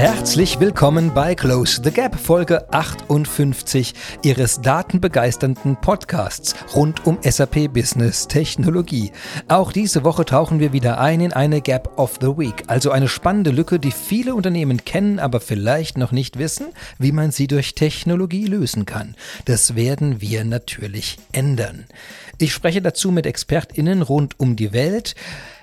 Herzlich 0.00 0.58
willkommen 0.58 1.12
bei 1.12 1.34
Close 1.34 1.82
the 1.84 1.90
Gap, 1.90 2.18
Folge 2.18 2.72
58 2.72 3.92
Ihres 4.22 4.62
datenbegeisternden 4.62 5.76
Podcasts 5.78 6.54
rund 6.74 7.06
um 7.06 7.18
SAP 7.22 7.70
Business 7.70 8.26
Technologie. 8.26 9.12
Auch 9.48 9.72
diese 9.72 10.02
Woche 10.02 10.24
tauchen 10.24 10.58
wir 10.58 10.72
wieder 10.72 10.98
ein 11.00 11.20
in 11.20 11.34
eine 11.34 11.60
Gap 11.60 11.98
of 11.98 12.16
the 12.18 12.28
Week, 12.28 12.62
also 12.66 12.92
eine 12.92 13.08
spannende 13.08 13.50
Lücke, 13.50 13.78
die 13.78 13.90
viele 13.90 14.34
Unternehmen 14.34 14.86
kennen, 14.86 15.18
aber 15.18 15.38
vielleicht 15.38 15.98
noch 15.98 16.12
nicht 16.12 16.38
wissen, 16.38 16.68
wie 16.98 17.12
man 17.12 17.30
sie 17.30 17.46
durch 17.46 17.74
Technologie 17.74 18.46
lösen 18.46 18.86
kann. 18.86 19.16
Das 19.44 19.74
werden 19.74 20.22
wir 20.22 20.44
natürlich 20.46 21.18
ändern. 21.32 21.84
Ich 22.38 22.54
spreche 22.54 22.80
dazu 22.80 23.10
mit 23.10 23.26
ExpertInnen 23.26 24.00
rund 24.00 24.40
um 24.40 24.56
die 24.56 24.72
Welt. 24.72 25.14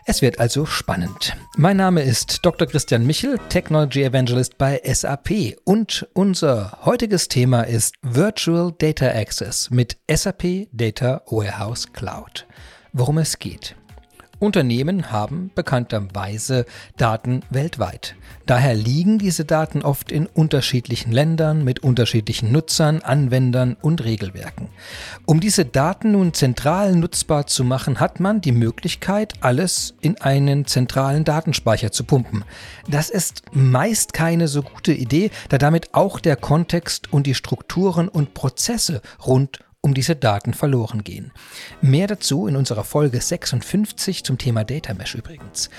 Es 0.10 0.21
wird 0.21 0.39
also 0.39 0.66
spannend. 0.66 1.36
Mein 1.58 1.76
Name 1.76 2.02
ist 2.02 2.39
Dr. 2.46 2.66
Christian 2.66 3.06
Michel, 3.06 3.38
Technology 3.50 4.04
Evangelist 4.04 4.57
bei 4.57 4.82
SAP 4.86 5.57
und 5.66 6.07
unser 6.14 6.78
heutiges 6.86 7.28
Thema 7.28 7.64
ist 7.64 7.93
Virtual 8.04 8.74
Data 8.78 9.07
Access 9.07 9.70
mit 9.70 9.97
SAP 10.10 10.70
Data 10.71 11.24
Warehouse 11.25 11.92
Cloud. 11.92 12.47
Worum 12.93 13.18
es 13.18 13.38
geht. 13.38 13.75
Unternehmen 14.39 15.11
haben 15.11 15.51
bekannterweise 15.55 16.65
Daten 16.96 17.41
weltweit. 17.50 18.15
Daher 18.46 18.75
liegen 18.75 19.18
diese 19.18 19.46
Daten 19.46 19.82
oft 19.82 20.11
in 20.11 20.27
unterschiedlichen 20.27 21.11
Ländern 21.11 21.63
mit 21.63 21.79
unterschiedlichen 21.79 22.51
Nutzern, 22.51 23.01
Anwendern 23.01 23.75
und 23.82 24.04
Regelwerken. 24.04 24.69
Um 25.25 25.39
diese 25.39 25.65
Daten 25.65 26.11
nun 26.11 26.33
zentral 26.33 26.96
nutzbar 26.96 27.47
zu 27.47 27.63
machen, 27.63 28.00
hat 28.00 28.19
man 28.19 28.39
die 28.39 28.51
Möglichkeit, 28.51 29.33
alles 29.41 29.96
in 30.01 30.21
einen 30.21 30.65
zentralen 30.65 31.24
Datenspeicher 31.24 31.91
zu 31.91 32.03
pumpen. 32.03 32.45
Das 32.88 33.09
ist 33.09 33.41
meist 33.52 34.13
keine 34.13 34.47
so 34.47 34.61
gute 34.61 34.94
Idee, 34.94 35.31
da 35.49 35.58
damit 35.58 35.94
auch 35.94 36.19
der 36.19 36.35
Kontext 36.35 37.11
und 37.11 37.27
die 37.27 37.35
Strukturen 37.35 38.07
und 38.07 38.33
Prozesse 38.33 39.01
rund 39.25 39.59
um 39.88 39.93
diese 39.93 40.17
Daten 40.17 40.53
verloren 40.53 41.03
gehen. 41.03 41.31
Mehr 41.81 42.07
dazu 42.07 42.45
in 42.47 42.57
unserer 42.57 42.83
Folge 42.83 43.21
56 43.21 44.25
zum 44.25 44.38
Thema 44.38 44.66
Data 44.66 44.94
Mesh 44.94 45.16
übrigens. 45.16 45.69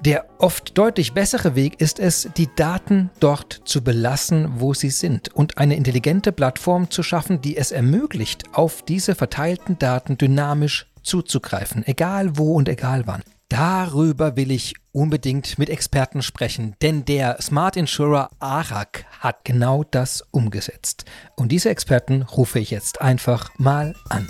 Der 0.00 0.24
oft 0.38 0.76
deutlich 0.76 1.12
bessere 1.12 1.54
Weg 1.54 1.80
ist 1.80 2.00
es, 2.00 2.30
die 2.36 2.48
Daten 2.56 3.10
dort 3.20 3.60
zu 3.66 3.84
belassen, 3.84 4.48
wo 4.56 4.72
sie 4.74 4.90
sind 4.90 5.28
und 5.34 5.58
eine 5.58 5.76
intelligente 5.76 6.32
Plattform 6.32 6.90
zu 6.90 7.02
schaffen, 7.02 7.42
die 7.42 7.56
es 7.58 7.70
ermöglicht, 7.72 8.44
auf 8.52 8.82
diese 8.82 9.14
verteilten 9.14 9.78
Daten 9.78 10.16
dynamisch 10.16 10.90
zuzugreifen, 11.02 11.86
egal 11.86 12.38
wo 12.38 12.54
und 12.54 12.70
egal 12.70 13.06
wann. 13.06 13.22
Darüber 13.52 14.34
will 14.34 14.50
ich 14.50 14.72
unbedingt 14.92 15.58
mit 15.58 15.68
Experten 15.68 16.22
sprechen, 16.22 16.74
denn 16.80 17.04
der 17.04 17.36
Smart 17.42 17.76
Insurer 17.76 18.30
ARAG 18.38 19.04
hat 19.20 19.44
genau 19.44 19.84
das 19.84 20.22
umgesetzt. 20.30 21.04
Und 21.36 21.52
diese 21.52 21.68
Experten 21.68 22.22
rufe 22.22 22.58
ich 22.60 22.70
jetzt 22.70 23.02
einfach 23.02 23.50
mal 23.58 23.94
an. 24.08 24.26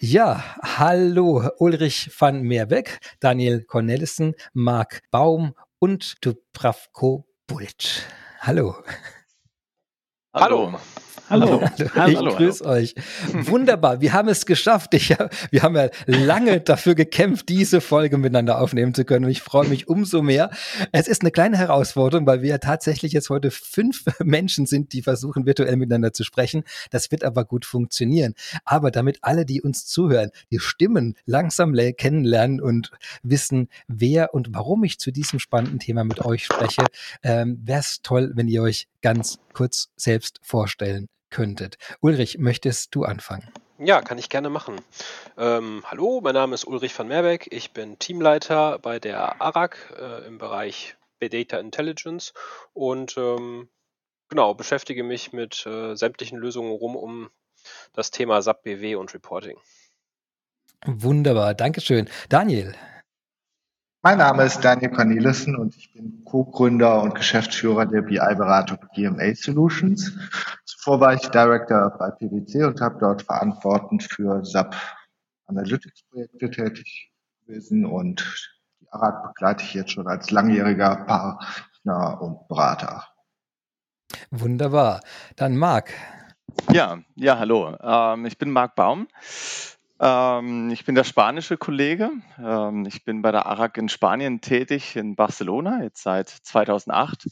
Ja, 0.00 0.42
hallo 0.60 1.48
Ulrich 1.58 2.10
van 2.18 2.42
Meerbeck, 2.42 2.98
Daniel 3.20 3.62
Cornelissen, 3.62 4.34
Marc 4.52 5.02
Baum 5.12 5.54
und 5.78 6.16
Dubravko 6.20 7.28
Bulc. 7.46 8.02
Hallo. 8.40 8.74
Hallo. 10.34 10.72
Hallo. 10.72 10.80
Hallo. 11.28 11.62
Ich 11.76 11.94
hallo, 11.94 12.36
grüße 12.36 12.64
hallo. 12.64 12.76
euch. 12.76 12.94
Wunderbar. 13.32 14.00
Wir 14.00 14.12
haben 14.12 14.28
es 14.28 14.46
geschafft. 14.46 14.94
Ich, 14.94 15.14
wir 15.50 15.62
haben 15.62 15.76
ja 15.76 15.88
lange 16.06 16.60
dafür 16.60 16.94
gekämpft, 16.94 17.48
diese 17.48 17.80
Folge 17.80 18.18
miteinander 18.18 18.60
aufnehmen 18.60 18.94
zu 18.94 19.04
können. 19.04 19.24
Und 19.24 19.30
ich 19.30 19.42
freue 19.42 19.68
mich 19.68 19.88
umso 19.88 20.22
mehr. 20.22 20.50
Es 20.92 21.08
ist 21.08 21.22
eine 21.22 21.30
kleine 21.30 21.56
Herausforderung, 21.58 22.26
weil 22.26 22.42
wir 22.42 22.50
ja 22.50 22.58
tatsächlich 22.58 23.12
jetzt 23.12 23.30
heute 23.30 23.50
fünf 23.50 24.04
Menschen 24.22 24.66
sind, 24.66 24.92
die 24.92 25.02
versuchen, 25.02 25.46
virtuell 25.46 25.76
miteinander 25.76 26.12
zu 26.12 26.24
sprechen. 26.24 26.64
Das 26.90 27.10
wird 27.10 27.24
aber 27.24 27.44
gut 27.44 27.64
funktionieren. 27.64 28.34
Aber 28.64 28.90
damit 28.90 29.18
alle, 29.22 29.44
die 29.44 29.62
uns 29.62 29.86
zuhören, 29.86 30.30
die 30.50 30.60
Stimmen 30.60 31.14
langsam 31.24 31.74
kennenlernen 31.96 32.60
und 32.60 32.90
wissen, 33.22 33.68
wer 33.88 34.34
und 34.34 34.54
warum 34.54 34.84
ich 34.84 34.98
zu 34.98 35.10
diesem 35.10 35.38
spannenden 35.38 35.78
Thema 35.78 36.04
mit 36.04 36.24
euch 36.24 36.44
spreche, 36.44 36.84
ähm, 37.22 37.60
wäre 37.62 37.80
es 37.80 38.00
toll, 38.02 38.32
wenn 38.34 38.48
ihr 38.48 38.62
euch 38.62 38.88
ganz 39.02 39.38
kurz 39.52 39.90
selbst 39.96 40.38
vorstellen 40.42 41.08
könntet. 41.36 41.76
Ulrich, 42.00 42.38
möchtest 42.38 42.94
du 42.94 43.04
anfangen? 43.04 43.46
Ja, 43.78 44.00
kann 44.00 44.16
ich 44.16 44.30
gerne 44.30 44.48
machen. 44.48 44.80
Ähm, 45.36 45.84
hallo, 45.84 46.22
mein 46.22 46.32
Name 46.32 46.54
ist 46.54 46.64
Ulrich 46.64 46.98
van 46.98 47.08
Merbeck. 47.08 47.48
Ich 47.50 47.74
bin 47.74 47.98
Teamleiter 47.98 48.78
bei 48.78 48.98
der 48.98 49.42
ARAG 49.42 49.76
äh, 50.00 50.26
im 50.26 50.38
Bereich 50.38 50.96
Big 51.18 51.32
Data 51.32 51.58
Intelligence 51.58 52.32
und 52.72 53.18
ähm, 53.18 53.68
genau, 54.30 54.54
beschäftige 54.54 55.04
mich 55.04 55.34
mit 55.34 55.66
äh, 55.66 55.94
sämtlichen 55.94 56.38
Lösungen 56.38 56.72
rum 56.72 56.96
um 56.96 57.30
das 57.92 58.10
Thema 58.10 58.40
SAP 58.40 58.62
BW 58.62 58.94
und 58.94 59.12
Reporting. 59.12 59.58
Wunderbar, 60.86 61.52
Dankeschön. 61.52 62.08
Daniel. 62.30 62.74
Mein 64.06 64.18
Name 64.18 64.44
ist 64.44 64.60
Daniel 64.60 64.92
Cornelissen 64.92 65.56
und 65.56 65.76
ich 65.76 65.92
bin 65.92 66.22
Co-Gründer 66.24 67.02
und 67.02 67.16
Geschäftsführer 67.16 67.86
der 67.86 68.02
BI-Beratung 68.02 68.78
GMA 68.94 69.34
Solutions. 69.34 70.12
Zuvor 70.64 71.00
war 71.00 71.14
ich 71.14 71.28
Director 71.30 71.90
bei 71.98 72.12
PwC 72.12 72.66
und 72.66 72.80
habe 72.80 72.98
dort 73.00 73.22
verantwortend 73.22 74.04
für 74.04 74.44
SAP 74.44 74.76
Analytics 75.46 76.04
Projekte 76.08 76.50
tätig 76.52 77.10
gewesen 77.44 77.84
und 77.84 78.48
die 78.78 78.86
ARAG 78.92 79.24
begleite 79.24 79.64
ich 79.64 79.74
jetzt 79.74 79.90
schon 79.90 80.06
als 80.06 80.30
langjähriger 80.30 81.04
Partner 81.04 82.22
und 82.22 82.46
Berater. 82.46 83.08
Wunderbar. 84.30 85.00
Dann 85.34 85.56
Marc. 85.56 85.92
Ja, 86.70 87.00
ja, 87.16 87.40
hallo. 87.40 87.76
Ähm, 87.82 88.24
ich 88.24 88.38
bin 88.38 88.52
Marc 88.52 88.76
Baum. 88.76 89.08
Ähm, 89.98 90.70
ich 90.70 90.84
bin 90.84 90.94
der 90.94 91.04
spanische 91.04 91.56
Kollege. 91.56 92.10
Ähm, 92.38 92.84
ich 92.86 93.04
bin 93.04 93.22
bei 93.22 93.32
der 93.32 93.46
ARAG 93.46 93.78
in 93.78 93.88
Spanien 93.88 94.40
tätig, 94.40 94.96
in 94.96 95.16
Barcelona, 95.16 95.82
jetzt 95.82 96.02
seit 96.02 96.28
2008. 96.28 97.28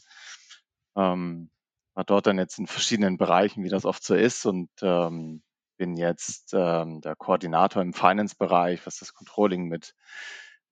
Ähm, 0.95 1.49
war 1.93 2.03
dort 2.03 2.27
dann 2.27 2.37
jetzt 2.37 2.57
in 2.59 2.67
verschiedenen 2.67 3.17
Bereichen, 3.17 3.63
wie 3.63 3.69
das 3.69 3.85
oft 3.85 4.03
so 4.03 4.15
ist, 4.15 4.45
und 4.45 4.69
ähm, 4.81 5.43
bin 5.77 5.95
jetzt 5.95 6.53
ähm, 6.53 7.01
der 7.01 7.15
Koordinator 7.15 7.81
im 7.81 7.93
Finance-Bereich, 7.93 8.85
was 8.85 8.99
das 8.99 9.13
Controlling 9.13 9.67
mit, 9.67 9.93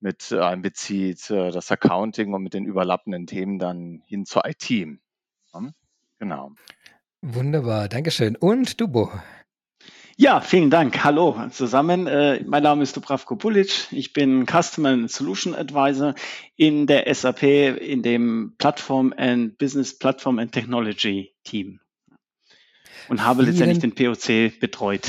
mit 0.00 0.32
einbezieht, 0.32 1.30
äh, 1.30 1.50
das 1.50 1.70
Accounting 1.70 2.34
und 2.34 2.42
mit 2.42 2.54
den 2.54 2.64
überlappenden 2.64 3.26
Themen 3.26 3.58
dann 3.58 4.02
hin 4.06 4.26
zur 4.26 4.44
IT. 4.46 4.68
Ja, 4.68 5.70
genau. 6.18 6.52
Wunderbar, 7.22 7.88
Dankeschön. 7.88 8.36
Und 8.36 8.80
Dubo? 8.80 9.10
Ja, 10.16 10.40
vielen 10.40 10.70
Dank. 10.70 11.02
Hallo 11.02 11.36
zusammen. 11.50 12.06
Äh, 12.06 12.44
mein 12.46 12.62
Name 12.62 12.84
ist 12.84 12.96
Dubravko 12.96 13.34
Pulic. 13.34 13.88
Ich 13.90 14.12
bin 14.12 14.46
Customer 14.46 14.90
and 14.90 15.10
Solution 15.10 15.56
Advisor 15.56 16.14
in 16.54 16.86
der 16.86 17.12
SAP 17.12 17.42
in 17.42 18.02
dem 18.02 18.54
Plattform 18.58 19.12
and 19.16 19.58
Business 19.58 19.98
Platform 19.98 20.38
and 20.38 20.52
Technology 20.52 21.34
Team 21.42 21.80
und 23.08 23.24
habe 23.24 23.42
Vielen 23.42 23.56
letztendlich 23.56 23.80
den 23.80 23.94
POC 23.94 24.60
betreut. 24.60 25.02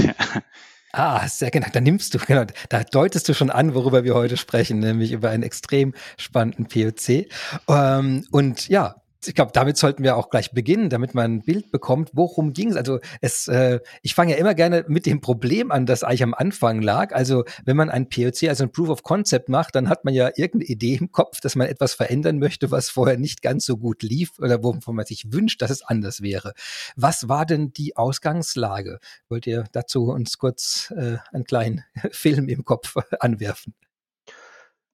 Ah, 0.97 1.27
sehr 1.27 1.51
genau. 1.51 1.67
Da 1.73 1.81
nimmst 1.81 2.13
du, 2.13 2.19
genau, 2.19 2.45
da 2.69 2.85
deutest 2.85 3.27
du 3.27 3.33
schon 3.33 3.49
an, 3.49 3.75
worüber 3.75 4.05
wir 4.05 4.15
heute 4.15 4.37
sprechen, 4.37 4.79
nämlich 4.79 5.11
über 5.11 5.29
einen 5.29 5.43
extrem 5.43 5.93
spannenden 6.17 6.67
POC. 6.67 7.27
Ähm, 7.67 8.25
und 8.31 8.69
ja, 8.69 8.95
ich 9.27 9.35
glaube, 9.35 9.51
damit 9.53 9.77
sollten 9.77 10.03
wir 10.03 10.17
auch 10.17 10.29
gleich 10.29 10.51
beginnen, 10.51 10.89
damit 10.89 11.13
man 11.13 11.35
ein 11.35 11.41
Bild 11.41 11.71
bekommt, 11.71 12.11
worum 12.13 12.53
ging 12.53 12.69
es. 12.69 12.75
Also 12.75 12.99
es, 13.21 13.47
äh, 13.47 13.79
ich 14.01 14.15
fange 14.15 14.33
ja 14.33 14.37
immer 14.37 14.53
gerne 14.53 14.85
mit 14.87 15.05
dem 15.05 15.21
Problem 15.21 15.71
an, 15.71 15.85
das 15.85 16.03
eigentlich 16.03 16.23
am 16.23 16.33
Anfang 16.33 16.81
lag. 16.81 17.13
Also 17.13 17.45
wenn 17.63 17.77
man 17.77 17.89
ein 17.89 18.09
POC, 18.09 18.49
also 18.49 18.63
ein 18.63 18.71
Proof 18.71 18.89
of 18.89 19.03
Concept 19.03 19.49
macht, 19.49 19.75
dann 19.75 19.89
hat 19.89 20.05
man 20.05 20.13
ja 20.13 20.27
irgendeine 20.35 20.65
Idee 20.65 20.95
im 20.95 21.11
Kopf, 21.11 21.41
dass 21.41 21.55
man 21.55 21.67
etwas 21.67 21.93
verändern 21.93 22.39
möchte, 22.39 22.71
was 22.71 22.89
vorher 22.89 23.17
nicht 23.17 23.41
ganz 23.41 23.65
so 23.65 23.77
gut 23.77 24.03
lief 24.03 24.39
oder 24.39 24.63
wovon 24.63 24.95
man 24.95 25.05
sich 25.05 25.31
wünscht, 25.31 25.61
dass 25.61 25.71
es 25.71 25.83
anders 25.83 26.21
wäre. 26.21 26.53
Was 26.95 27.27
war 27.29 27.45
denn 27.45 27.73
die 27.73 27.97
Ausgangslage? 27.97 28.99
Wollt 29.29 29.47
ihr 29.47 29.65
dazu 29.71 30.05
uns 30.09 30.37
kurz 30.37 30.93
äh, 30.95 31.17
einen 31.31 31.45
kleinen 31.45 31.83
Film 32.11 32.49
im 32.49 32.65
Kopf 32.65 32.95
anwerfen? 33.19 33.73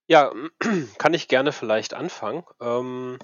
Ja, 0.08 0.34
kann 0.98 1.14
ich 1.14 1.28
gerne 1.28 1.52
vielleicht 1.52 1.94
anfangen. 1.94 2.44
Ähm 2.60 3.18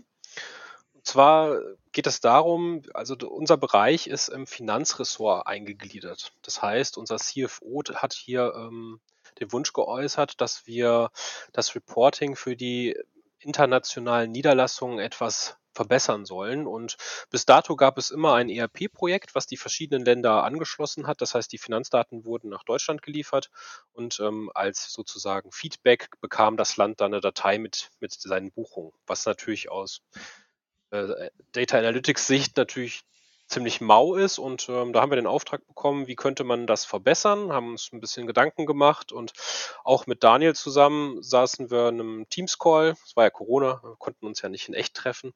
zwar 1.08 1.60
geht 1.92 2.08
es 2.08 2.20
darum, 2.20 2.84
also 2.94 3.16
unser 3.16 3.58
Bereich 3.58 4.08
ist 4.08 4.28
im 4.28 4.46
Finanzressort 4.46 5.48
eingegliedert. 5.48 6.34
Das 6.44 6.62
heißt, 6.62 6.98
unser 6.98 7.18
CFO 7.18 7.82
hat 7.96 8.14
hier 8.14 8.54
ähm, 8.56 9.00
den 9.40 9.52
Wunsch 9.52 9.74
geäußert, 9.74 10.40
dass 10.42 10.68
wir 10.68 11.12
das 11.54 11.76
Reporting 11.76 12.36
für 12.36 12.56
die 12.56 12.96
internationalen 13.40 14.32
Niederlassungen 14.32 15.00
etwas 15.00 15.58
verbessern 15.74 16.26
sollen. 16.26 16.66
Und 16.66 16.98
bis 17.30 17.46
dato 17.46 17.76
gab 17.76 17.98
es 18.00 18.10
immer 18.10 18.34
ein 18.34 18.50
ERP-Projekt, 18.50 19.36
was 19.36 19.46
die 19.46 19.58
verschiedenen 19.58 20.04
Länder 20.04 20.44
angeschlossen 20.44 21.06
hat. 21.08 21.22
Das 21.22 21.36
heißt, 21.36 21.52
die 21.52 21.60
Finanzdaten 21.60 22.26
wurden 22.26 22.50
nach 22.50 22.64
Deutschland 22.64 23.04
geliefert 23.04 23.52
und 23.94 24.20
ähm, 24.20 24.52
als 24.56 24.92
sozusagen 24.92 25.52
Feedback 25.52 26.10
bekam 26.20 26.58
das 26.58 26.78
Land 26.78 27.00
dann 27.00 27.14
eine 27.14 27.22
Datei 27.22 27.60
mit, 27.60 27.92
mit 28.00 28.12
seinen 28.12 28.52
Buchungen, 28.52 28.92
was 29.06 29.26
natürlich 29.26 29.70
aus 29.70 30.02
äh, 31.04 31.30
Data 31.52 31.78
Analytics 31.78 32.28
Sicht 32.28 32.58
natürlich 32.58 33.04
ziemlich 33.48 33.80
mau 33.80 34.16
ist 34.16 34.40
und 34.40 34.68
ähm, 34.70 34.92
da 34.94 35.02
haben 35.02 35.12
wir 35.12 35.16
den 35.16 35.28
Auftrag 35.28 35.66
bekommen, 35.68 36.08
wie 36.08 36.16
könnte 36.16 36.44
man 36.44 36.68
das 36.68 36.86
verbessern, 36.86 37.54
haben 37.54 37.72
uns 37.72 37.92
ein 37.94 38.02
bisschen 38.02 38.28
Gedanken 38.28 38.66
gemacht 38.66 39.12
und 39.12 39.32
auch 39.84 40.06
mit 40.06 40.24
Daniel 40.24 40.54
zusammen 40.54 41.24
saßen 41.24 41.72
wir 41.72 41.90
in 41.90 42.02
einem 42.02 42.30
Teams-Call, 42.30 42.96
es 43.06 43.16
war 43.16 43.24
ja 43.24 43.30
Corona, 43.30 43.80
wir 43.84 43.96
konnten 43.98 44.26
uns 44.26 44.42
ja 44.42 44.50
nicht 44.50 44.68
in 44.68 44.74
echt 44.74 44.96
treffen 44.96 45.34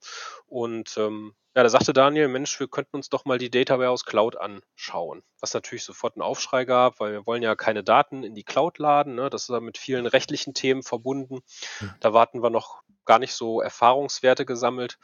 und 0.48 0.98
ähm, 0.98 1.34
ja, 1.56 1.64
da 1.64 1.70
sagte 1.70 1.94
Daniel, 1.94 2.28
Mensch, 2.28 2.60
wir 2.60 2.68
könnten 2.68 2.96
uns 2.98 3.10
doch 3.10 3.26
mal 3.26 3.38
die 3.38 3.50
Data 3.50 3.78
Warehouse 3.78 4.06
Cloud 4.06 4.38
anschauen, 4.38 5.24
was 5.40 5.54
natürlich 5.54 5.84
sofort 5.84 6.16
einen 6.16 6.24
Aufschrei 6.24 6.66
gab, 6.66 7.00
weil 7.00 7.14
wir 7.14 7.26
wollen 7.26 7.44
ja 7.44 7.56
keine 7.56 7.84
Daten 7.84 8.24
in 8.24 8.36
die 8.36 8.44
Cloud 8.44 8.78
laden, 8.78 9.16
ne? 9.16 9.30
das 9.30 9.44
ist 9.44 9.50
ja 9.50 9.62
mit 9.62 9.78
vielen 9.78 10.06
rechtlichen 10.06 10.54
Themen 10.54 10.84
verbunden, 10.84 11.40
hm. 11.80 11.94
da 12.02 12.14
warten 12.14 12.44
wir 12.44 12.50
noch 12.50 12.82
gar 13.06 13.20
nicht 13.20 13.34
so 13.34 13.62
Erfahrungswerte 13.62 14.46
gesammelt 14.46 14.98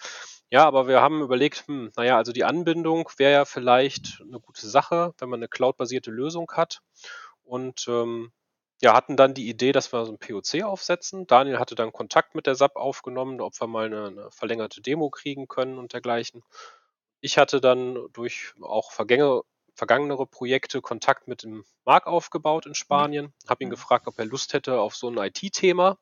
ja, 0.49 0.65
aber 0.65 0.87
wir 0.87 1.01
haben 1.01 1.21
überlegt, 1.21 1.67
hm, 1.67 1.91
naja, 1.97 2.17
also 2.17 2.31
die 2.31 2.45
Anbindung 2.45 3.09
wäre 3.17 3.33
ja 3.33 3.45
vielleicht 3.45 4.21
eine 4.21 4.39
gute 4.39 4.67
Sache, 4.67 5.13
wenn 5.17 5.29
man 5.29 5.39
eine 5.39 5.49
cloud-basierte 5.49 6.11
Lösung 6.11 6.51
hat. 6.53 6.81
Und 7.43 7.85
ähm, 7.87 8.31
ja, 8.81 8.93
hatten 8.93 9.17
dann 9.17 9.33
die 9.33 9.49
Idee, 9.49 9.71
dass 9.71 9.91
wir 9.91 10.05
so 10.05 10.11
ein 10.11 10.19
POC 10.19 10.63
aufsetzen. 10.63 11.27
Daniel 11.27 11.59
hatte 11.59 11.75
dann 11.75 11.91
Kontakt 11.91 12.35
mit 12.35 12.45
der 12.45 12.55
SAP 12.55 12.75
aufgenommen, 12.75 13.41
ob 13.41 13.59
wir 13.59 13.67
mal 13.67 13.87
eine, 13.87 14.07
eine 14.07 14.31
verlängerte 14.31 14.81
Demo 14.81 15.09
kriegen 15.09 15.47
können 15.47 15.77
und 15.77 15.93
dergleichen. 15.93 16.43
Ich 17.19 17.37
hatte 17.37 17.59
dann 17.59 18.07
durch 18.13 18.53
auch 18.61 18.91
Vergänge, 18.91 19.41
vergangenere 19.73 20.27
Projekte 20.27 20.81
Kontakt 20.81 21.27
mit 21.27 21.43
dem 21.43 21.65
Marc 21.85 22.07
aufgebaut 22.07 22.67
in 22.67 22.75
Spanien, 22.75 23.33
habe 23.47 23.63
ihn 23.63 23.69
gefragt, 23.69 24.07
ob 24.07 24.17
er 24.19 24.25
Lust 24.25 24.53
hätte 24.53 24.79
auf 24.79 24.95
so 24.95 25.09
ein 25.09 25.17
IT-Thema, 25.17 25.97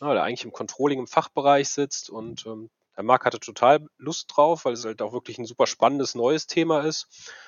der 0.00 0.22
eigentlich 0.22 0.44
im 0.44 0.52
Controlling 0.52 1.00
im 1.00 1.06
Fachbereich 1.06 1.68
sitzt 1.68 2.08
und 2.08 2.46
ähm, 2.46 2.70
der 2.96 3.04
Marc 3.04 3.24
hatte 3.24 3.40
total 3.40 3.86
Lust 3.98 4.30
drauf, 4.34 4.64
weil 4.64 4.74
es 4.74 4.84
halt 4.84 5.02
auch 5.02 5.12
wirklich 5.12 5.38
ein 5.38 5.46
super 5.46 5.66
spannendes 5.66 6.14
neues 6.14 6.46
Thema 6.46 6.80
ist. 6.80 7.42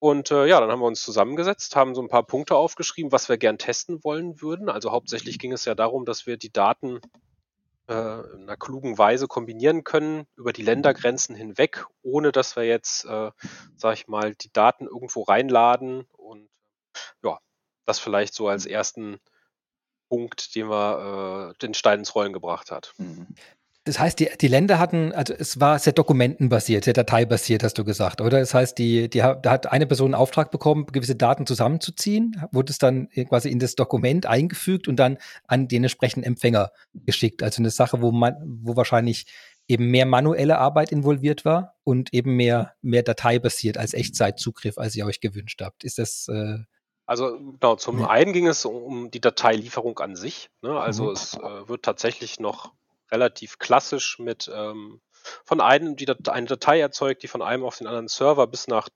Und 0.00 0.30
äh, 0.30 0.46
ja, 0.46 0.60
dann 0.60 0.70
haben 0.70 0.80
wir 0.80 0.86
uns 0.86 1.02
zusammengesetzt, 1.02 1.74
haben 1.74 1.94
so 1.94 2.00
ein 2.00 2.08
paar 2.08 2.24
Punkte 2.24 2.54
aufgeschrieben, 2.54 3.10
was 3.10 3.28
wir 3.28 3.36
gern 3.36 3.58
testen 3.58 4.04
wollen 4.04 4.40
würden. 4.40 4.68
Also 4.68 4.92
hauptsächlich 4.92 5.38
ging 5.38 5.52
es 5.52 5.64
ja 5.64 5.74
darum, 5.74 6.04
dass 6.04 6.26
wir 6.26 6.36
die 6.36 6.52
Daten 6.52 7.00
äh, 7.88 8.20
in 8.34 8.42
einer 8.42 8.56
klugen 8.56 8.96
Weise 8.96 9.26
kombinieren 9.26 9.82
können 9.82 10.26
über 10.36 10.52
die 10.52 10.62
Ländergrenzen 10.62 11.34
hinweg, 11.34 11.86
ohne 12.02 12.30
dass 12.30 12.54
wir 12.54 12.64
jetzt, 12.64 13.06
äh, 13.06 13.32
sag 13.76 13.94
ich 13.94 14.06
mal, 14.06 14.36
die 14.36 14.52
Daten 14.52 14.86
irgendwo 14.86 15.22
reinladen. 15.22 16.06
Und 16.16 16.48
ja, 17.24 17.40
das 17.84 17.98
vielleicht 17.98 18.34
so 18.34 18.46
als 18.46 18.66
ersten 18.66 19.18
Punkt, 20.08 20.54
den 20.54 20.68
wir 20.70 21.50
äh, 21.50 21.58
den 21.58 21.74
Stein 21.74 22.00
ins 22.00 22.14
Rollen 22.14 22.32
gebracht 22.32 22.70
hat. 22.70 22.94
Das 23.88 23.98
heißt, 23.98 24.20
die, 24.20 24.28
die 24.38 24.48
Länder 24.48 24.78
hatten, 24.78 25.12
also 25.12 25.32
es 25.32 25.60
war 25.60 25.78
sehr 25.78 25.94
dokumentenbasiert, 25.94 26.84
sehr 26.84 26.92
dateibasiert, 26.92 27.62
hast 27.64 27.78
du 27.78 27.84
gesagt, 27.84 28.20
oder? 28.20 28.38
Das 28.38 28.52
heißt, 28.52 28.76
die, 28.76 29.08
die, 29.08 29.20
da 29.20 29.40
hat 29.46 29.72
eine 29.72 29.86
Person 29.86 30.08
einen 30.08 30.20
Auftrag 30.20 30.50
bekommen, 30.50 30.84
gewisse 30.92 31.16
Daten 31.16 31.46
zusammenzuziehen, 31.46 32.36
wurde 32.52 32.70
es 32.70 32.76
dann 32.76 33.08
quasi 33.08 33.48
in 33.48 33.58
das 33.58 33.76
Dokument 33.76 34.26
eingefügt 34.26 34.88
und 34.88 34.96
dann 34.96 35.16
an 35.46 35.68
den 35.68 35.84
entsprechenden 35.84 36.26
Empfänger 36.26 36.70
geschickt. 36.92 37.42
Also 37.42 37.62
eine 37.62 37.70
Sache, 37.70 38.02
wo 38.02 38.12
man, 38.12 38.36
wo 38.62 38.76
wahrscheinlich 38.76 39.24
eben 39.68 39.90
mehr 39.90 40.04
manuelle 40.04 40.58
Arbeit 40.58 40.92
involviert 40.92 41.46
war 41.46 41.76
und 41.82 42.12
eben 42.12 42.36
mehr, 42.36 42.74
mehr 42.82 43.02
dateibasiert 43.02 43.78
als 43.78 43.94
Echtzeitzugriff, 43.94 44.76
als 44.76 44.96
ihr 44.96 45.06
euch 45.06 45.20
gewünscht 45.20 45.62
habt. 45.62 45.82
Ist 45.82 45.96
das 45.96 46.28
äh 46.28 46.58
also 47.06 47.38
genau, 47.38 47.76
zum 47.76 48.00
ja. 48.00 48.10
einen 48.10 48.34
ging 48.34 48.46
es 48.46 48.66
um 48.66 49.10
die 49.10 49.20
Dateilieferung 49.22 49.98
an 49.98 50.14
sich. 50.14 50.50
Ne? 50.60 50.78
Also 50.78 51.04
mhm. 51.04 51.12
es 51.12 51.34
äh, 51.38 51.66
wird 51.66 51.82
tatsächlich 51.82 52.38
noch 52.38 52.72
relativ 53.10 53.58
klassisch 53.58 54.18
mit 54.18 54.50
ähm, 54.52 55.00
von 55.44 55.60
einem, 55.60 55.96
die 55.96 56.04
Dat 56.04 56.28
eine 56.28 56.46
Datei 56.46 56.80
erzeugt, 56.80 57.22
die 57.22 57.28
von 57.28 57.42
einem 57.42 57.64
auf 57.64 57.78
den 57.78 57.86
anderen 57.86 58.08
Server 58.08 58.46
bis 58.46 58.66
nach 58.68 58.88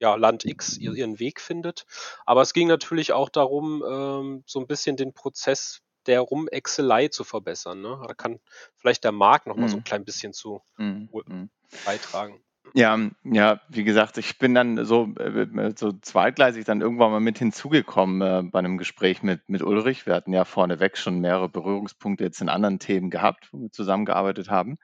ja, 0.00 0.16
Land 0.16 0.44
X 0.44 0.76
ihren 0.78 1.20
Weg 1.20 1.40
findet. 1.40 1.86
Aber 2.26 2.42
es 2.42 2.52
ging 2.52 2.66
natürlich 2.66 3.12
auch 3.12 3.28
darum, 3.28 3.84
ähm, 3.88 4.42
so 4.46 4.58
ein 4.58 4.66
bisschen 4.66 4.96
den 4.96 5.12
Prozess 5.12 5.80
der 6.06 6.20
Rumexelei 6.20 7.08
zu 7.08 7.22
verbessern. 7.22 7.80
Ne? 7.80 8.02
Da 8.08 8.14
kann 8.14 8.40
vielleicht 8.76 9.04
der 9.04 9.12
Markt 9.12 9.46
noch 9.46 9.54
mal 9.54 9.68
so 9.68 9.76
ein 9.76 9.80
mhm. 9.80 9.84
klein 9.84 10.04
bisschen 10.04 10.32
zu 10.32 10.60
mhm. 10.76 11.08
mhm. 11.12 11.50
beitragen. 11.84 12.42
Ja, 12.74 12.98
ja, 13.24 13.60
wie 13.68 13.84
gesagt, 13.84 14.16
ich 14.16 14.38
bin 14.38 14.54
dann 14.54 14.84
so, 14.86 15.14
äh, 15.18 15.72
so 15.76 15.92
zweitgleisig 15.92 16.64
dann 16.64 16.80
irgendwann 16.80 17.10
mal 17.10 17.20
mit 17.20 17.38
hinzugekommen 17.38 18.22
äh, 18.22 18.42
bei 18.50 18.60
einem 18.60 18.78
Gespräch 18.78 19.22
mit, 19.22 19.46
mit 19.48 19.62
Ulrich. 19.62 20.06
Wir 20.06 20.14
hatten 20.14 20.32
ja 20.32 20.46
vorneweg 20.46 20.96
schon 20.96 21.20
mehrere 21.20 21.50
Berührungspunkte 21.50 22.24
jetzt 22.24 22.40
in 22.40 22.48
anderen 22.48 22.78
Themen 22.78 23.10
gehabt, 23.10 23.48
wo 23.52 23.60
wir 23.60 23.70
zusammengearbeitet 23.72 24.48
haben. 24.48 24.78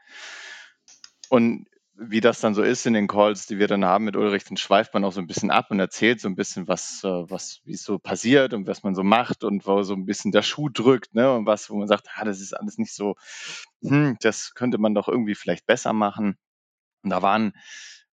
Und 1.31 1.67
wie 2.01 2.21
das 2.21 2.41
dann 2.41 2.55
so 2.55 2.63
ist 2.63 2.87
in 2.87 2.93
den 2.93 3.09
Calls, 3.09 3.47
die 3.47 3.59
wir 3.59 3.67
dann 3.67 3.85
haben 3.85 4.05
mit 4.05 4.17
Ulrich, 4.17 4.45
dann 4.45 4.57
schweift 4.57 4.95
man 4.95 5.05
auch 5.05 5.13
so 5.13 5.21
ein 5.21 5.27
bisschen 5.27 5.51
ab 5.51 5.71
und 5.71 5.81
erzählt 5.81 6.21
so 6.21 6.29
ein 6.29 6.37
bisschen, 6.37 6.69
was, 6.69 7.03
äh, 7.05 7.09
was, 7.09 7.61
wie 7.65 7.73
es 7.73 7.83
so 7.83 7.99
passiert 7.99 8.55
und 8.55 8.67
was 8.69 8.83
man 8.85 8.95
so 8.95 9.03
macht 9.03 9.43
und 9.45 9.67
wo 9.67 9.83
so 9.83 9.95
ein 9.95 10.05
bisschen 10.07 10.31
der 10.31 10.43
Schuh 10.43 10.69
drückt, 10.69 11.15
ne? 11.15 11.35
Und 11.35 11.47
was, 11.47 11.71
wo 11.71 11.77
man 11.77 11.89
sagt, 11.89 12.07
ah, 12.15 12.25
das 12.25 12.41
ist 12.41 12.53
alles 12.53 12.79
nicht 12.79 12.95
so, 12.95 13.17
hm, 13.83 14.17
das 14.21 14.55
könnte 14.55 14.79
man 14.79 14.95
doch 14.95 15.09
irgendwie 15.09 15.35
vielleicht 15.35 15.67
besser 15.67 15.93
machen. 15.93 16.37
Und 17.03 17.11
da 17.11 17.23
waren, 17.23 17.53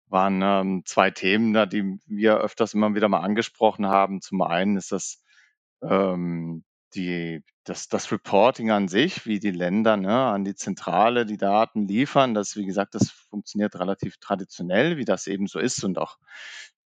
waren 0.07 0.43
ähm, 0.43 0.83
zwei 0.87 1.11
Themen, 1.11 1.53
da, 1.53 1.67
die 1.67 1.99
wir 2.07 2.39
öfters 2.39 2.75
immer 2.75 2.95
wieder 2.95 3.09
mal 3.09 3.21
angesprochen 3.21 3.87
haben. 3.87 4.21
Zum 4.21 4.43
einen 4.43 4.77
ist 4.77 4.93
das 4.93 5.23
ähm, 5.83 6.65
die, 6.95 7.43
das, 7.65 7.89
das 7.89 8.11
Reporting 8.11 8.71
an 8.71 8.89
sich, 8.89 9.27
wie 9.27 9.39
die 9.39 9.51
Länder 9.51 9.97
ne, 9.97 10.25
an 10.27 10.45
die 10.45 10.55
Zentrale 10.55 11.27
die 11.27 11.37
Daten 11.37 11.87
liefern. 11.87 12.35
Das, 12.35 12.57
wie 12.57 12.67
gesagt, 12.67 12.95
das 12.95 13.11
funktioniert 13.11 13.79
relativ 13.79 14.17
traditionell, 14.19 14.97
wie 14.97 15.05
das 15.05 15.27
eben 15.27 15.47
so 15.47 15.59
ist 15.59 15.85
und 15.85 15.99
auch 15.99 16.19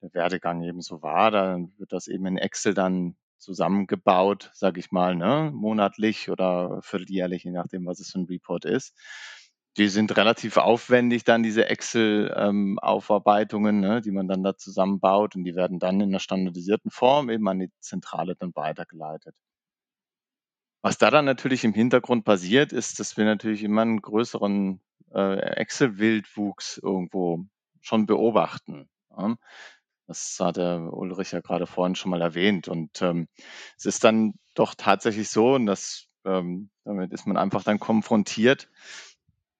der 0.03 0.13
Werdegang 0.13 0.63
eben 0.63 0.83
so 0.83 1.03
war. 1.03 1.31
Da 1.31 1.59
wird 1.79 1.93
das 1.93 2.07
eben 2.07 2.27
in 2.27 2.37
Excel 2.37 2.75
dann 2.75 3.17
zusammengebaut, 3.39 4.51
sage 4.55 4.81
ich 4.81 4.91
mal, 4.91 5.15
ne, 5.15 5.51
monatlich 5.53 6.31
oder 6.31 6.81
vierteljährlich, 6.83 7.45
je 7.45 7.51
nachdem, 7.51 7.87
was 7.87 8.01
es 8.01 8.11
für 8.11 8.21
ein 8.21 8.27
Report 8.27 8.65
ist. 8.65 8.95
Die 9.77 9.89
sind 9.89 10.17
relativ 10.17 10.57
aufwendig, 10.57 11.25
dann 11.25 11.43
diese 11.43 11.67
Excel-Aufarbeitungen, 11.67 13.83
ähm, 13.83 13.91
ne, 13.91 14.01
die 14.01 14.13
man 14.13 14.29
dann 14.29 14.45
da 14.45 14.57
zusammenbaut 14.57 15.35
und 15.35 15.43
die 15.45 15.57
werden 15.57 15.81
dann 15.81 16.01
in 16.01 16.11
einer 16.11 16.21
standardisierten 16.21 16.93
Form 16.93 17.29
eben 17.29 17.49
an 17.49 17.59
die 17.59 17.73
Zentrale 17.81 18.37
dann 18.37 18.55
weitergeleitet. 18.55 19.35
Was 20.83 20.99
da 20.99 21.11
dann 21.11 21.25
natürlich 21.25 21.65
im 21.65 21.73
Hintergrund 21.73 22.25
passiert, 22.25 22.73
ist, 22.73 23.01
dass 23.01 23.17
wir 23.17 23.25
natürlich 23.25 23.65
immer 23.65 23.83
einen 23.83 24.03
größeren 24.03 24.81
äh, 25.15 25.39
Excel-Wildwuchs 25.57 26.79
irgendwo 26.79 27.45
schon 27.81 28.07
beobachten. 28.07 28.89
Ja. 29.17 29.37
Das 30.07 30.39
hat 30.41 30.59
der 30.59 30.93
Ulrich 30.93 31.33
ja 31.33 31.41
gerade 31.41 31.67
vorhin 31.67 31.95
schon 31.95 32.11
mal 32.11 32.21
erwähnt. 32.21 32.69
Und 32.69 33.01
ähm, 33.01 33.29
es 33.77 33.87
ist 33.87 34.05
dann 34.05 34.35
doch 34.55 34.75
tatsächlich 34.75 35.31
so, 35.31 35.55
und 35.55 35.67
das, 35.67 36.09
ähm, 36.27 36.71
damit 36.85 37.13
ist 37.13 37.27
man 37.27 37.39
einfach 37.39 37.65
dann 37.65 37.81
konfrontiert, 37.81 38.69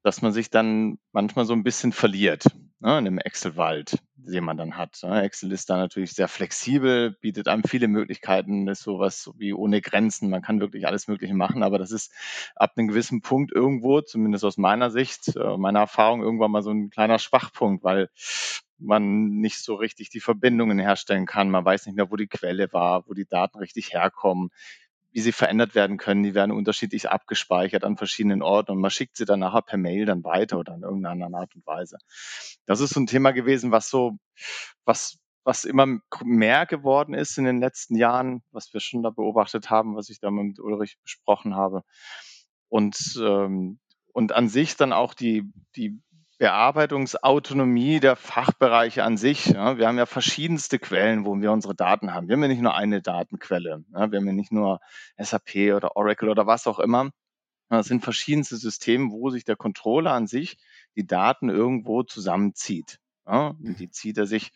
dass 0.05 0.21
man 0.21 0.33
sich 0.33 0.51
dann 0.51 0.99
manchmal 1.13 1.47
so 1.47 1.55
ein 1.55 1.65
bisschen 1.65 1.93
verliert 1.93 2.45
ne, 2.81 2.99
in 2.99 3.07
dem 3.07 3.19
Excel-Wald, 3.19 3.99
den 4.17 4.45
man 4.45 4.59
dann 4.59 4.77
hat. 4.77 5.01
Ne. 5.03 5.23
Excel 5.23 5.51
ist 5.51 5.71
da 5.71 5.79
natürlich 5.79 6.13
sehr 6.13 6.29
flexibel, 6.29 7.17
bietet 7.23 7.49
einem 7.49 7.65
viele 7.65 7.89
Möglichkeiten, 7.89 8.69
ist 8.69 8.83
sowas 8.83 9.31
wie 9.39 9.55
ohne 9.55 9.81
Grenzen. 9.81 10.29
Man 10.29 10.43
kann 10.43 10.61
wirklich 10.61 10.87
alles 10.87 11.09
Mögliche 11.09 11.35
machen, 11.35 11.63
aber 11.63 11.79
das 11.79 11.91
ist 11.91 12.13
ab 12.55 12.75
einem 12.77 12.89
gewissen 12.89 13.23
Punkt 13.23 13.51
irgendwo, 13.51 14.03
zumindest 14.03 14.45
aus 14.45 14.59
meiner 14.59 14.91
Sicht, 14.91 15.35
äh, 15.37 15.57
meiner 15.57 15.81
Erfahrung, 15.81 16.23
irgendwann 16.23 16.51
mal 16.51 16.63
so 16.63 16.71
ein 16.71 16.91
kleiner 16.91 17.19
Schwachpunkt, 17.19 17.83
weil 17.83 18.11
man 18.77 19.39
nicht 19.39 19.61
so 19.61 19.77
richtig 19.77 20.11
die 20.11 20.21
Verbindungen 20.21 20.79
herstellen 20.79 21.25
kann. 21.25 21.49
Man 21.49 21.65
weiß 21.65 21.87
nicht 21.87 21.95
mehr, 21.95 22.11
wo 22.11 22.17
die 22.17 22.27
Quelle 22.27 22.71
war, 22.75 23.09
wo 23.09 23.15
die 23.15 23.25
Daten 23.25 23.59
richtig 23.59 23.95
herkommen 23.95 24.51
wie 25.15 25.21
sie 25.21 25.33
verändert 25.33 25.77
werden 25.77 25.97
können. 25.97 26.25
Die 26.25 26.35
werden 26.35 26.51
unterschiedlich 26.51 27.09
abgespeichert 27.09 27.85
an 27.85 27.97
verschiedenen 27.97 28.43
Orten 28.43 28.73
und 28.73 28.81
man 28.81 28.91
schickt 28.91 29.17
sie 29.17 29.25
dann 29.25 29.41
nachher 29.41 29.63
per 29.63 29.79
Mail 29.79 30.07
dann 30.07 30.25
weiter 30.25 30.59
oder 30.59 30.75
in 30.75 30.83
irgendeiner 30.83 31.33
Art 31.39 31.55
und 31.55 31.65
Weise. 31.67 31.99
Das 32.67 32.81
ist 32.81 32.95
so 32.95 33.01
ein 33.01 33.07
Thema 33.07 33.31
gewesen, 33.31 33.71
was 33.71 33.89
so, 33.89 34.19
was, 34.85 35.17
was 35.45 35.65
immer 35.65 35.87
mehr 36.25 36.67
geworden 36.67 37.15
ist 37.15 37.39
in 37.39 37.45
den 37.45 37.61
letzten 37.61 37.95
Jahren, 37.95 38.43
was 38.51 38.75
wir 38.75 38.81
schon 38.81 39.05
da 39.05 39.11
beobachtet 39.11 39.71
haben, 39.71 39.95
was 39.95 40.11
ich 40.11 40.19
da 40.19 40.33
mit 40.33 40.59
Ulrich 40.59 40.99
besprochen 41.01 41.55
habe. 41.55 41.85
Und, 42.69 43.17
ähm, 43.23 43.79
und 44.13 44.33
an 44.33 44.49
sich 44.49 44.77
dann 44.77 44.93
auch 44.93 45.15
die, 45.15 45.49
die 45.77 45.97
Bearbeitungsautonomie 46.45 48.01
der 48.01 48.17
Fachbereiche 48.17 49.03
an 49.03 49.17
sich. 49.17 49.47
Ja, 49.47 49.79
wir 49.79 49.89
haben 49.89 49.97
ja 49.97 50.05
verschiedenste 50.05 50.79
Quellen, 50.79 51.25
wo 51.25 51.41
wir 51.41 51.51
unsere 51.51 51.75
Daten 51.75 52.13
haben. 52.13 52.29
Wir 52.29 52.35
haben 52.35 52.43
ja 52.43 52.49
nicht 52.49 52.61
nur 52.61 52.75
eine 52.75 53.01
Datenquelle. 53.01 53.83
Ja, 53.95 54.13
wir 54.13 54.19
haben 54.19 54.27
ja 54.27 54.33
nicht 54.35 54.53
nur 54.53 54.81
SAP 55.17 55.75
oder 55.75 55.97
Oracle 55.97 56.29
oder 56.29 56.47
was 56.47 56.67
auch 56.67 56.81
immer. 56.81 57.13
Das 57.71 57.87
sind 57.87 58.05
verschiedenste 58.05 58.59
Systeme, 58.59 59.11
wo 59.11 59.31
sich 59.31 59.47
der 59.47 59.57
Controller 59.57 60.13
an 60.13 60.27
sich 60.27 60.59
die 60.97 61.07
Daten 61.07 61.49
irgendwo 61.49 62.03
zusammenzieht. 62.03 62.99
Ja, 63.27 63.55
die 63.59 63.89
zieht 63.89 64.19
er 64.19 64.27
sich 64.27 64.53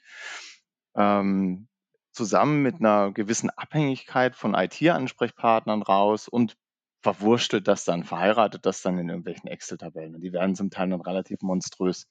ähm, 0.95 1.69
zusammen 2.13 2.61
mit 2.61 2.81
einer 2.81 3.13
gewissen 3.13 3.49
Abhängigkeit 3.49 4.37
von 4.37 4.53
IT-Ansprechpartnern 4.53 5.81
raus 5.81 6.29
und 6.29 6.59
verwurstelt 7.01 7.69
das 7.69 7.85
dann, 7.85 8.05
verheiratet 8.05 8.67
das 8.67 8.83
dann 8.83 8.99
in 8.99 9.09
irgendwelchen 9.09 9.49
Excel-Tabellen. 9.49 10.15
Und 10.15 10.21
die 10.21 10.33
werden 10.33 10.57
zum 10.57 10.71
Teil 10.71 10.91
dann 10.91 11.01
relativ 11.01 11.43
monströs. 11.43 12.09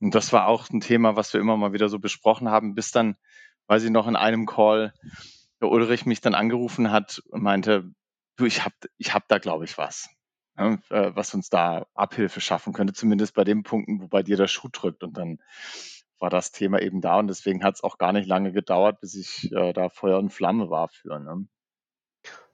Und 0.00 0.14
das 0.14 0.32
war 0.32 0.46
auch 0.46 0.68
ein 0.70 0.80
Thema, 0.80 1.16
was 1.16 1.32
wir 1.32 1.40
immer 1.40 1.56
mal 1.56 1.72
wieder 1.72 1.88
so 1.88 1.98
besprochen 1.98 2.48
haben, 2.48 2.74
bis 2.74 2.90
dann, 2.90 3.16
weiß 3.66 3.84
ich 3.84 3.90
noch, 3.90 4.06
in 4.06 4.16
einem 4.16 4.46
Call 4.46 4.92
der 5.60 5.70
Ulrich 5.70 6.06
mich 6.06 6.20
dann 6.20 6.34
angerufen 6.34 6.90
hat 6.90 7.22
und 7.28 7.42
meinte, 7.42 7.90
du, 8.36 8.46
ich 8.46 8.64
hab, 8.64 8.72
ich 8.98 9.14
hab 9.14 9.28
da, 9.28 9.38
glaube 9.38 9.64
ich, 9.64 9.78
was, 9.78 10.08
ja, 10.58 10.78
äh, 10.90 11.14
was 11.14 11.34
uns 11.34 11.48
da 11.48 11.86
Abhilfe 11.94 12.40
schaffen 12.40 12.72
könnte, 12.72 12.92
zumindest 12.92 13.34
bei 13.34 13.44
den 13.44 13.62
Punkten, 13.62 14.00
wo 14.00 14.08
bei 14.08 14.22
dir 14.22 14.36
der 14.36 14.48
Schuh 14.48 14.68
drückt. 14.70 15.02
Und 15.02 15.16
dann 15.16 15.38
war 16.18 16.30
das 16.30 16.52
Thema 16.52 16.80
eben 16.80 17.00
da 17.00 17.18
und 17.18 17.28
deswegen 17.28 17.64
hat 17.64 17.76
es 17.76 17.82
auch 17.82 17.96
gar 17.96 18.12
nicht 18.12 18.26
lange 18.26 18.52
gedauert, 18.52 19.00
bis 19.00 19.14
ich 19.14 19.50
äh, 19.52 19.72
da 19.72 19.88
Feuer 19.88 20.18
und 20.18 20.30
Flamme 20.30 20.68
war 20.68 20.88
für. 20.88 21.18
Ne? 21.18 21.46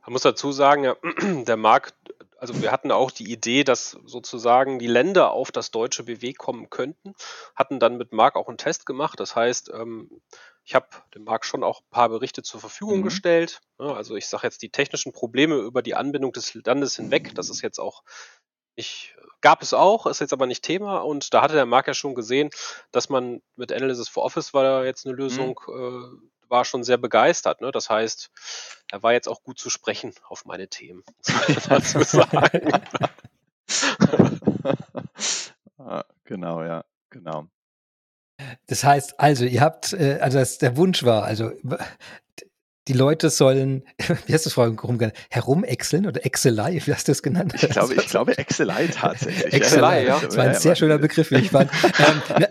Man 0.06 0.12
muss 0.12 0.22
dazu 0.22 0.52
sagen, 0.52 0.84
ja, 0.84 0.96
der 1.44 1.56
Markt, 1.56 1.94
also 2.38 2.62
wir 2.62 2.70
hatten 2.70 2.92
auch 2.92 3.10
die 3.10 3.30
Idee, 3.30 3.64
dass 3.64 3.98
sozusagen 4.04 4.78
die 4.78 4.86
Länder 4.86 5.32
auf 5.32 5.50
das 5.50 5.72
deutsche 5.72 6.04
BW 6.04 6.32
kommen 6.32 6.70
könnten, 6.70 7.14
hatten 7.56 7.80
dann 7.80 7.96
mit 7.96 8.12
Marc 8.12 8.36
auch 8.36 8.48
einen 8.48 8.58
Test 8.58 8.86
gemacht. 8.86 9.18
Das 9.18 9.34
heißt, 9.34 9.70
ähm, 9.74 10.22
ich 10.64 10.74
habe 10.74 10.86
dem 11.14 11.24
Marc 11.24 11.44
schon 11.44 11.64
auch 11.64 11.80
ein 11.80 11.90
paar 11.90 12.08
Berichte 12.08 12.42
zur 12.42 12.60
Verfügung 12.60 13.00
mhm. 13.00 13.04
gestellt. 13.04 13.60
Also 13.78 14.16
ich 14.16 14.28
sage 14.28 14.46
jetzt 14.46 14.62
die 14.62 14.70
technischen 14.70 15.12
Probleme 15.12 15.56
über 15.56 15.82
die 15.82 15.94
Anbindung 15.94 16.32
des 16.32 16.54
Landes 16.54 16.96
hinweg. 16.96 17.34
Das 17.34 17.50
ist 17.50 17.62
jetzt 17.62 17.78
auch 17.80 18.02
nicht, 18.76 19.16
gab 19.40 19.62
es 19.62 19.74
auch, 19.74 20.06
ist 20.06 20.20
jetzt 20.20 20.32
aber 20.32 20.46
nicht 20.46 20.62
Thema. 20.62 20.98
Und 20.98 21.32
da 21.34 21.42
hatte 21.42 21.54
der 21.54 21.66
Marc 21.66 21.88
ja 21.88 21.94
schon 21.94 22.14
gesehen, 22.14 22.50
dass 22.92 23.08
man 23.08 23.42
mit 23.56 23.72
Analysis 23.72 24.08
for 24.08 24.24
Office 24.24 24.54
war 24.54 24.62
da 24.62 24.84
jetzt 24.84 25.06
eine 25.06 25.14
Lösung, 25.14 25.58
mhm. 25.66 26.20
äh, 26.20 26.26
war 26.48 26.64
schon 26.64 26.84
sehr 26.84 26.98
begeistert. 26.98 27.60
Ne? 27.60 27.70
Das 27.70 27.90
heißt, 27.90 28.30
er 28.90 29.02
war 29.02 29.12
jetzt 29.12 29.28
auch 29.28 29.42
gut 29.42 29.58
zu 29.58 29.70
sprechen 29.70 30.14
auf 30.28 30.44
meine 30.44 30.68
Themen. 30.68 31.04
dazu 31.68 32.02
sagen. 32.02 32.70
genau, 36.24 36.62
ja, 36.62 36.84
genau. 37.10 37.46
Das 38.66 38.84
heißt, 38.84 39.18
also 39.18 39.44
ihr 39.44 39.60
habt, 39.60 39.92
äh, 39.92 40.18
also 40.20 40.38
das, 40.38 40.58
der 40.58 40.76
Wunsch 40.76 41.04
war, 41.04 41.24
also 41.24 41.52
die 42.88 42.92
Leute 42.92 43.30
sollen, 43.30 43.82
wie 44.26 44.32
hast 44.32 44.46
du 44.46 44.48
es 44.48 44.52
vorhin 44.52 44.78
rumgenannt, 44.78 45.16
herumexeln 45.30 46.06
oder 46.06 46.24
Excelei, 46.24 46.80
wie 46.84 46.92
hast 46.92 47.08
du 47.08 47.12
es 47.12 47.22
genannt? 47.22 47.54
Ich 47.54 47.68
glaube, 47.68 47.94
ich 47.94 48.06
glaube 48.08 48.38
Excelei 48.38 48.86
tatsächlich. 48.86 49.52
Excelei, 49.52 50.06
ja. 50.06 50.20
Das 50.20 50.36
war 50.36 50.44
ein 50.44 50.54
sehr 50.54 50.76
schöner 50.76 50.98
Begriff, 50.98 51.30
wie 51.30 51.36
ich 51.36 51.50
fand. 51.50 51.70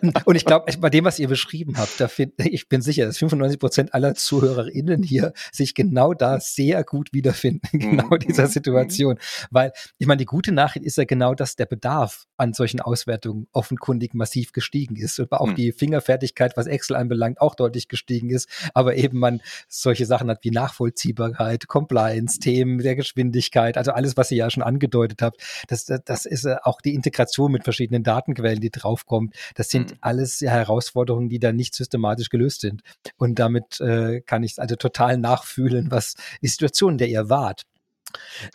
ähm, 0.02 0.14
und 0.26 0.36
ich 0.36 0.46
glaube, 0.46 0.72
bei 0.80 0.90
dem, 0.90 1.06
was 1.06 1.20
ihr 1.20 1.28
beschrieben 1.28 1.78
habt, 1.78 2.00
da 2.00 2.08
find, 2.08 2.34
ich 2.38 2.68
bin 2.68 2.82
sicher, 2.82 3.06
dass 3.06 3.18
95 3.18 3.60
Prozent 3.60 3.94
aller 3.94 4.16
ZuhörerInnen 4.16 5.04
hier 5.04 5.34
sich 5.52 5.74
genau 5.74 6.14
da 6.14 6.40
sehr 6.40 6.84
gut 6.84 7.14
wiederfinden, 7.14 7.80
genau 7.80 8.10
mhm. 8.12 8.20
dieser 8.20 8.44
mhm. 8.44 8.52
Situation. 8.52 9.20
Weil, 9.52 9.72
ich 9.98 10.08
meine, 10.08 10.18
die 10.18 10.26
gute 10.26 10.52
Nachricht 10.52 10.86
ist 10.86 10.98
ja 10.98 11.06
genau, 11.06 11.34
dass 11.34 11.56
der 11.56 11.66
Bedarf 11.66 12.26
an 12.38 12.54
solchen 12.54 12.82
Auswertungen 12.82 13.48
offenkundig 13.52 14.14
massiv 14.14 14.52
gestiegen 14.52 14.96
ist. 14.96 15.20
Und 15.20 15.32
auch 15.32 15.48
mhm. 15.48 15.56
die 15.56 15.72
Fingerfertigkeit, 15.72 16.58
was 16.58 16.68
Excel 16.68 16.96
anbelangt, 16.96 17.40
auch 17.40 17.56
deutlich 17.56 17.88
gestiegen 17.88 18.30
ist. 18.30 18.50
Aber 18.74 18.96
eben 18.96 19.20
man 19.20 19.42
solche 19.68 20.06
Sachen 20.06 20.25
Sachen 20.26 20.30
hat 20.30 20.44
wie 20.44 20.52
Nachvollziehbarkeit, 20.52 21.68
Compliance, 21.68 22.40
Themen 22.40 22.80
der 22.80 22.96
Geschwindigkeit, 22.96 23.78
also 23.78 23.92
alles, 23.92 24.18
was 24.18 24.32
ihr 24.32 24.38
ja 24.38 24.50
schon 24.50 24.64
angedeutet 24.64 25.22
habt. 25.22 25.42
Das, 25.68 25.86
das 25.86 26.26
ist 26.26 26.46
äh, 26.46 26.58
auch 26.64 26.82
die 26.82 26.94
Integration 26.94 27.52
mit 27.52 27.64
verschiedenen 27.64 28.04
Datenquellen, 28.04 28.60
die 28.60 28.72
draufkommt. 28.72 29.36
Das 29.56 29.70
sind 29.70 29.92
mhm. 29.92 29.98
alles 30.02 30.42
Herausforderungen, 30.42 31.30
die 31.30 31.40
da 31.40 31.52
nicht 31.52 31.76
systematisch 31.76 32.30
gelöst 32.30 32.62
sind. 32.62 32.82
Und 33.18 33.40
damit 33.40 33.80
äh, 33.80 34.22
kann 34.22 34.44
ich 34.44 34.60
also 34.60 34.76
total 34.76 35.18
nachfühlen, 35.18 35.92
was 35.92 36.16
die 36.42 36.48
Situation, 36.48 36.94
in 36.94 36.98
der 36.98 37.10
ihr 37.10 37.30
wart. 37.30 37.64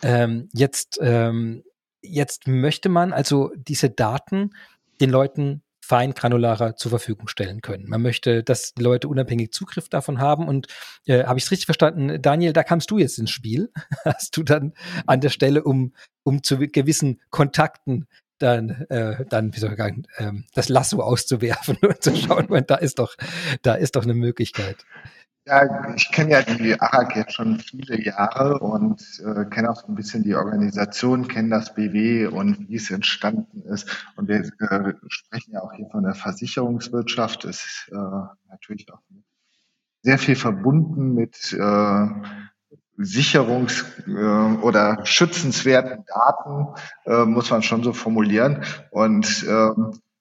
Ähm, 0.03 0.49
jetzt, 0.53 0.99
ähm, 1.01 1.63
jetzt 2.01 2.47
möchte 2.47 2.89
man 2.89 3.13
also 3.13 3.51
diese 3.55 3.89
Daten 3.89 4.51
den 4.99 5.09
Leuten 5.09 5.61
feingranularer 5.91 6.77
zur 6.77 6.89
Verfügung 6.89 7.27
stellen 7.27 7.59
können. 7.61 7.89
Man 7.89 8.01
möchte, 8.01 8.43
dass 8.43 8.73
die 8.73 8.81
Leute 8.81 9.09
unabhängig 9.09 9.51
Zugriff 9.51 9.89
davon 9.89 10.21
haben. 10.21 10.47
Und 10.47 10.67
äh, 11.05 11.25
habe 11.25 11.37
ich 11.37 11.43
es 11.43 11.51
richtig 11.51 11.65
verstanden, 11.65 12.21
Daniel, 12.21 12.53
da 12.53 12.63
kamst 12.63 12.89
du 12.91 12.97
jetzt 12.97 13.19
ins 13.19 13.29
Spiel. 13.29 13.73
Hast 14.05 14.37
du 14.37 14.43
dann 14.43 14.71
an 15.05 15.19
der 15.19 15.27
Stelle, 15.27 15.65
um, 15.65 15.93
um 16.23 16.43
zu 16.43 16.59
gewissen 16.59 17.19
Kontakten 17.29 18.07
dann, 18.37 18.85
äh, 18.89 19.25
dann 19.27 19.53
wie 19.53 19.59
soll 19.59 19.71
ich 19.71 19.77
sagen, 19.77 20.03
ähm, 20.17 20.45
das 20.53 20.69
Lasso 20.69 21.01
auszuwerfen 21.01 21.77
und 21.81 22.01
zu 22.01 22.15
schauen, 22.15 22.47
da 22.67 22.75
ist 22.75 22.97
doch, 22.97 23.17
da 23.61 23.73
ist 23.73 23.97
doch 23.97 24.03
eine 24.03 24.13
Möglichkeit. 24.13 24.85
Ja, 25.45 25.93
ich 25.95 26.11
kenne 26.11 26.31
ja 26.31 26.41
die 26.43 26.79
ARAG 26.79 27.15
jetzt 27.15 27.33
schon 27.33 27.59
viele 27.59 27.99
Jahre 27.99 28.59
und 28.59 29.01
äh, 29.25 29.45
kenne 29.45 29.71
auch 29.71 29.81
so 29.81 29.87
ein 29.87 29.95
bisschen 29.95 30.21
die 30.23 30.35
Organisation, 30.35 31.27
kenne 31.27 31.49
das 31.49 31.73
BW 31.73 32.27
und 32.27 32.69
wie 32.69 32.75
es 32.75 32.91
entstanden 32.91 33.63
ist. 33.63 34.05
Und 34.15 34.27
wir 34.27 34.41
äh, 34.59 34.93
sprechen 35.07 35.53
ja 35.53 35.61
auch 35.63 35.73
hier 35.73 35.87
von 35.89 36.03
der 36.03 36.13
Versicherungswirtschaft. 36.13 37.43
Das 37.45 37.57
ist 37.65 37.89
äh, 37.91 37.95
natürlich 38.49 38.91
auch 38.93 38.99
sehr 40.03 40.19
viel 40.19 40.35
verbunden 40.35 41.13
mit 41.15 41.53
äh, 41.53 42.07
Sicherungs- 42.97 43.85
äh, 44.07 44.61
oder 44.61 45.05
schützenswerten 45.05 46.05
Daten, 46.05 46.67
äh, 47.05 47.25
muss 47.25 47.49
man 47.49 47.63
schon 47.63 47.83
so 47.83 47.93
formulieren. 47.93 48.63
Und 48.91 49.43
äh, 49.47 49.69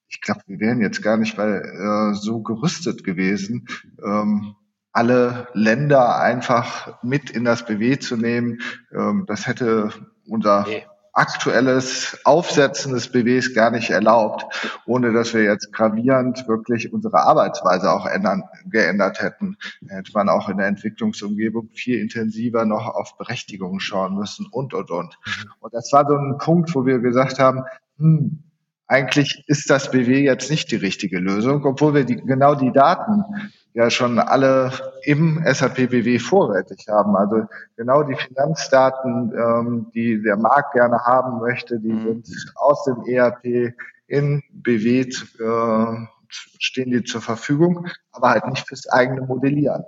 ich 0.09 0.21
glaube, 0.23 0.43
wir 0.47 0.61
wären 0.61 0.81
jetzt 0.81 1.03
gar 1.03 1.17
nicht 1.19 1.37
bei, 1.37 1.49
äh, 1.49 2.15
so 2.15 2.41
gerüstet 2.43 3.05
gewesen. 3.05 3.67
Ähm, 4.05 4.55
alle 4.93 5.49
Länder 5.55 6.21
einfach 6.21 7.03
mit 7.03 7.31
in 7.31 7.45
das 7.45 7.65
BW 7.65 7.99
zu 7.99 8.17
nehmen. 8.17 8.61
Ähm, 8.93 9.25
das 9.27 9.47
hätte 9.47 9.91
unser 10.27 10.67
aktuelles 11.13 12.19
Aufsetzen 12.25 12.93
des 12.93 13.11
BWs 13.11 13.55
gar 13.55 13.71
nicht 13.71 13.91
erlaubt, 13.91 14.47
ohne 14.87 15.13
dass 15.13 15.35
wir 15.35 15.43
jetzt 15.43 15.73
gravierend 15.73 16.47
wirklich 16.47 16.93
unsere 16.93 17.19
Arbeitsweise 17.19 17.91
auch 17.91 18.07
ändern, 18.07 18.45
geändert 18.67 19.21
hätten. 19.21 19.57
Hätte 19.89 20.13
man 20.15 20.29
auch 20.29 20.49
in 20.49 20.59
der 20.59 20.69
Entwicklungsumgebung 20.69 21.71
viel 21.75 21.99
intensiver 21.99 22.65
noch 22.65 22.87
auf 22.87 23.17
Berechtigungen 23.17 23.81
schauen 23.81 24.15
müssen 24.15 24.47
und, 24.51 24.73
und, 24.73 24.91
und. 24.91 25.19
Mhm. 25.27 25.51
Und 25.61 25.75
das 25.75 25.93
war 25.93 26.07
so 26.07 26.17
ein 26.17 26.39
Punkt, 26.39 26.75
wo 26.75 26.87
wir 26.87 27.01
gesagt 27.01 27.39
haben, 27.39 27.65
hm, 27.99 28.45
eigentlich 28.87 29.45
ist 29.47 29.71
das 29.71 29.91
BW 29.91 30.25
jetzt 30.25 30.51
nicht 30.51 30.71
die 30.71 30.77
richtige 30.77 31.19
Lösung, 31.19 31.65
obwohl 31.65 31.95
wir 31.95 32.05
die, 32.05 32.17
genau 32.17 32.55
die 32.55 32.73
Daten 32.73 33.25
ja 33.75 33.91
schon 33.91 34.19
alle 34.19 34.73
im 35.05 35.43
SAP 35.47 35.91
BW 35.91 36.19
vorrätig 36.19 36.87
haben. 36.89 37.17
Also 37.17 37.47
genau 37.77 38.03
die 38.03 38.17
Finanzdaten, 38.17 39.33
ähm, 39.35 39.91
die 39.95 40.23
der 40.23 40.37
Markt 40.37 40.73
gerne 40.73 40.99
haben 41.05 41.41
möchte, 41.41 41.79
die 41.79 41.93
mhm. 41.93 42.23
sind 42.25 42.53
aus 42.57 42.85
dem 42.85 43.05
ERP 43.07 43.75
in 44.07 44.43
BW 44.51 45.01
äh, 45.01 46.07
stehen 46.29 46.91
die 46.91 47.05
zur 47.05 47.21
Verfügung, 47.21 47.89
aber 48.13 48.31
halt 48.31 48.47
nicht 48.47 48.67
fürs 48.67 48.89
eigene 48.89 49.23
Modellieren. 49.23 49.85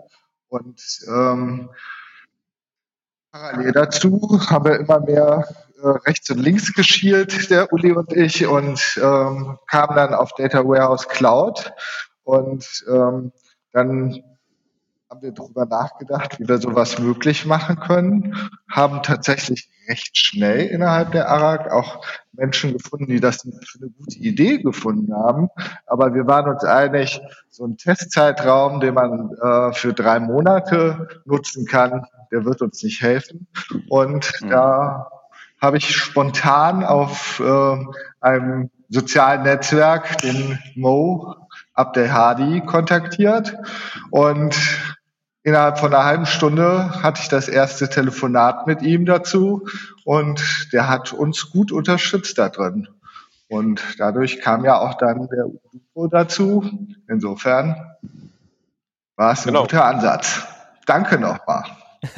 Und 0.49 0.81
ähm, 1.09 1.71
parallel 3.31 3.73
dazu 3.73 4.41
haben 4.49 4.65
wir 4.65 4.79
immer 4.79 5.01
mehr 5.01 5.49
äh, 5.83 5.89
rechts 6.07 6.31
und 6.31 6.39
links 6.39 6.73
geschielt, 6.73 7.51
der 7.51 7.73
Uli 7.73 7.93
und 7.93 8.13
ich, 8.13 8.47
und 8.47 9.01
ähm, 9.03 9.59
kamen 9.69 9.97
dann 9.97 10.15
auf 10.15 10.33
Data 10.35 10.65
Warehouse 10.65 11.09
Cloud. 11.09 11.73
Und 12.25 12.85
ähm, 12.89 13.33
dann 13.73 14.23
haben 15.13 15.23
wir 15.23 15.33
darüber 15.33 15.67
nachgedacht, 15.67 16.41
wie 16.41 16.49
wir 16.49 16.57
sowas 16.57 16.99
möglich 16.99 17.45
machen 17.45 17.79
können, 17.79 18.51
haben 18.71 19.03
tatsächlich 19.03 19.69
recht 19.87 20.17
schnell 20.17 20.67
innerhalb 20.69 21.13
der 21.13 21.29
ARAG 21.29 21.71
auch 21.71 22.03
Menschen 22.33 22.73
gefunden, 22.73 23.09
die 23.09 23.21
das 23.21 23.43
für 23.43 23.79
eine 23.79 23.91
gute 23.91 24.19
Idee 24.19 24.63
gefunden 24.63 25.15
haben. 25.15 25.49
Aber 25.87 26.15
wir 26.15 26.27
waren 26.27 26.51
uns 26.51 26.65
einig, 26.65 27.21
so 27.51 27.67
ein 27.67 27.77
Testzeitraum, 27.77 28.81
den 28.81 28.95
man 28.95 29.35
äh, 29.35 29.75
für 29.75 29.93
drei 29.93 30.19
Monate 30.19 31.09
nutzen 31.27 31.67
kann, 31.67 32.07
der 32.31 32.47
wird 32.47 32.63
uns 32.63 32.83
nicht 32.83 33.03
helfen. 33.03 33.47
Und 33.91 34.33
mhm. 34.41 34.49
da 34.49 35.11
habe 35.61 35.77
ich 35.77 35.95
spontan 35.95 36.85
auf 36.85 37.39
äh, 37.39 37.77
einem 38.21 38.71
sozialen 38.89 39.43
Netzwerk 39.43 40.19
den 40.19 40.59
Mo 40.75 41.37
Abdel 41.83 42.13
Hadi 42.13 42.61
kontaktiert 42.61 43.57
und 44.11 44.57
innerhalb 45.43 45.81
von 45.81 45.93
einer 45.93 46.05
halben 46.05 46.27
Stunde 46.27 47.03
hatte 47.03 47.21
ich 47.21 47.29
das 47.29 47.49
erste 47.49 47.89
Telefonat 47.89 48.69
mit 48.69 48.83
ihm 48.83 49.05
dazu 49.05 49.67
und 50.05 50.69
der 50.73 50.89
hat 50.89 51.13
uns 51.13 51.51
gut 51.51 51.73
unterstützt 51.73 52.39
da 52.39 52.49
drin. 52.49 52.89
Und 53.49 53.83
dadurch 53.99 54.41
kam 54.41 54.65
ja 54.65 54.79
auch 54.79 54.95
dann 54.95 55.29
der 55.29 55.47
UFO 55.47 56.07
dazu. 56.07 56.65
Insofern 57.09 57.75
war 59.17 59.33
es 59.33 59.41
ein 59.41 59.49
genau. 59.49 59.63
guter 59.63 59.85
Ansatz. 59.85 60.47
Danke 60.87 61.19
nochmal. 61.19 61.65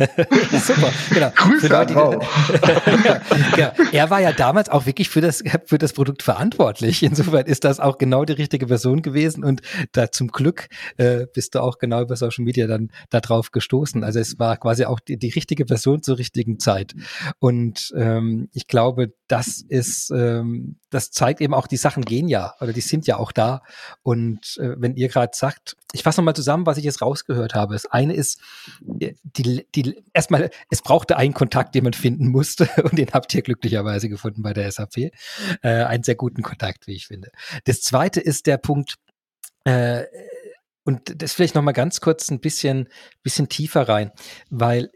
Super, 0.65 0.93
genau. 1.13 1.31
Grüße 1.35 1.69
Leute, 1.69 1.95
an 1.95 2.21
ja, 3.57 3.57
ja, 3.57 3.73
Er 3.93 4.09
war 4.09 4.21
ja 4.21 4.33
damals 4.33 4.71
auch 4.71 4.87
wirklich 4.87 5.11
für 5.11 5.21
das, 5.21 5.45
für 5.67 5.77
das 5.77 5.93
Produkt 5.93 6.23
verantwortlich. 6.23 7.03
Insofern 7.03 7.45
ist 7.47 7.65
das 7.65 7.81
auch 7.81 7.99
genau 7.99 8.25
die 8.25 8.33
richtige 8.33 8.67
Person 8.67 9.03
gewesen 9.03 9.45
und 9.45 9.61
da 9.93 10.11
zum 10.11 10.29
Glück 10.29 10.69
äh, 10.97 11.27
bist 11.35 11.55
du 11.55 11.61
auch 11.61 11.77
genau 11.79 12.01
über 12.01 12.17
Social 12.17 12.45
Media 12.45 12.67
dann 12.67 12.91
darauf 13.11 13.51
gestoßen. 13.51 14.05
Also 14.05 14.21
es 14.21 14.39
war 14.39 14.57
quasi 14.57 14.87
auch 14.87 15.01
die, 15.01 15.19
die 15.19 15.31
richtige 15.31 15.67
Person 15.67 16.03
zur 16.03 16.17
richtigen 16.17 16.59
Zeit. 16.59 16.95
Und 17.39 17.93
ähm, 17.95 18.49
ich 18.53 18.67
glaube, 18.67 19.13
das 19.29 19.63
ist, 19.69 20.11
ähm, 20.11 20.77
das 20.95 21.11
zeigt 21.11 21.41
eben 21.41 21.55
auch, 21.55 21.67
die 21.67 21.77
Sachen 21.77 22.05
gehen 22.05 22.29
ja 22.29 22.55
oder 22.61 22.73
die 22.73 22.81
sind 22.81 23.07
ja 23.07 23.17
auch 23.17 23.33
da. 23.33 23.63
Und 24.03 24.57
äh, 24.59 24.75
wenn 24.79 24.95
ihr 24.95 25.09
gerade 25.09 25.33
sagt, 25.35 25.77
ich 25.93 26.03
fasse 26.03 26.21
nochmal 26.21 26.37
zusammen, 26.37 26.67
was 26.67 26.79
ich 26.79 26.85
jetzt 26.85 27.03
rausgehört 27.03 27.55
habe. 27.55 27.75
Das 27.75 27.87
eine 27.87 28.15
ist, 28.15 28.41
äh, 29.01 29.15
die, 29.23 29.67
die, 29.75 30.05
erstmal, 30.13 30.51
es 30.71 30.83
brauchte 30.83 31.17
einen 31.17 31.35
Kontakt, 31.35 31.75
den 31.75 31.85
man 31.85 31.93
finden 31.93 32.29
musste 32.29 32.69
und 32.85 32.97
den 32.97 33.11
habt 33.13 33.35
ihr 33.35 33.43
glücklicherweise 33.43 34.09
gefunden 34.09 34.43
bei 34.43 34.53
der 34.53 34.71
SAP. 34.71 34.97
Äh, 34.97 35.11
einen 35.63 36.05
sehr 36.05 36.15
guten 36.15 36.43
Kontakt, 36.43 36.87
wie 36.87 36.95
ich 36.95 37.09
finde. 37.09 37.31
Das 37.65 37.81
zweite 37.81 38.21
ist 38.21 38.47
der 38.47 38.59
Punkt, 38.59 38.95
äh, 39.65 40.05
und 40.85 41.23
das 41.23 41.33
vielleicht 41.33 41.55
nochmal 41.55 41.75
ganz 41.75 42.01
kurz 42.01 42.31
ein 42.31 42.41
bisschen, 42.41 42.89
bisschen 43.23 43.49
tiefer 43.49 43.89
rein, 43.89 44.13
weil 44.51 44.91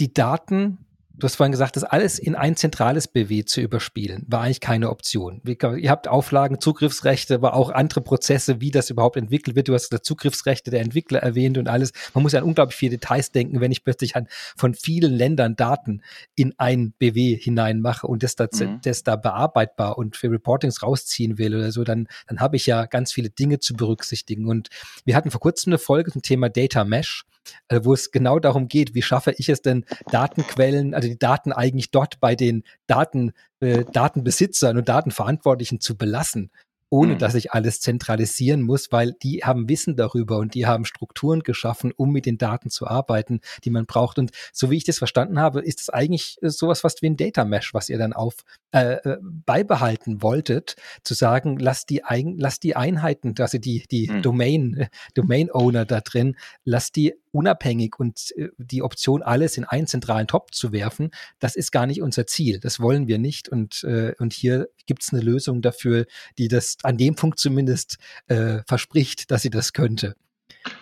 die 0.00 0.12
Daten 0.12 0.85
Du 1.18 1.24
hast 1.24 1.36
vorhin 1.36 1.52
gesagt, 1.52 1.76
das 1.76 1.84
alles 1.84 2.18
in 2.18 2.34
ein 2.34 2.56
zentrales 2.56 3.08
BW 3.08 3.44
zu 3.44 3.62
überspielen, 3.62 4.26
war 4.28 4.42
eigentlich 4.42 4.60
keine 4.60 4.90
Option. 4.90 5.40
Ihr 5.46 5.90
habt 5.90 6.08
Auflagen, 6.08 6.60
Zugriffsrechte, 6.60 7.36
aber 7.36 7.54
auch 7.54 7.70
andere 7.70 8.02
Prozesse, 8.02 8.60
wie 8.60 8.70
das 8.70 8.90
überhaupt 8.90 9.16
entwickelt 9.16 9.56
wird. 9.56 9.68
Du 9.68 9.74
hast 9.74 9.96
Zugriffsrechte 10.04 10.70
der 10.70 10.80
Entwickler 10.82 11.20
erwähnt 11.20 11.56
und 11.56 11.68
alles. 11.68 11.92
Man 12.12 12.22
muss 12.22 12.32
ja 12.32 12.40
an 12.40 12.44
unglaublich 12.44 12.76
viele 12.76 12.98
Details 12.98 13.32
denken, 13.32 13.60
wenn 13.60 13.72
ich 13.72 13.82
plötzlich 13.82 14.14
an, 14.14 14.28
von 14.56 14.74
vielen 14.74 15.14
Ländern 15.14 15.56
Daten 15.56 16.02
in 16.34 16.54
ein 16.58 16.92
BW 16.98 17.36
hineinmache 17.36 18.06
und 18.06 18.22
das 18.22 18.36
da, 18.36 18.46
mhm. 18.52 18.80
das 18.82 19.02
da 19.02 19.16
bearbeitbar 19.16 19.96
und 19.96 20.16
für 20.16 20.30
Reportings 20.30 20.82
rausziehen 20.82 21.38
will 21.38 21.54
oder 21.54 21.72
so, 21.72 21.82
dann, 21.82 22.08
dann 22.26 22.40
habe 22.40 22.56
ich 22.56 22.66
ja 22.66 22.84
ganz 22.84 23.12
viele 23.12 23.30
Dinge 23.30 23.58
zu 23.58 23.74
berücksichtigen. 23.74 24.48
Und 24.48 24.68
wir 25.06 25.16
hatten 25.16 25.30
vor 25.30 25.40
kurzem 25.40 25.72
eine 25.72 25.78
Folge 25.78 26.12
zum 26.12 26.20
Thema 26.20 26.50
Data 26.50 26.84
Mesh 26.84 27.24
äh, 27.68 27.80
wo 27.82 27.94
es 27.94 28.10
genau 28.10 28.38
darum 28.38 28.68
geht, 28.68 28.94
wie 28.94 29.02
schaffe 29.02 29.34
ich 29.36 29.48
es 29.48 29.62
denn, 29.62 29.84
Datenquellen, 30.10 30.94
also 30.94 31.08
die 31.08 31.18
Daten 31.18 31.52
eigentlich 31.52 31.90
dort 31.90 32.20
bei 32.20 32.34
den 32.34 32.64
Daten, 32.86 33.32
äh, 33.60 33.84
Datenbesitzern 33.92 34.76
und 34.76 34.88
Datenverantwortlichen 34.88 35.80
zu 35.80 35.96
belassen 35.96 36.50
ohne 36.88 37.14
mhm. 37.14 37.18
dass 37.18 37.34
ich 37.34 37.52
alles 37.52 37.80
zentralisieren 37.80 38.62
muss, 38.62 38.92
weil 38.92 39.12
die 39.12 39.42
haben 39.44 39.68
Wissen 39.68 39.96
darüber 39.96 40.38
und 40.38 40.54
die 40.54 40.66
haben 40.66 40.84
Strukturen 40.84 41.40
geschaffen, 41.40 41.92
um 41.96 42.12
mit 42.12 42.26
den 42.26 42.38
Daten 42.38 42.70
zu 42.70 42.86
arbeiten, 42.86 43.40
die 43.64 43.70
man 43.70 43.86
braucht. 43.86 44.18
Und 44.18 44.30
so 44.52 44.70
wie 44.70 44.76
ich 44.76 44.84
das 44.84 44.98
verstanden 44.98 45.40
habe, 45.40 45.60
ist 45.60 45.80
es 45.80 45.90
eigentlich 45.90 46.38
sowas 46.42 46.80
fast 46.80 47.02
wie 47.02 47.06
ein 47.06 47.16
Data 47.16 47.44
Mesh, 47.44 47.74
was 47.74 47.88
ihr 47.88 47.98
dann 47.98 48.12
auf 48.12 48.36
äh, 48.72 48.94
äh 48.94 49.18
beibehalten 49.20 50.22
wolltet, 50.22 50.76
zu 51.02 51.14
sagen, 51.14 51.58
lasst 51.58 51.90
die, 51.90 52.04
ein, 52.04 52.36
lasst 52.38 52.62
die 52.62 52.76
Einheiten, 52.76 53.34
also 53.38 53.58
die, 53.58 53.84
die 53.90 54.08
mhm. 54.08 54.22
Domain, 54.22 54.88
Domain 55.14 55.50
Owner 55.52 55.84
da 55.84 56.00
drin, 56.00 56.36
lasst 56.64 56.96
die 56.96 57.14
unabhängig 57.36 57.98
und 57.98 58.32
äh, 58.36 58.48
die 58.56 58.82
Option, 58.82 59.22
alles 59.22 59.56
in 59.56 59.64
einen 59.64 59.86
zentralen 59.86 60.26
Top 60.26 60.54
zu 60.54 60.72
werfen, 60.72 61.10
das 61.38 61.54
ist 61.54 61.70
gar 61.70 61.86
nicht 61.86 62.02
unser 62.02 62.26
Ziel. 62.26 62.58
Das 62.58 62.80
wollen 62.80 63.06
wir 63.06 63.18
nicht. 63.18 63.48
Und, 63.48 63.84
äh, 63.84 64.14
und 64.18 64.32
hier 64.32 64.68
gibt 64.86 65.02
es 65.02 65.12
eine 65.12 65.22
Lösung 65.22 65.62
dafür, 65.62 66.06
die 66.38 66.48
das 66.48 66.75
an 66.82 66.96
dem 66.96 67.14
Punkt 67.14 67.38
zumindest 67.38 67.98
äh, 68.28 68.58
verspricht, 68.66 69.30
dass 69.30 69.42
sie 69.42 69.50
das 69.50 69.72
könnte. 69.72 70.14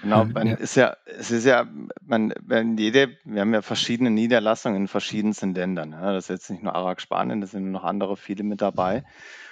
Genau, 0.02 0.24
man 0.24 0.46
ja. 0.46 0.54
ist 0.54 0.76
ja, 0.76 0.96
es 1.06 1.30
ist 1.30 1.44
ja, 1.44 1.66
man, 2.02 2.32
wenn 2.42 2.76
jede, 2.78 3.16
wir 3.24 3.42
haben 3.42 3.52
ja 3.52 3.62
verschiedene 3.62 4.10
Niederlassungen 4.10 4.82
in 4.82 4.88
verschiedensten 4.88 5.54
Ländern. 5.54 5.92
Ja, 5.92 6.12
das 6.12 6.24
ist 6.24 6.30
jetzt 6.30 6.50
nicht 6.50 6.62
nur 6.62 6.74
Arak 6.74 7.00
Spanien, 7.00 7.40
da 7.40 7.46
sind 7.46 7.70
noch 7.70 7.84
andere 7.84 8.16
viele 8.16 8.44
mit 8.44 8.62
dabei. 8.62 9.04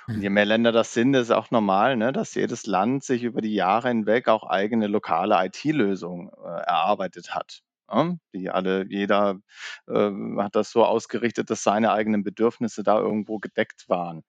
Und 0.08 0.20
je 0.20 0.30
mehr 0.30 0.44
Länder 0.44 0.72
das 0.72 0.94
sind, 0.94 1.14
ist 1.14 1.30
auch 1.30 1.50
normal, 1.50 1.96
ne, 1.96 2.12
dass 2.12 2.34
jedes 2.34 2.66
Land 2.66 3.04
sich 3.04 3.22
über 3.22 3.40
die 3.40 3.54
Jahre 3.54 3.88
hinweg 3.88 4.28
auch 4.28 4.48
eigene 4.48 4.88
lokale 4.88 5.36
IT-Lösungen 5.46 6.28
äh, 6.28 6.62
erarbeitet 6.62 7.34
hat. 7.34 7.62
Ja, 7.90 8.14
die 8.34 8.50
alle, 8.50 8.86
jeder 8.88 9.38
äh, 9.86 10.10
hat 10.38 10.56
das 10.56 10.70
so 10.70 10.84
ausgerichtet, 10.84 11.50
dass 11.50 11.62
seine 11.62 11.92
eigenen 11.92 12.24
Bedürfnisse 12.24 12.82
da 12.82 12.98
irgendwo 12.98 13.38
gedeckt 13.38 13.88
waren. 13.88 14.22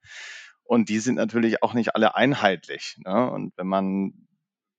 Und 0.64 0.90
die 0.90 1.00
sind 1.00 1.16
natürlich 1.16 1.62
auch 1.64 1.74
nicht 1.74 1.96
alle 1.96 2.16
einheitlich. 2.16 2.98
Ne? 3.06 3.30
Und 3.32 3.54
wenn 3.58 3.68
man, 3.68 4.28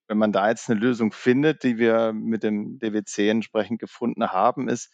wenn 0.09 0.19
man 0.19 0.33
da 0.33 0.49
jetzt 0.49 0.69
eine 0.71 0.81
Lösung 0.81 1.13
findet, 1.13 1.63
die 1.63 1.79
wir 1.79 2.13
mit 2.13 2.43
dem 2.43 2.79
DWC 2.79 3.29
entsprechend 3.31 3.81
gefunden 3.81 4.29
haben, 4.29 4.69
ist 4.69 4.91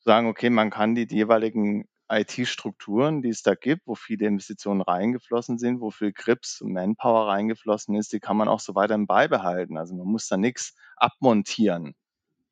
sagen, 0.00 0.28
okay, 0.28 0.50
man 0.50 0.70
kann 0.70 0.94
die 0.94 1.06
jeweiligen 1.08 1.88
IT-Strukturen, 2.08 3.22
die 3.22 3.30
es 3.30 3.42
da 3.42 3.54
gibt, 3.54 3.86
wo 3.86 3.94
viele 3.94 4.26
Investitionen 4.26 4.82
reingeflossen 4.82 5.58
sind, 5.58 5.80
wo 5.80 5.90
viel 5.90 6.12
Grips 6.12 6.60
und 6.60 6.72
Manpower 6.72 7.28
reingeflossen 7.28 7.94
ist, 7.94 8.12
die 8.12 8.20
kann 8.20 8.36
man 8.36 8.48
auch 8.48 8.60
so 8.60 8.74
weiterhin 8.74 9.06
beibehalten. 9.06 9.78
Also 9.78 9.94
man 9.94 10.06
muss 10.06 10.28
da 10.28 10.36
nichts 10.36 10.74
abmontieren 10.96 11.94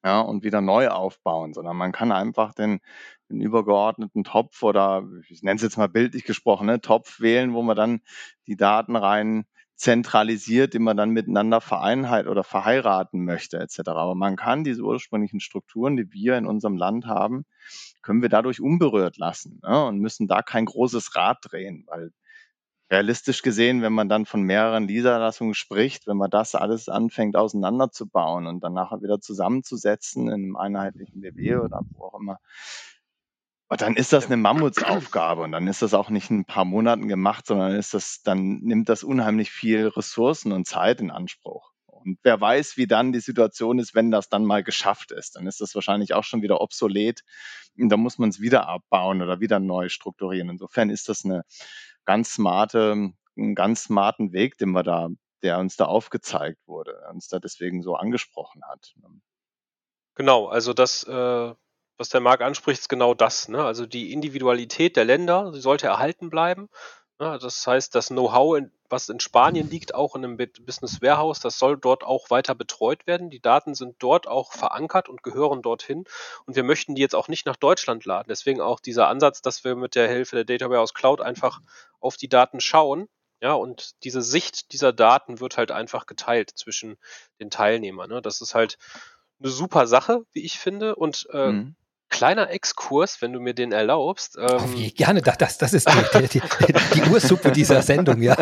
ja, 0.05 0.21
und 0.21 0.45
wieder 0.45 0.61
neu 0.61 0.89
aufbauen, 0.89 1.53
sondern 1.53 1.77
man 1.77 1.93
kann 1.93 2.13
einfach 2.13 2.55
den, 2.55 2.81
den 3.29 3.41
übergeordneten 3.41 4.25
Topf 4.25 4.63
oder 4.63 5.05
ich 5.29 5.43
nenne 5.43 5.57
es 5.57 5.63
jetzt 5.63 5.77
mal 5.77 5.89
bildlich 5.89 6.25
gesprochen, 6.25 6.67
ne, 6.67 6.81
Topf 6.81 7.21
wählen, 7.21 7.55
wo 7.55 7.63
man 7.63 7.77
dann 7.77 8.01
die 8.47 8.57
Daten 8.57 8.97
rein 8.97 9.45
zentralisiert, 9.77 10.75
die 10.75 10.79
man 10.79 10.97
dann 10.97 11.11
miteinander 11.11 11.63
vereinheit 11.63 12.27
oder 12.27 12.45
verheiraten 12.45 13.25
möchte, 13.25 13.59
etc. 13.59 13.81
Aber 13.89 14.15
man 14.15 14.37
kann 14.37 14.63
diese 14.63 14.83
ursprünglichen 14.83 15.41
Strukturen, 15.41 15.97
die 15.97 16.13
wir 16.13 16.37
in 16.37 16.47
unserem 16.47 16.77
Land 16.77 17.07
haben, 17.07 17.47
können 18.03 18.21
wir 18.21 18.29
dadurch 18.29 18.61
unberührt 18.61 19.17
lassen 19.17 19.61
ne, 19.63 19.87
und 19.87 19.99
müssen 19.99 20.29
da 20.29 20.43
kein 20.43 20.67
großes 20.67 21.17
Rad 21.17 21.39
drehen, 21.43 21.85
weil 21.87 22.13
realistisch 22.91 23.43
gesehen, 23.43 23.83
wenn 23.83 23.93
man 23.93 24.09
dann 24.09 24.27
von 24.27 24.43
mehreren 24.43 24.87
Niederlassungen 24.87 25.55
spricht, 25.55 26.07
wenn 26.07 26.17
man 26.17 26.31
das 26.31 26.55
alles 26.55 26.89
anfängt 26.89 27.37
auseinanderzubauen 27.37 28.47
und 28.47 28.65
dann 28.65 28.75
nachher 28.75 29.03
wieder 29.03 29.21
zusammenzusetzen 29.21 30.27
in 30.29 30.35
einem 30.35 30.57
einheitlichen 30.57 31.21
BW 31.21 31.57
oder 31.57 31.83
wo 31.93 32.07
auch 32.07 32.21
immer, 32.21 32.39
dann 33.69 33.95
ist 33.95 34.13
das 34.13 34.27
eine 34.27 34.37
Mammutsaufgabe 34.37 35.43
und 35.43 35.53
dann 35.53 35.69
ist 35.69 35.83
das 35.83 35.95
auch 35.95 36.11
nicht 36.11 36.31
in 36.31 36.41
ein 36.41 36.45
paar 36.45 36.65
Monaten 36.65 37.07
gemacht, 37.07 37.47
sondern 37.47 37.77
ist 37.77 37.95
das, 37.95 38.23
dann 38.23 38.59
nimmt 38.63 38.89
das 38.89 39.05
unheimlich 39.05 39.53
viel 39.53 39.87
Ressourcen 39.87 40.51
und 40.51 40.67
Zeit 40.67 41.01
in 41.01 41.13
Anspruch. 41.13 41.71
Und 41.87 42.19
wer 42.23 42.41
weiß, 42.41 42.77
wie 42.77 42.87
dann 42.87 43.13
die 43.13 43.21
Situation 43.21 43.79
ist, 43.79 43.95
wenn 43.95 44.11
das 44.11 44.29
dann 44.29 44.45
mal 44.45 44.65
geschafft 44.65 45.13
ist. 45.13 45.37
Dann 45.37 45.47
ist 45.47 45.61
das 45.61 45.75
wahrscheinlich 45.75 46.15
auch 46.15 46.25
schon 46.25 46.43
wieder 46.43 46.61
obsolet. 46.61 47.21
Und 47.79 47.91
dann 47.91 48.01
muss 48.01 48.19
man 48.19 48.31
es 48.31 48.41
wieder 48.41 48.69
abbauen 48.69 49.23
oder 49.23 49.41
wieder 49.41 49.61
neu 49.61 49.89
strukturieren. 49.89 50.49
Insofern 50.49 50.91
ist 50.91 51.09
das 51.09 51.25
eine 51.25 51.45
ganz 52.05 52.35
smarte, 52.35 53.13
einen 53.37 53.55
ganz 53.55 53.85
smarten 53.85 54.33
Weg, 54.33 54.59
den 54.59 54.71
wir 54.71 54.83
da, 54.83 55.09
der 55.43 55.59
uns 55.59 55.77
da 55.77 55.87
aufgezeigt 55.87 56.59
wurde, 56.67 57.01
uns 57.11 57.29
da 57.29 57.39
deswegen 57.39 57.83
so 57.83 57.95
angesprochen 57.95 58.63
hat. 58.69 58.93
Ne? 58.97 59.09
Genau, 60.15 60.49
also 60.49 60.73
das, 60.73 61.05
äh, 61.05 61.55
was 61.97 62.09
der 62.09 62.21
Marc 62.21 62.41
anspricht, 62.41 62.81
ist 62.81 62.89
genau 62.89 63.15
das. 63.15 63.49
Ne? 63.49 63.65
Also 63.65 63.87
die 63.87 64.13
Individualität 64.13 64.97
der 64.97 65.05
Länder, 65.05 65.53
die 65.55 65.61
sollte 65.61 65.87
erhalten 65.87 66.31
bleiben. 66.31 66.69
Ne? 67.21 67.39
Das 67.39 67.67
heißt, 67.67 67.95
das 67.95 68.09
Know-how, 68.09 68.63
was 68.89 69.11
in 69.11 69.21
Spanien 69.21 69.69
liegt, 69.69 69.95
auch 69.95 70.17
in 70.17 70.25
einem 70.25 70.37
Business 70.37 71.03
Warehouse, 71.03 71.39
das 71.39 71.59
soll 71.59 71.77
dort 71.77 72.03
auch 72.03 72.31
weiter 72.31 72.55
betreut 72.55 73.07
werden. 73.07 73.29
Die 73.29 73.41
Daten 73.41 73.75
sind 73.75 73.97
dort 73.99 74.27
auch 74.27 74.53
verankert 74.53 75.09
und 75.09 75.23
gehören 75.23 75.61
dorthin. 75.61 76.05
Und 76.47 76.57
wir 76.57 76.65
möchten 76.65 76.95
die 76.95 77.03
jetzt 77.03 77.15
auch 77.15 77.29
nicht 77.29 77.45
nach 77.45 77.57
Deutschland 77.57 78.07
laden. 78.07 78.29
Deswegen 78.31 78.63
auch 78.63 78.81
dieser 78.81 79.09
Ansatz, 79.09 79.43
dass 79.43 79.63
wir 79.65 79.77
mit 79.77 79.95
der 79.95 80.09
Hilfe 80.09 80.37
der 80.37 80.45
Data 80.47 80.71
Warehouse 80.71 80.95
Cloud 80.95 81.21
einfach 81.21 81.61
auf 82.01 82.17
die 82.17 82.29
Daten 82.29 82.61
schauen. 82.61 83.07
Ja, 83.43 83.53
und 83.53 84.03
diese 84.03 84.23
Sicht 84.23 84.73
dieser 84.73 84.93
Daten 84.93 85.41
wird 85.41 85.59
halt 85.59 85.71
einfach 85.71 86.07
geteilt 86.07 86.51
zwischen 86.55 86.97
den 87.39 87.51
Teilnehmern. 87.51 88.09
Ne? 88.09 88.23
Das 88.23 88.41
ist 88.41 88.55
halt 88.55 88.79
eine 89.41 89.51
super 89.51 89.87
Sache, 89.87 90.25
wie 90.33 90.45
ich 90.45 90.59
finde. 90.59 90.97
Und 90.97 91.29
äh, 91.33 91.53
mhm. 91.53 91.77
Kleiner 92.11 92.51
Exkurs, 92.51 93.23
wenn 93.23 93.33
du 93.33 93.41
mir 93.41 93.55
den 93.55 93.73
erlaubst. 93.73 94.37
Ähm, 94.37 94.75
oh, 94.77 94.91
gerne, 94.95 95.23
das, 95.23 95.59
das 95.59 95.73
ist 95.73 95.89
die, 95.89 96.29
die, 96.29 96.41
die, 96.41 96.43
die 96.95 97.11
Ursuppe 97.11 97.53
dieser 97.53 97.81
Sendung, 97.83 98.21
ja. 98.21 98.37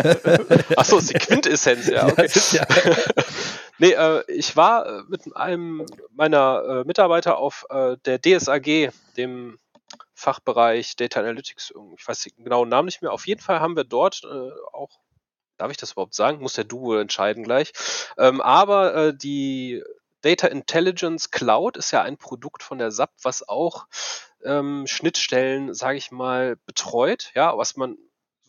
Achso, 0.77 0.99
ist 0.99 1.11
die 1.11 1.19
Quintessenz, 1.19 1.87
ja. 1.87 2.07
Okay. 2.09 2.29
Ja, 2.53 2.67
ja. 2.85 2.95
nee, 3.79 3.93
äh, 3.93 4.25
ich 4.29 4.57
war 4.57 4.87
äh, 4.87 5.03
mit 5.09 5.37
einem 5.37 5.87
meiner 6.11 6.63
äh, 6.83 6.85
Mitarbeiter 6.85 7.39
auf 7.39 7.67
äh, 7.71 7.97
der 8.05 8.21
DSAG, 8.21 8.91
dem 9.17 9.59
Fachbereich 10.15 10.97
Data 10.97 11.21
Analytics, 11.21 11.73
ich 11.97 12.09
weiß 12.09 12.23
den 12.25 12.45
genauen 12.45 12.69
Namen 12.69 12.87
nicht 12.87 13.03
mehr. 13.03 13.13
Auf 13.13 13.27
jeden 13.29 13.41
Fall 13.41 13.61
haben 13.61 13.77
wir 13.77 13.85
dort 13.85 14.23
äh, 14.25 14.51
auch, 14.73 14.99
darf 15.59 15.71
ich 15.71 15.77
das 15.77 15.93
überhaupt 15.93 16.15
sagen? 16.15 16.41
Muss 16.41 16.55
der 16.55 16.65
Duo 16.65 16.97
entscheiden 16.97 17.45
gleich. 17.45 17.73
Ähm, 18.17 18.41
aber 18.41 18.95
äh, 18.95 19.17
die 19.17 19.83
Data 20.21 20.49
Intelligence 20.49 21.31
Cloud 21.31 21.77
ist 21.77 21.91
ja 21.91 22.03
ein 22.03 22.17
Produkt 22.17 22.63
von 22.63 22.79
der 22.79 22.91
SAP, 22.91 23.13
was 23.23 23.49
auch 23.49 23.87
ähm, 24.45 24.87
Schnittstellen, 24.87 25.75
sage 25.75 25.99
ich 25.99 26.11
mal, 26.11 26.57
betreut, 26.67 27.31
ja, 27.35 27.57
was 27.57 27.77
man 27.77 27.97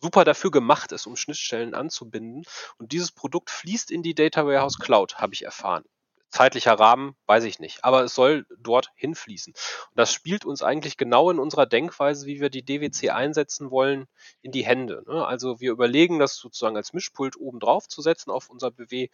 super 0.00 0.24
dafür 0.24 0.50
gemacht 0.50 0.92
ist, 0.92 1.06
um 1.06 1.16
Schnittstellen 1.16 1.74
anzubinden. 1.74 2.44
Und 2.78 2.92
dieses 2.92 3.12
Produkt 3.12 3.50
fließt 3.50 3.90
in 3.90 4.02
die 4.02 4.14
Data 4.14 4.46
Warehouse 4.46 4.78
Cloud, 4.78 5.16
habe 5.18 5.34
ich 5.34 5.44
erfahren 5.44 5.84
zeitlicher 6.30 6.74
Rahmen, 6.74 7.16
weiß 7.26 7.44
ich 7.44 7.58
nicht. 7.58 7.84
Aber 7.84 8.04
es 8.04 8.14
soll 8.14 8.46
dort 8.58 8.90
hinfließen. 8.94 9.52
Und 9.52 9.98
das 9.98 10.12
spielt 10.12 10.44
uns 10.44 10.62
eigentlich 10.62 10.96
genau 10.96 11.30
in 11.30 11.38
unserer 11.38 11.66
Denkweise, 11.66 12.26
wie 12.26 12.40
wir 12.40 12.50
die 12.50 12.64
DWC 12.64 13.10
einsetzen 13.10 13.70
wollen, 13.70 14.06
in 14.40 14.52
die 14.52 14.64
Hände. 14.64 15.02
Ne? 15.06 15.26
Also 15.26 15.60
wir 15.60 15.72
überlegen, 15.72 16.18
das 16.18 16.36
sozusagen 16.36 16.76
als 16.76 16.92
Mischpult 16.92 17.36
oben 17.36 17.60
drauf 17.60 17.88
zu 17.88 18.00
setzen 18.00 18.30
auf 18.30 18.48
unser 18.48 18.70
BW 18.70 19.08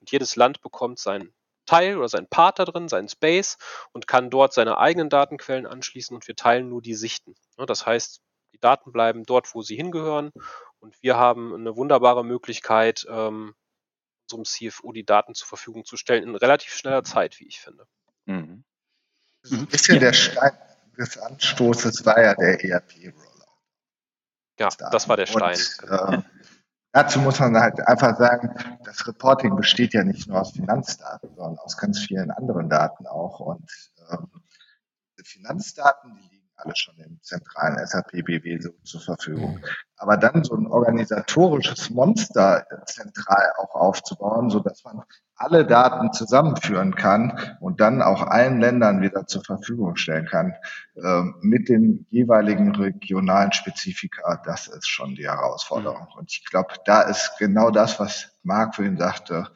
und 0.00 0.10
jedes 0.10 0.36
Land 0.36 0.60
bekommt 0.62 0.98
sein 0.98 1.32
Teil 1.66 1.96
oder 1.96 2.08
seinen 2.08 2.28
Part 2.28 2.58
da 2.58 2.64
drin, 2.64 2.88
seinen 2.88 3.08
Space 3.08 3.58
und 3.92 4.06
kann 4.06 4.30
dort 4.30 4.52
seine 4.52 4.78
eigenen 4.78 5.08
Datenquellen 5.08 5.66
anschließen 5.66 6.14
und 6.14 6.26
wir 6.26 6.36
teilen 6.36 6.68
nur 6.68 6.82
die 6.82 6.94
Sichten. 6.94 7.34
Das 7.56 7.86
heißt, 7.86 8.20
die 8.52 8.60
Daten 8.60 8.92
bleiben 8.92 9.24
dort, 9.24 9.54
wo 9.54 9.62
sie 9.62 9.76
hingehören 9.76 10.32
und 10.80 11.00
wir 11.02 11.16
haben 11.16 11.54
eine 11.54 11.76
wunderbare 11.76 12.24
Möglichkeit, 12.24 13.06
ähm, 13.08 13.54
unserem 14.30 14.44
CFO 14.44 14.92
die 14.92 15.04
Daten 15.04 15.34
zur 15.34 15.48
Verfügung 15.48 15.84
zu 15.84 15.96
stellen 15.96 16.22
in 16.22 16.34
relativ 16.34 16.74
schneller 16.74 17.04
Zeit, 17.04 17.38
wie 17.40 17.46
ich 17.46 17.60
finde. 17.60 17.86
Mhm. 18.26 18.64
So 19.42 19.56
ein 19.56 19.66
bisschen 19.66 19.96
ja. 19.96 20.00
der 20.00 20.12
Stein 20.12 20.58
des 20.98 21.18
Anstoßes 21.18 22.04
war 22.04 22.20
ja 22.20 22.34
der 22.34 22.62
ERP-Rollout. 22.62 23.42
Ja, 24.58 24.68
das 24.68 25.08
war 25.08 25.16
der 25.16 25.26
Stein. 25.26 25.58
Und, 25.82 25.88
äh, 25.88 26.22
dazu 26.92 27.18
muss 27.20 27.40
man 27.40 27.56
halt 27.56 27.86
einfach 27.86 28.16
sagen, 28.16 28.54
das 28.84 29.06
Reporting 29.06 29.56
besteht 29.56 29.94
ja 29.94 30.04
nicht 30.04 30.28
nur 30.28 30.40
aus 30.40 30.52
Finanzdaten, 30.52 31.34
sondern 31.34 31.58
aus 31.58 31.76
ganz 31.76 31.98
vielen 31.98 32.30
anderen 32.30 32.68
Daten 32.68 33.06
auch. 33.06 33.40
Und 33.40 33.70
ähm, 34.10 34.28
Finanzdaten, 35.24 36.18
die 36.30 36.41
alle 36.56 36.74
schon 36.76 36.96
im 36.98 37.18
zentralen 37.22 37.84
SAP 37.86 38.24
BW 38.24 38.58
so 38.60 38.70
zur 38.84 39.00
Verfügung. 39.00 39.60
Aber 39.96 40.16
dann 40.16 40.44
so 40.44 40.54
ein 40.56 40.66
organisatorisches 40.66 41.90
Monster 41.90 42.66
zentral 42.86 43.52
auch 43.58 43.74
aufzubauen, 43.74 44.50
so 44.50 44.60
dass 44.60 44.84
man 44.84 45.02
alle 45.36 45.66
Daten 45.66 46.12
zusammenführen 46.12 46.94
kann 46.94 47.56
und 47.60 47.80
dann 47.80 48.02
auch 48.02 48.22
allen 48.22 48.60
Ländern 48.60 49.02
wieder 49.02 49.26
zur 49.26 49.42
Verfügung 49.44 49.96
stellen 49.96 50.26
kann, 50.26 50.54
äh, 50.96 51.22
mit 51.40 51.68
den 51.68 52.06
jeweiligen 52.10 52.74
regionalen 52.74 53.52
Spezifika, 53.52 54.40
das 54.44 54.68
ist 54.68 54.88
schon 54.88 55.14
die 55.14 55.26
Herausforderung. 55.26 56.08
Und 56.16 56.30
ich 56.30 56.44
glaube, 56.48 56.74
da 56.84 57.02
ist 57.02 57.32
genau 57.38 57.70
das, 57.70 57.98
was 57.98 58.30
Marc 58.42 58.76
vorhin 58.76 58.96
sagte, 58.98 59.48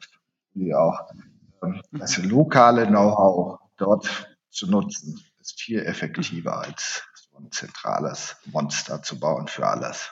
wie 0.53 0.73
auch 0.73 1.09
ähm, 1.63 1.81
das 1.91 2.17
lokale 2.17 2.87
Know-how 2.87 3.59
dort 3.77 4.27
zu 4.49 4.69
nutzen 4.69 5.19
ist 5.47 5.61
viel 5.61 5.85
effektiver 5.85 6.59
als 6.59 7.03
so 7.15 7.37
ein 7.37 7.51
zentrales 7.51 8.35
Monster 8.45 9.01
zu 9.01 9.17
bauen 9.17 9.47
für 9.47 9.65
alles. 9.65 10.11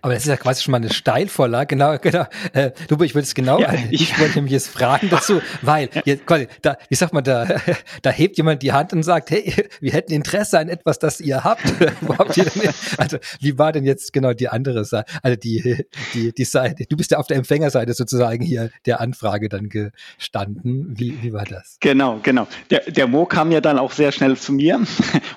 Aber 0.00 0.14
das 0.14 0.22
ist 0.22 0.28
ja 0.28 0.36
quasi 0.36 0.62
schon 0.62 0.72
mal 0.72 0.78
eine 0.78 0.92
Steilvorlage, 0.92 1.66
genau, 1.66 1.98
genau. 1.98 2.26
Äh, 2.52 2.70
du, 2.88 3.02
ich 3.02 3.14
würde 3.14 3.24
es 3.24 3.34
genau, 3.34 3.60
ja, 3.60 3.74
ich, 3.90 4.02
ich 4.02 4.18
wollte 4.18 4.36
nämlich 4.36 4.52
jetzt 4.52 4.68
fragen 4.68 5.08
dazu, 5.10 5.40
weil, 5.62 5.90
jetzt, 6.04 6.26
quasi, 6.26 6.46
da, 6.62 6.76
wie 6.88 6.94
sagt 6.94 7.12
man, 7.12 7.24
da, 7.24 7.46
da 8.02 8.10
hebt 8.10 8.36
jemand 8.36 8.62
die 8.62 8.72
Hand 8.72 8.92
und 8.92 9.02
sagt, 9.02 9.30
hey, 9.30 9.68
wir 9.80 9.92
hätten 9.92 10.12
Interesse 10.12 10.58
an 10.58 10.68
etwas, 10.68 10.98
das 10.98 11.20
ihr 11.20 11.44
habt. 11.44 11.64
Wo 12.00 12.16
habt 12.16 12.36
ihr 12.36 12.44
denn, 12.44 12.70
also, 12.98 13.18
wie 13.40 13.58
war 13.58 13.72
denn 13.72 13.84
jetzt 13.84 14.12
genau 14.12 14.32
die 14.32 14.48
andere 14.48 14.84
Seite, 14.84 15.12
also 15.22 15.36
die, 15.36 15.84
die, 16.14 16.32
die 16.32 16.44
Seite, 16.44 16.84
du 16.88 16.96
bist 16.96 17.10
ja 17.10 17.18
auf 17.18 17.26
der 17.26 17.36
Empfängerseite 17.36 17.92
sozusagen 17.94 18.44
hier 18.44 18.70
der 18.86 19.00
Anfrage 19.00 19.48
dann 19.48 19.68
gestanden. 19.68 20.94
Wie, 20.96 21.22
wie 21.22 21.32
war 21.32 21.44
das? 21.44 21.78
Genau, 21.80 22.20
genau. 22.22 22.46
Der, 22.70 22.80
der 22.80 23.06
Mo 23.06 23.26
kam 23.26 23.50
ja 23.50 23.60
dann 23.60 23.78
auch 23.78 23.92
sehr 23.92 24.12
schnell 24.12 24.36
zu 24.36 24.52
mir. 24.52 24.80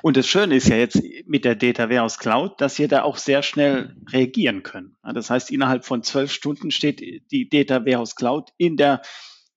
Und 0.01 0.17
das 0.17 0.27
Schöne 0.27 0.55
ist 0.55 0.67
ja 0.67 0.75
jetzt 0.75 1.01
mit 1.25 1.45
der 1.45 1.55
Data 1.55 1.89
Warehouse 1.89 2.19
Cloud, 2.19 2.61
dass 2.61 2.77
ihr 2.79 2.87
da 2.87 3.03
auch 3.03 3.17
sehr 3.17 3.41
schnell 3.41 3.88
reagieren 4.11 4.63
können. 4.63 4.97
Das 5.13 5.29
heißt, 5.29 5.51
innerhalb 5.51 5.85
von 5.85 6.03
zwölf 6.03 6.31
Stunden 6.31 6.71
steht 6.71 7.01
die 7.31 7.49
Data 7.49 7.85
Warehouse 7.85 8.15
Cloud 8.15 8.49
in 8.57 8.77
der, 8.77 9.01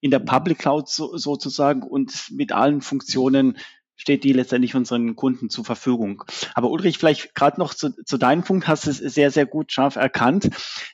in 0.00 0.10
der 0.10 0.18
Public 0.18 0.58
Cloud 0.58 0.88
so, 0.88 1.16
sozusagen 1.16 1.82
und 1.82 2.30
mit 2.30 2.52
allen 2.52 2.80
Funktionen 2.80 3.58
steht 4.02 4.24
die 4.24 4.32
letztendlich 4.32 4.74
unseren 4.74 5.14
Kunden 5.14 5.48
zur 5.48 5.64
Verfügung. 5.64 6.24
Aber 6.54 6.70
Ulrich, 6.70 6.98
vielleicht 6.98 7.36
gerade 7.36 7.60
noch 7.60 7.72
zu, 7.72 7.90
zu 8.04 8.18
deinem 8.18 8.42
Punkt, 8.42 8.66
hast 8.66 8.86
du 8.86 8.90
es 8.90 8.98
sehr, 8.98 9.30
sehr 9.30 9.46
gut 9.46 9.70
scharf 9.70 9.94
erkannt, 9.94 10.50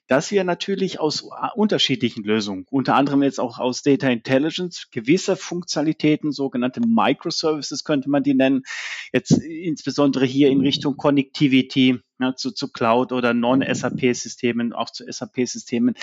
dass 0.08 0.30
wir 0.30 0.44
natürlich 0.44 1.00
aus 1.00 1.26
unterschiedlichen 1.54 2.22
Lösungen, 2.22 2.66
unter 2.70 2.96
anderem 2.96 3.22
jetzt 3.22 3.40
auch 3.40 3.58
aus 3.58 3.82
Data 3.82 4.08
Intelligence, 4.08 4.88
gewisse 4.90 5.36
Funktionalitäten, 5.36 6.32
sogenannte 6.32 6.82
Microservices 6.86 7.82
könnte 7.82 8.10
man 8.10 8.24
die 8.24 8.34
nennen, 8.34 8.64
jetzt 9.10 9.30
insbesondere 9.30 10.26
hier 10.26 10.50
in 10.50 10.60
Richtung 10.60 10.98
Connectivity, 10.98 12.00
ja, 12.20 12.34
zu, 12.34 12.50
zu 12.50 12.70
Cloud 12.70 13.12
oder 13.12 13.32
Non-SAP-Systemen, 13.32 14.74
auch 14.74 14.90
zu 14.90 15.10
SAP-Systemen 15.10 15.94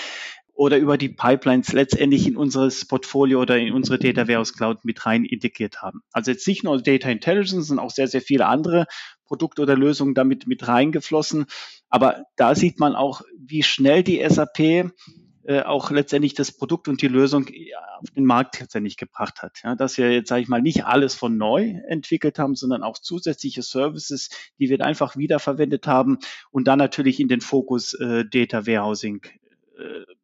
oder 0.56 0.78
über 0.78 0.98
die 0.98 1.10
Pipelines 1.10 1.74
letztendlich 1.74 2.26
in 2.26 2.38
unseres 2.38 2.88
Portfolio 2.88 3.42
oder 3.42 3.58
in 3.58 3.74
unsere 3.74 4.00
Data 4.00 4.28
Warehouse 4.28 4.54
Cloud 4.54 4.86
mit 4.86 5.06
rein 5.06 5.26
integriert 5.26 5.82
haben. 5.82 6.02
Also 6.14 6.32
jetzt 6.32 6.48
nicht 6.48 6.64
nur 6.64 6.82
Data 6.82 7.10
Intelligence, 7.10 7.68
sondern 7.68 7.86
auch 7.86 7.92
sehr, 7.92 8.08
sehr 8.08 8.22
viele 8.22 8.48
andere 8.48 8.88
Produkte 9.26 9.62
oder 9.62 9.76
Lösungen 9.76 10.14
damit 10.14 10.48
mit 10.48 10.68
reingeflossen. 10.68 11.46
Aber 11.90 12.24
da 12.38 12.56
sieht 12.56 12.80
man 12.80 12.96
auch, 12.96 13.22
wie 13.38 13.64
schnell 13.64 14.02
die 14.02 14.24
SAP 14.28 14.92
äh, 15.48 15.62
auch 15.62 15.92
letztendlich 15.92 16.34
das 16.34 16.52
Produkt 16.52 16.88
und 16.88 17.02
die 17.02 17.08
Lösung 17.08 17.48
auf 18.00 18.10
den 18.12 18.26
Markt 18.26 18.60
letztendlich 18.60 18.96
gebracht 18.98 19.42
hat. 19.42 19.60
Ja, 19.64 19.76
dass 19.76 19.98
wir 19.98 20.12
jetzt, 20.12 20.30
sage 20.30 20.42
ich 20.42 20.48
mal, 20.48 20.62
nicht 20.62 20.86
alles 20.86 21.16
von 21.16 21.38
neu 21.38 21.82
entwickelt 21.88 22.40
haben, 22.40 22.56
sondern 22.56 22.82
auch 22.82 22.98
zusätzliche 22.98 23.62
Services, 23.62 24.30
die 24.58 24.70
wir 24.70 24.80
einfach 24.82 25.18
wiederverwendet 25.18 25.86
haben 25.86 26.20
und 26.50 26.68
dann 26.68 26.80
natürlich 26.80 27.20
in 27.20 27.28
den 27.28 27.42
Fokus 27.42 27.94
äh, 27.94 28.24
Data 28.26 28.66
Warehousing 28.66 29.22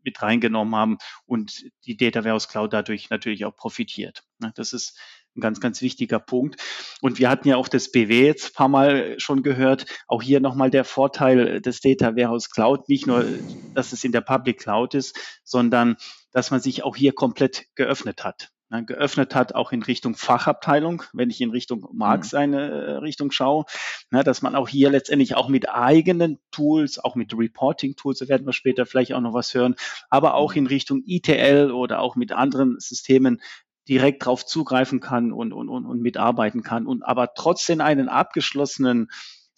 mit 0.04 0.22
reingenommen 0.22 0.76
haben 0.76 0.98
und 1.26 1.66
die 1.86 1.98
Data 1.98 2.24
Warehouse 2.24 2.48
Cloud 2.48 2.74
dadurch 2.74 3.10
natürlich 3.10 3.46
auch 3.46 3.56
profitiert. 3.56 4.24
Das 4.56 4.74
ist 4.74 5.00
ein 5.36 5.42
ganz, 5.42 5.60
ganz 5.60 5.82
wichtiger 5.82 6.20
Punkt. 6.20 6.62
Und 7.02 7.20
wir 7.20 7.30
hatten 7.30 7.48
ja 7.48 7.56
auch 7.56 7.68
das 7.68 7.92
BW 7.92 8.26
jetzt 8.26 8.48
ein 8.48 8.54
paar 8.54 8.68
Mal 8.68 9.20
schon 9.20 9.44
gehört. 9.44 9.86
Auch 10.08 10.22
hier 10.22 10.40
nochmal 10.40 10.70
der 10.70 10.84
Vorteil 10.84 11.62
des 11.62 11.80
Data 11.80 12.16
Warehouse 12.16 12.50
Cloud. 12.50 12.90
Nicht 12.90 13.08
nur, 13.08 13.26
dass 13.74 13.94
es 13.94 14.04
in 14.04 14.12
der 14.12 14.22
Public 14.22 14.60
Cloud 14.60 14.94
ist, 14.94 15.18
sondern 15.44 15.96
dass 16.32 16.52
man 16.52 16.60
sich 16.60 16.84
auch 16.84 16.96
hier 16.96 17.14
komplett 17.14 17.66
geöffnet 17.76 18.24
hat 18.24 18.50
ne, 18.50 18.61
geöffnet 18.86 19.36
hat, 19.36 19.54
auch 19.54 19.72
in 19.72 19.84
Richtung 19.84 20.16
Fachabteilung, 20.16 21.04
wenn 21.14 21.30
ich 21.30 21.42
in 21.42 21.52
Richtung 21.52 21.86
Markt 21.94 22.24
mhm. 22.24 22.30
seine 22.30 22.70
äh, 22.70 22.92
Richtung 22.98 23.32
schaue, 23.32 23.66
ne, 24.10 24.24
dass 24.24 24.42
man 24.42 24.56
auch 24.56 24.70
hier 24.70 24.90
letztendlich 24.90 25.36
auch 25.36 25.50
mit 25.50 25.70
eigenen 25.70 26.40
Tools, 26.52 26.98
auch 26.98 27.16
mit 27.16 27.38
Reporting-Tools, 27.38 28.20
da 28.20 28.28
werden 28.30 28.46
wir 28.46 28.54
später 28.54 28.86
vielleicht 28.86 29.14
auch 29.14 29.22
noch 29.22 29.34
was 29.34 29.54
hören, 29.54 29.76
aber 30.10 30.36
auch 30.36 30.54
mhm. 30.54 30.60
in 30.60 30.68
Richtung 30.68 31.04
ETL 31.06 31.72
oder 31.72 32.00
auch 32.00 32.16
mit 32.16 32.32
anderen 32.32 32.80
Systemen 32.80 33.42
direkt 33.90 34.26
drauf 34.26 34.46
zugreifen 34.46 35.02
kann 35.02 35.34
und, 35.34 35.52
und, 35.52 35.68
und, 35.68 35.86
und 35.86 36.02
mitarbeiten 36.02 36.64
kann 36.64 36.88
und 36.88 37.04
aber 37.04 37.34
trotzdem 37.34 37.82
einen 37.82 38.10
abgeschlossenen 38.10 39.10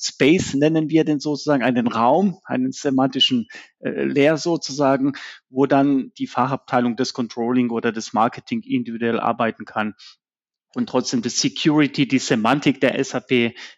Space 0.03 0.53
nennen 0.53 0.89
wir 0.89 1.05
den 1.05 1.19
sozusagen, 1.19 1.63
einen 1.63 1.87
Raum, 1.87 2.39
einen 2.43 2.71
semantischen 2.71 3.47
äh, 3.79 4.03
Leer 4.03 4.37
sozusagen, 4.37 5.13
wo 5.49 5.65
dann 5.65 6.11
die 6.17 6.27
Fachabteilung 6.27 6.95
des 6.95 7.13
Controlling 7.13 7.69
oder 7.69 7.91
des 7.91 8.11
Marketing 8.13 8.61
individuell 8.61 9.19
arbeiten 9.19 9.65
kann 9.65 9.95
und 10.75 10.89
trotzdem 10.89 11.21
das 11.21 11.39
Security, 11.39 12.07
die 12.07 12.19
Semantik 12.19 12.81
der 12.81 13.01
SAP 13.03 13.31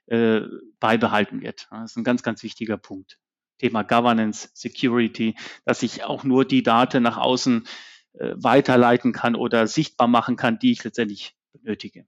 äh, 0.08 0.42
beibehalten 0.80 1.42
wird. 1.42 1.68
Das 1.70 1.92
ist 1.92 1.98
ein 1.98 2.04
ganz, 2.04 2.24
ganz 2.24 2.42
wichtiger 2.42 2.78
Punkt. 2.78 3.20
Thema 3.60 3.84
Governance, 3.84 4.50
Security, 4.54 5.36
dass 5.64 5.84
ich 5.84 6.04
auch 6.04 6.24
nur 6.24 6.46
die 6.46 6.64
Daten 6.64 7.04
nach 7.04 7.18
außen 7.18 7.68
äh, 8.14 8.34
weiterleiten 8.36 9.14
kann 9.14 9.36
oder 9.36 9.68
sichtbar 9.68 10.08
machen 10.08 10.36
kann, 10.36 10.60
die 10.60 10.72
ich 10.72 10.84
letztendlich 10.84 11.36
benötige. 11.54 12.06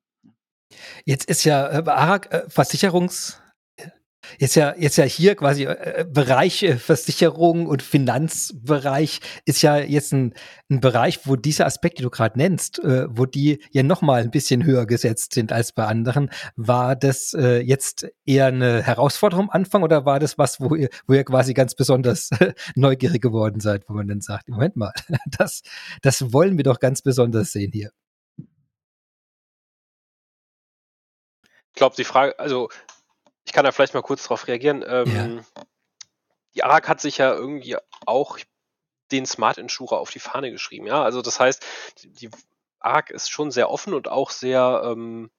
Jetzt 1.05 1.29
ist 1.29 1.43
ja 1.43 1.67
äh, 1.67 1.89
ARAG 1.89 2.31
äh, 2.31 2.49
Versicherungs 2.49 3.41
Jetzt 4.39 4.55
ja, 4.55 4.75
jetzt 4.77 4.97
ja 4.97 5.05
hier 5.05 5.35
quasi 5.35 5.63
äh, 5.63 6.05
Bereich 6.09 6.63
äh, 6.63 6.77
Versicherung 6.77 7.67
und 7.67 7.81
Finanzbereich 7.81 9.19
ist 9.45 9.61
ja 9.61 9.77
jetzt 9.77 10.11
ein, 10.11 10.33
ein 10.69 10.79
Bereich, 10.79 11.21
wo 11.25 11.35
diese 11.35 11.65
Aspekte, 11.65 11.97
die 11.97 12.03
du 12.03 12.09
gerade 12.09 12.37
nennst, 12.37 12.79
äh, 12.79 13.07
wo 13.09 13.25
die 13.25 13.63
ja 13.71 13.83
nochmal 13.83 14.23
ein 14.23 14.31
bisschen 14.31 14.65
höher 14.65 14.85
gesetzt 14.85 15.33
sind 15.33 15.51
als 15.51 15.71
bei 15.71 15.85
anderen. 15.85 16.29
War 16.55 16.95
das 16.95 17.33
äh, 17.33 17.59
jetzt 17.59 18.07
eher 18.25 18.47
eine 18.47 18.83
Herausforderung 18.83 19.45
am 19.45 19.49
Anfang 19.49 19.83
oder 19.83 20.05
war 20.05 20.19
das 20.19 20.37
was, 20.37 20.59
wo 20.59 20.75
ihr, 20.75 20.89
wo 21.07 21.13
ihr 21.13 21.23
quasi 21.23 21.53
ganz 21.53 21.75
besonders 21.75 22.29
neugierig 22.75 23.21
geworden 23.21 23.59
seid, 23.59 23.87
wo 23.87 23.93
man 23.93 24.07
dann 24.07 24.21
sagt, 24.21 24.49
Moment 24.49 24.75
mal, 24.75 24.93
das, 25.37 25.61
das 26.01 26.33
wollen 26.33 26.57
wir 26.57 26.63
doch 26.63 26.79
ganz 26.79 27.01
besonders 27.01 27.51
sehen 27.51 27.71
hier. 27.71 27.91
Ich 31.73 31.79
glaube, 31.79 31.95
die 31.95 32.03
Frage, 32.03 32.37
also 32.39 32.69
ich 33.47 33.53
kann 33.53 33.63
da 33.63 33.71
vielleicht 33.71 33.93
mal 33.93 34.01
kurz 34.01 34.23
darauf 34.23 34.47
reagieren. 34.47 34.83
Ähm, 34.85 35.43
ja. 35.55 35.63
Die 36.53 36.63
ARAG 36.63 36.89
hat 36.89 36.99
sich 36.99 37.17
ja 37.17 37.33
irgendwie 37.33 37.77
auch 38.05 38.37
den 39.11 39.25
Smart 39.25 39.57
Insurer 39.57 39.99
auf 39.99 40.11
die 40.11 40.19
Fahne 40.19 40.51
geschrieben. 40.51 40.85
Ja, 40.85 41.01
also 41.01 41.21
das 41.21 41.39
heißt, 41.39 41.65
die, 42.03 42.11
die 42.11 42.29
ARAG 42.79 43.09
ist 43.09 43.29
schon 43.29 43.51
sehr 43.51 43.69
offen 43.69 43.93
und 43.93 44.09
auch 44.09 44.31
sehr 44.31 44.81
ähm, 44.83 45.31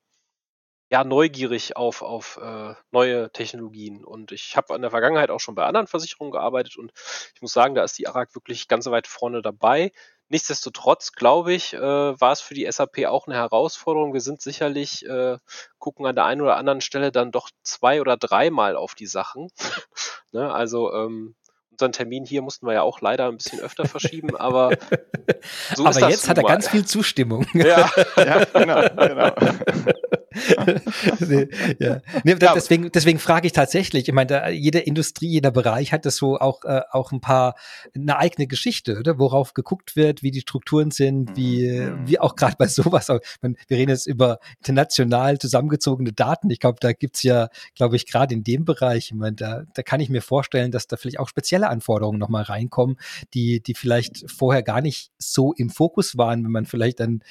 ja, 0.91 1.05
neugierig 1.05 1.77
auf, 1.77 2.01
auf 2.01 2.39
äh, 2.43 2.75
neue 2.93 3.31
Technologien. 3.31 4.07
Und 4.07 4.33
ich 4.33 4.57
habe 4.57 4.75
in 4.75 4.81
der 4.81 4.91
Vergangenheit 4.91 5.29
auch 5.29 5.41
schon 5.41 5.55
bei 5.55 5.67
anderen 5.67 5.87
Versicherungen 5.87 6.33
gearbeitet 6.33 6.79
und 6.79 6.93
ich 7.35 7.43
muss 7.43 7.53
sagen, 7.53 7.75
da 7.75 7.85
ist 7.85 7.99
die 7.99 8.09
ARAG 8.09 8.35
wirklich 8.35 8.69
ganz 8.69 8.87
weit 8.87 9.07
vorne 9.07 9.43
dabei. 9.43 9.93
Nichtsdestotrotz, 10.29 11.13
glaube 11.13 11.53
ich, 11.53 11.75
äh, 11.75 11.81
war 11.81 12.33
es 12.33 12.41
für 12.41 12.55
die 12.55 12.71
SAP 12.71 13.07
auch 13.07 13.27
eine 13.27 13.37
Herausforderung. 13.37 14.13
Wir 14.13 14.21
sind 14.21 14.41
sicherlich, 14.43 15.05
äh, 15.07 15.39
gucken 15.79 16.07
an 16.07 16.15
der 16.15 16.25
einen 16.25 16.41
oder 16.41 16.57
anderen 16.57 16.81
Stelle 16.81 17.13
dann 17.13 17.33
doch 17.33 17.51
zwei 17.63 18.01
oder 18.01 18.17
dreimal 18.17 18.77
auf 18.77 18.95
die 18.95 19.07
Sachen. 19.07 19.51
ne? 20.33 20.53
Also 20.53 20.93
ähm, 20.93 21.35
unseren 21.71 21.93
Termin 21.93 22.25
hier 22.25 22.43
mussten 22.43 22.67
wir 22.67 22.75
ja 22.75 22.83
auch 22.83 23.01
leider 23.01 23.29
ein 23.29 23.37
bisschen 23.37 23.61
öfter 23.61 23.87
verschieben, 23.87 24.37
aber 24.37 24.71
so 25.77 25.83
aber 25.83 25.91
ist 25.91 26.01
das 26.01 26.11
jetzt 26.11 26.29
hat 26.29 26.39
er 26.39 26.43
mal. 26.43 26.49
ganz 26.49 26.69
viel 26.69 26.85
Zustimmung. 26.85 27.47
Ja, 27.55 27.91
ja 28.17 28.45
genau, 28.45 28.83
genau. 28.97 29.33
nee, 31.21 31.49
ja. 31.79 32.01
nee, 32.25 32.37
ja. 32.41 32.55
Deswegen, 32.55 32.91
deswegen 32.93 33.19
frage 33.19 33.47
ich 33.47 33.53
tatsächlich. 33.53 34.09
Ich 34.09 34.15
meine, 34.15 34.27
da, 34.27 34.49
jede 34.49 34.79
Industrie, 34.79 35.29
jeder 35.29 35.51
Bereich 35.51 35.93
hat 35.93 36.07
das 36.07 36.17
so 36.17 36.39
auch, 36.39 36.65
äh, 36.65 36.83
auch 36.91 37.13
ein 37.13 37.21
paar, 37.21 37.55
eine 37.95 38.19
eigene 38.19 38.47
Geschichte, 38.47 38.99
oder? 38.99 39.19
worauf 39.19 39.55
geguckt 39.55 39.97
wird, 39.97 40.23
wie 40.23 40.31
die 40.31 40.41
Strukturen 40.41 40.91
sind, 40.91 41.37
wie, 41.37 41.69
mhm. 41.69 42.07
wie 42.07 42.19
auch 42.19 42.37
gerade 42.37 42.57
bei 42.59 42.67
sowas. 42.67 43.11
Auch, 43.11 43.21
meine, 43.41 43.55
wir 43.67 43.77
reden 43.77 43.91
jetzt 43.91 44.07
über 44.07 44.39
international 44.59 45.39
zusammengezogene 45.39 46.13
Daten. 46.13 46.51
Ich 46.51 46.61
glaube, 46.61 46.79
da 46.81 46.93
gibt's 46.93 47.23
ja, 47.23 47.49
glaube 47.75 47.97
ich, 47.97 48.07
gerade 48.07 48.35
in 48.35 48.45
dem 48.45 48.65
Bereich, 48.65 49.07
ich 49.07 49.15
meine, 49.15 49.37
da, 49.37 49.65
da 49.75 49.83
kann 49.83 50.01
ich 50.01 50.09
mir 50.09 50.23
vorstellen, 50.23 50.71
dass 50.71 50.87
da 50.87 50.97
vielleicht 50.97 51.19
auch 51.19 51.29
spezielle 51.29 51.69
Anforderungen 51.69 52.19
nochmal 52.19 52.45
reinkommen, 52.45 52.97
die, 53.35 53.61
die 53.61 53.75
vielleicht 53.75 54.31
vorher 54.31 54.63
gar 54.63 54.81
nicht 54.81 55.11
so 55.19 55.53
im 55.53 55.71
Fokus 55.71 56.17
waren, 56.17 56.45
wenn 56.45 56.53
man 56.53 56.67
vielleicht 56.67 57.01
dann 57.01 57.23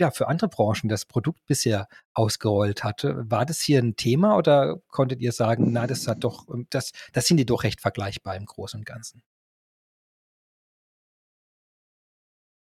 ja, 0.00 0.10
für 0.10 0.28
andere 0.28 0.48
Branchen 0.48 0.88
das 0.88 1.06
Produkt 1.06 1.46
bisher 1.46 1.88
ausgerollt 2.14 2.84
hatte. 2.84 3.30
War 3.30 3.46
das 3.46 3.60
hier 3.60 3.80
ein 3.80 3.96
Thema 3.96 4.36
oder 4.36 4.78
konntet 4.88 5.20
ihr 5.20 5.32
sagen, 5.32 5.72
na, 5.72 5.86
das 5.86 6.08
hat 6.08 6.24
doch, 6.24 6.48
ähm, 6.48 6.66
das, 6.70 6.92
das 7.12 7.26
sind 7.26 7.36
die 7.36 7.46
doch 7.46 7.62
recht 7.62 7.80
vergleichbar 7.80 8.36
im 8.36 8.46
Großen 8.46 8.80
und 8.80 8.84
Ganzen? 8.86 9.22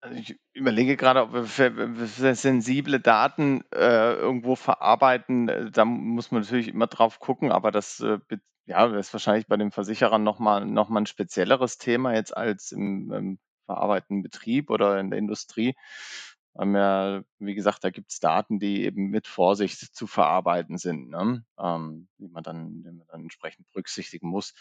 Also 0.00 0.16
ich 0.16 0.38
überlege 0.52 0.96
gerade, 0.96 1.22
ob 1.22 1.32
wir 1.32 1.44
für, 1.44 2.34
sensible 2.34 3.00
Daten 3.00 3.62
äh, 3.74 4.14
irgendwo 4.14 4.54
verarbeiten. 4.54 5.48
Äh, 5.48 5.70
da 5.70 5.84
muss 5.84 6.30
man 6.30 6.42
natürlich 6.42 6.68
immer 6.68 6.86
drauf 6.86 7.18
gucken, 7.18 7.50
aber 7.50 7.72
das 7.72 8.00
äh, 8.00 8.18
ja, 8.66 8.86
ist 8.96 9.12
wahrscheinlich 9.12 9.46
bei 9.46 9.56
den 9.56 9.72
Versicherern 9.72 10.22
nochmal 10.22 10.66
noch 10.66 10.88
mal 10.88 11.00
ein 11.00 11.06
spezielleres 11.06 11.78
Thema 11.78 12.14
jetzt 12.14 12.36
als 12.36 12.70
im, 12.70 13.10
im 13.12 13.38
verarbeitenden 13.66 14.22
Betrieb 14.22 14.70
oder 14.70 14.98
in 15.00 15.10
der 15.10 15.18
Industrie 15.18 15.74
ja, 16.60 17.22
wie 17.38 17.54
gesagt, 17.54 17.84
da 17.84 17.90
gibt 17.90 18.10
es 18.10 18.18
Daten, 18.18 18.58
die 18.58 18.84
eben 18.84 19.10
mit 19.10 19.28
Vorsicht 19.28 19.94
zu 19.94 20.06
verarbeiten 20.08 20.76
sind, 20.76 21.08
ne? 21.08 21.44
ähm, 21.58 22.08
die, 22.18 22.28
man 22.28 22.42
dann, 22.42 22.82
die 22.82 22.90
man 22.90 23.06
dann 23.08 23.22
entsprechend 23.22 23.70
berücksichtigen 23.70 24.28
muss. 24.28 24.54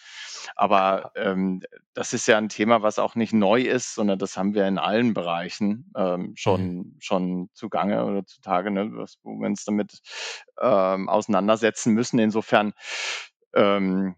Aber 0.56 1.12
ähm, 1.16 1.64
das 1.94 2.14
ist 2.14 2.28
ja 2.28 2.38
ein 2.38 2.50
Thema, 2.50 2.84
was 2.84 3.00
auch 3.00 3.16
nicht 3.16 3.34
neu 3.34 3.62
ist, 3.62 3.96
sondern 3.96 4.20
das 4.20 4.38
haben 4.38 4.54
wir 4.54 4.68
in 4.68 4.78
allen 4.78 5.16
Bereichen 5.16 5.92
ähm, 5.96 6.34
schon, 6.36 6.76
mhm. 6.76 6.96
schon 7.00 7.50
zugange 7.54 8.06
oder 8.06 8.26
zutage, 8.26 8.70
ne? 8.70 8.90
was, 8.94 9.18
wo 9.24 9.40
wir 9.40 9.48
uns 9.48 9.66
damit 9.66 10.00
ähm, 10.62 11.10
auseinandersetzen 11.10 11.94
müssen. 11.94 12.20
Insofern 12.20 12.74
ähm, 13.56 14.16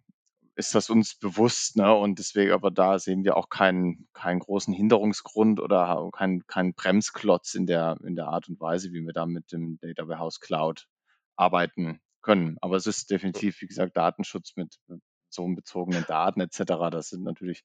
ist 0.60 0.76
das 0.76 0.90
uns 0.90 1.16
bewusst, 1.16 1.78
ne? 1.78 1.94
Und 1.96 2.20
deswegen, 2.20 2.52
aber 2.52 2.70
da 2.70 3.00
sehen 3.00 3.24
wir 3.24 3.38
auch 3.38 3.48
keinen, 3.48 4.10
keinen 4.12 4.40
großen 4.40 4.74
Hinderungsgrund 4.74 5.62
oder 5.62 6.10
keinen, 6.12 6.46
keinen 6.48 6.74
Bremsklotz 6.74 7.56
in 7.56 7.66
der, 7.66 7.96
in 8.04 8.18
der 8.18 8.28
Art 8.28 8.50
und 8.50 8.60
Weise, 8.60 8.92
wie 8.92 9.06
wir 9.06 9.14
da 9.14 9.26
mit 9.26 9.54
dem 9.54 9.80
Data 9.80 10.06
Warehouse 10.10 10.42
Cloud 10.42 10.86
arbeiten 11.38 12.02
können. 12.22 12.58
Aber 12.60 12.76
es 12.76 12.88
ist 12.88 13.10
definitiv, 13.10 13.62
wie 13.62 13.68
gesagt, 13.68 13.96
Datenschutz 13.96 14.58
mit 14.58 14.76
personenbezogenen 15.30 16.04
Daten 16.06 16.42
etc. 16.42 16.64
Das 16.92 17.08
sind 17.08 17.24
natürlich 17.24 17.64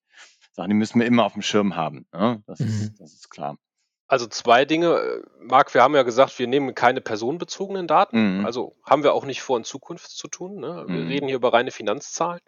Sachen, 0.53 0.71
die 0.71 0.77
müssen 0.77 1.01
wir 1.01 1.07
immer 1.07 1.25
auf 1.25 1.33
dem 1.33 1.43
Schirm 1.43 1.75
haben. 1.75 2.07
Ne? 2.13 2.45
Das, 2.47 2.61
mhm. 2.61 2.67
ist, 2.67 3.01
das 3.01 3.13
ist 3.13 3.29
klar. 3.29 3.59
Also 4.07 4.29
zwei 4.29 4.65
Dinge. 4.65 5.25
Marc, 5.41 5.75
wir 5.75 5.83
haben 5.83 5.97
ja 5.97 6.05
gesagt, 6.05 6.39
wir 6.39 6.47
nehmen 6.47 6.77
keine 6.77 7.01
personenbezogenen 7.01 7.89
Daten. 7.89 8.39
Mhm. 8.39 8.47
Also 8.47 8.77
haben 8.89 9.03
wir 9.03 9.15
auch 9.15 9.25
nicht 9.25 9.43
vor, 9.43 9.57
in 9.57 9.65
Zukunft 9.65 10.11
zu 10.11 10.29
tun. 10.29 10.61
Ne? 10.61 10.85
Wir 10.87 11.01
mhm. 11.01 11.09
reden 11.09 11.27
hier 11.27 11.37
über 11.37 11.53
reine 11.53 11.73
Finanzzahlen. 11.73 12.41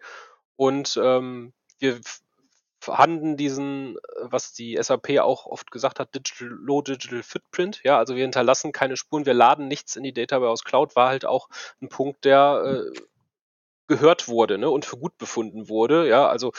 Und 0.57 0.99
ähm, 1.03 1.53
wir 1.79 2.01
verhandeln 2.81 3.37
diesen, 3.37 3.97
was 4.21 4.53
die 4.53 4.79
SAP 4.81 5.19
auch 5.19 5.47
oft 5.47 5.71
gesagt 5.71 5.99
hat, 5.99 6.15
Digital, 6.15 6.49
Low 6.49 6.83
Digital 6.83 7.23
Footprint. 7.23 7.81
Ja, 7.85 7.99
also 7.99 8.15
wir 8.15 8.23
hinterlassen 8.23 8.73
keine 8.73 8.97
Spuren, 8.97 9.27
wir 9.27 9.35
laden 9.35 9.69
nichts 9.69 9.97
in 9.97 10.03
die 10.03 10.13
Data 10.13 10.41
Warehouse 10.41 10.65
Cloud, 10.65 10.95
war 10.95 11.09
halt 11.09 11.25
auch 11.25 11.49
ein 11.81 11.89
Punkt, 11.89 12.25
der 12.25 12.85
äh, 12.87 13.01
gehört 13.89 14.29
wurde 14.29 14.59
ne, 14.59 14.71
und 14.71 14.85
für 14.85 14.97
gut 14.97 15.17
befunden 15.19 15.69
wurde. 15.69 16.09
Ja, 16.09 16.29
also 16.29 16.53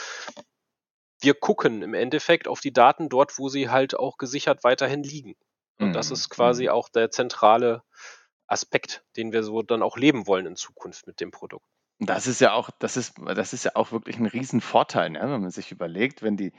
wir 1.19 1.33
gucken 1.33 1.81
im 1.81 1.93
Endeffekt 1.93 2.47
auf 2.47 2.59
die 2.59 2.73
Daten 2.73 3.09
dort, 3.09 3.37
wo 3.39 3.49
sie 3.49 3.69
halt 3.69 3.97
auch 3.97 4.17
gesichert 4.17 4.63
weiterhin 4.63 5.03
liegen. 5.03 5.35
Und 5.79 5.89
mhm. 5.89 5.93
das 5.93 6.11
ist 6.11 6.29
quasi 6.29 6.63
mhm. 6.63 6.69
auch 6.69 6.89
der 6.89 7.11
zentrale 7.11 7.83
Aspekt, 8.47 9.03
den 9.15 9.31
wir 9.31 9.43
so 9.43 9.61
dann 9.61 9.83
auch 9.83 9.97
leben 9.97 10.27
wollen 10.27 10.45
in 10.45 10.55
Zukunft 10.55 11.07
mit 11.07 11.19
dem 11.19 11.31
Produkt. 11.31 11.65
Das 11.99 12.27
ist 12.27 12.41
ja 12.41 12.53
auch 12.53 12.69
das 12.79 12.95
ist 12.95 13.15
das 13.25 13.53
ist 13.53 13.65
ja 13.65 13.71
auch 13.75 13.91
wirklich 13.91 14.17
ein 14.19 14.27
Riesenvorteil, 14.27 15.09
ne, 15.09 15.19
wenn 15.21 15.41
man 15.41 15.49
sich 15.49 15.71
überlegt, 15.71 16.21
wenn 16.21 16.37
die 16.37 16.53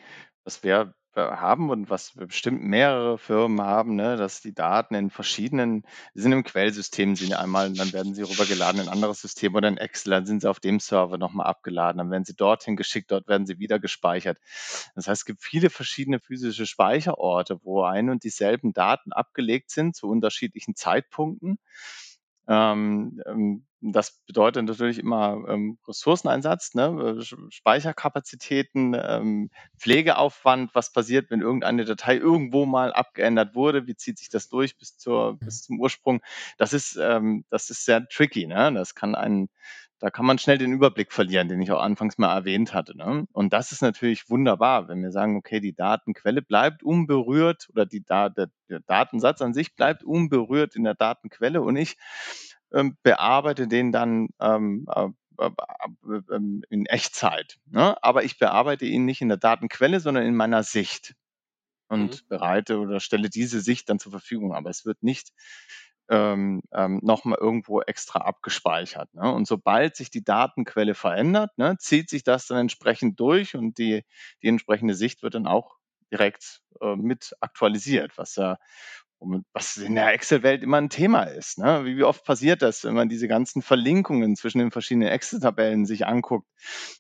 was 0.45 0.65
wir 0.65 0.95
haben 1.17 1.71
und 1.71 1.91
was 1.91 2.13
bestimmt 2.15 2.63
mehrere 2.63 3.19
Firmen 3.19 3.61
haben, 3.61 3.97
ne, 3.97 4.17
dass 4.17 4.41
die 4.41 4.55
Daten 4.55 4.95
in 4.95 5.11
verschiedenen 5.11 5.83
die 6.15 6.21
sind 6.21 6.33
im 6.33 6.45
Quellsystem 6.45 7.15
sind 7.17 7.35
einmal 7.35 7.73
dann 7.73 7.93
werden 7.93 8.15
sie 8.15 8.23
rübergeladen 8.23 8.81
in 8.83 8.89
ein 8.89 8.93
anderes 8.93 9.21
System 9.21 9.55
oder 9.55 9.69
in 9.69 9.79
Excel, 9.79 10.11
dann 10.13 10.27
sind 10.27 10.43
sie 10.43 10.51
auf 10.51 10.61
dem 10.61 10.81
Server 10.81 11.19
nochmal 11.19 11.47
abgeladen, 11.47 11.99
dann 11.99 12.11
werden 12.11 12.25
sie 12.25 12.35
dorthin 12.37 12.77
geschickt, 12.77 13.11
dort 13.11 13.27
werden 13.29 13.47
sie 13.47 13.59
wieder 13.59 13.79
gespeichert. 13.81 14.39
Das 14.95 15.07
heißt, 15.09 15.23
es 15.23 15.25
gibt 15.25 15.43
viele 15.43 15.71
verschiedene 15.71 16.21
physische 16.21 16.67
Speicherorte, 16.67 17.61
wo 17.65 17.83
ein 17.85 18.11
und 18.11 18.25
dieselben 18.25 18.73
Daten 18.73 19.13
abgelegt 19.13 19.71
sind 19.71 19.95
zu 19.97 20.09
unterschiedlichen 20.09 20.75
Zeitpunkten. 20.77 21.59
Ähm, 22.49 23.23
ähm, 23.27 23.65
das 23.81 24.25
bedeutet 24.27 24.65
natürlich 24.65 24.99
immer 24.99 25.45
ähm, 25.49 25.79
Ressourceneinsatz, 25.87 26.75
ne? 26.75 27.21
Speicherkapazitäten, 27.51 28.97
ähm, 29.01 29.51
Pflegeaufwand, 29.79 30.75
was 30.75 30.93
passiert, 30.93 31.31
wenn 31.31 31.43
irgendeine 31.43 31.85
Datei 31.85 32.17
irgendwo 32.17 32.67
mal 32.67 32.93
abgeändert 32.93 33.55
wurde, 33.55 33.87
wie 33.87 33.95
zieht 33.95 34.19
sich 34.19 34.31
das 34.31 34.49
durch 34.49 34.77
bis, 34.79 34.97
zur, 34.97 35.35
mhm. 35.35 35.39
bis 35.39 35.63
zum 35.63 35.79
Ursprung. 35.79 36.21
Das 36.57 36.73
ist, 36.73 36.97
ähm, 37.01 37.45
das 37.51 37.71
ist 37.71 37.85
sehr 37.85 38.09
tricky. 38.09 38.47
Ne? 38.47 38.73
Das 38.75 38.97
kann 38.97 39.15
einen, 39.15 39.49
da 40.01 40.11
kann 40.11 40.27
man 40.27 40.39
schnell 40.39 40.59
den 40.59 40.73
Überblick 40.73 41.13
verlieren, 41.13 41.49
den 41.49 41.61
ich 41.61 41.73
auch 41.73 41.81
anfangs 41.81 42.19
mal 42.19 42.35
erwähnt 42.35 42.73
hatte. 42.73 42.97
Ne? 42.97 43.27
Und 43.33 43.53
das 43.53 43.73
ist 43.73 43.83
natürlich 43.83 44.31
wunderbar, 44.31 44.89
wenn 44.89 45.03
wir 45.03 45.11
sagen, 45.11 45.37
okay, 45.37 45.61
die 45.61 45.75
Datenquelle 45.75 46.43
bleibt 46.43 46.83
unberührt 46.83 47.69
oder 47.71 47.85
die 47.85 48.05
da 48.05 48.29
der, 48.29 48.51
der 48.69 48.81
Datensatz 48.81 49.43
an 49.43 49.55
sich 49.55 49.75
bleibt 49.75 50.05
unberührt 50.05 50.77
in 50.77 50.85
der 50.85 50.95
Datenquelle 50.95 51.61
und 51.61 51.77
ich 51.77 51.97
ähm, 52.73 52.97
bearbeite 53.03 53.67
den 53.67 53.91
dann 53.91 54.29
ähm, 54.41 54.87
äh, 54.89 55.09
in 56.71 56.87
Echtzeit. 56.87 57.59
Ne? 57.67 58.03
Aber 58.03 58.25
ich 58.25 58.39
bearbeite 58.39 58.87
ihn 58.87 59.05
nicht 59.05 59.21
in 59.21 59.29
der 59.29 59.37
Datenquelle, 59.37 60.01
sondern 60.01 60.25
in 60.25 60.37
meiner 60.37 60.63
Sicht 60.63 61.15
und 61.89 62.23
mhm. 62.23 62.29
bereite 62.29 62.79
oder 62.79 63.01
stelle 63.01 63.31
diese 63.31 63.61
Sicht 63.61 63.89
dann 63.89 63.99
zur 63.99 64.13
Verfügung. 64.13 64.55
Aber 64.55 64.71
es 64.71 64.85
wird 64.85 65.03
nicht 65.03 65.33
ähm, 66.11 66.63
ähm, 66.73 67.01
nochmal 67.03 67.39
irgendwo 67.41 67.81
extra 67.83 68.21
abgespeichert. 68.21 69.13
Ne? 69.15 69.33
Und 69.33 69.47
sobald 69.47 69.97
sich 69.97 70.11
die 70.11 70.25
Datenquelle 70.25 70.95
verändert, 70.95 71.57
ne, 71.59 71.77
zieht 71.79 72.09
sich 72.09 72.25
das 72.25 72.47
dann 72.47 72.59
entsprechend 72.59 73.21
durch 73.21 73.55
und 73.55 73.79
die, 73.79 74.05
die 74.43 74.49
entsprechende 74.49 74.95
Sicht 74.95 75.23
wird 75.23 75.35
dann 75.35 75.47
auch 75.47 75.77
direkt 76.11 76.63
äh, 76.81 76.97
mit 76.97 77.35
aktualisiert, 77.41 78.17
was 78.17 78.37
ja 78.37 78.59
was 79.53 79.77
in 79.77 79.97
der 79.97 80.13
Excel-Welt 80.13 80.63
immer 80.63 80.77
ein 80.77 80.91
Thema 80.91 81.25
ist. 81.25 81.59
Ne? 81.59 81.85
Wie, 81.85 81.97
wie, 81.97 82.05
oft 82.05 82.25
passiert 82.25 82.63
das, 82.63 82.85
wenn 82.85 82.95
man 82.95 83.09
diese 83.09 83.27
ganzen 83.27 83.63
Verlinkungen 83.63 84.37
zwischen 84.37 84.61
den 84.61 84.71
verschiedenen 84.71 85.09
Excel-Tabellen 85.09 85.87
sich 85.87 86.07
anguckt 86.07 86.47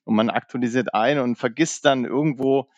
und 0.05 0.17
man 0.17 0.31
aktualisiert 0.31 0.95
ein 0.95 1.21
und 1.21 1.37
vergisst 1.37 1.85
dann 1.85 2.05
irgendwo 2.05 2.69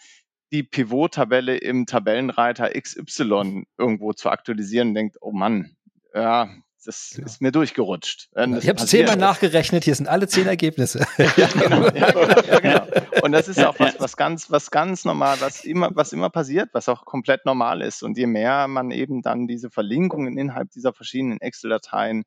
die 0.52 0.62
Pivot-Tabelle 0.62 1.56
im 1.56 1.86
Tabellenreiter 1.86 2.70
XY 2.78 3.64
irgendwo 3.78 4.12
zu 4.12 4.30
aktualisieren 4.30 4.88
und 4.88 4.94
denkt, 4.94 5.16
oh 5.20 5.32
Mann, 5.32 5.76
ja, 6.14 6.48
das 6.84 7.12
genau. 7.14 7.26
ist 7.26 7.42
mir 7.42 7.52
durchgerutscht. 7.52 8.30
Genau. 8.34 8.58
ich 8.58 8.68
habe 8.68 8.84
zehnmal 8.84 9.16
nachgerechnet, 9.16 9.84
hier 9.84 9.94
sind 9.94 10.08
alle 10.08 10.28
zehn 10.28 10.46
Ergebnisse. 10.46 11.06
ja, 11.18 11.48
genau, 11.48 11.84
ja, 11.94 12.10
genau, 12.10 12.42
ja, 12.42 12.60
genau. 12.60 13.22
Und 13.22 13.32
das 13.32 13.48
ist 13.48 13.62
auch 13.62 13.78
was, 13.78 14.00
was 14.00 14.16
ganz, 14.16 14.50
was 14.50 14.70
ganz 14.70 15.04
normal, 15.04 15.40
was 15.40 15.64
immer, 15.64 15.90
was 15.94 16.12
immer 16.12 16.30
passiert, 16.30 16.70
was 16.72 16.88
auch 16.88 17.04
komplett 17.04 17.44
normal 17.44 17.82
ist. 17.82 18.02
Und 18.02 18.16
je 18.16 18.26
mehr 18.26 18.66
man 18.66 18.90
eben 18.90 19.20
dann 19.20 19.46
diese 19.46 19.70
Verlinkungen 19.70 20.38
innerhalb 20.38 20.70
dieser 20.70 20.92
verschiedenen 20.94 21.40
Excel-Dateien 21.40 22.24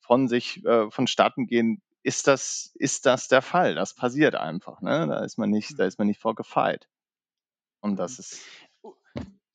von 0.00 0.28
sich 0.28 0.64
äh, 0.64 0.90
vonstatten 0.90 1.46
gehen, 1.46 1.82
ist 2.02 2.28
das, 2.28 2.72
ist 2.76 3.04
das 3.04 3.28
der 3.28 3.42
Fall. 3.42 3.74
Das 3.74 3.94
passiert 3.94 4.36
einfach. 4.36 4.80
Ne? 4.80 5.06
Da 5.08 5.24
ist 5.24 5.38
man 5.38 5.50
nicht, 5.50 5.78
da 5.78 5.84
ist 5.84 5.98
man 5.98 6.06
nicht 6.06 6.20
vorgefeit. 6.20 6.88
Und 7.80 7.96
das 7.96 8.18
ist 8.18 8.40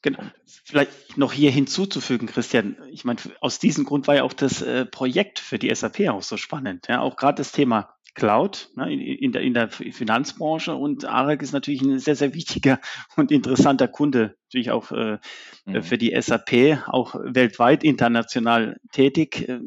Genau. 0.04 0.20
Vielleicht 0.66 1.18
noch 1.18 1.34
hier 1.34 1.50
hinzuzufügen, 1.50 2.28
Christian. 2.28 2.78
Ich 2.92 3.06
meine, 3.06 3.20
aus 3.40 3.58
diesem 3.58 3.86
Grund 3.86 4.06
war 4.08 4.16
ja 4.16 4.24
auch 4.24 4.34
das 4.34 4.62
äh, 4.62 4.86
Projekt 4.86 5.40
für 5.40 5.58
die 5.58 5.74
SAP 5.74 6.10
auch 6.10 6.22
so 6.22 6.38
spannend. 6.38 6.88
Ja, 6.90 7.00
auch 7.00 7.16
gerade 7.16 7.38
das 7.38 7.54
Thema 7.54 7.96
Cloud 8.14 8.70
ne, 8.76 8.94
in, 8.94 9.00
in, 9.00 9.32
der, 9.32 9.42
in 9.42 9.54
der 9.54 9.70
Finanzbranche 9.70 10.76
und 10.76 11.06
ARAG 11.06 11.42
ist 11.42 11.54
natürlich 11.54 11.82
ein 11.82 11.98
sehr, 12.00 12.16
sehr 12.16 12.34
wichtiger 12.34 12.80
und 13.16 13.32
interessanter 13.32 13.88
Kunde, 13.88 14.36
natürlich 14.48 14.72
auch 14.72 14.92
äh, 14.92 15.20
mhm. 15.66 15.82
für 15.82 15.98
die 15.98 16.14
SAP, 16.20 16.84
auch 16.88 17.16
weltweit 17.24 17.84
international 17.84 18.78
tätig. 18.92 19.48
Äh, 19.48 19.62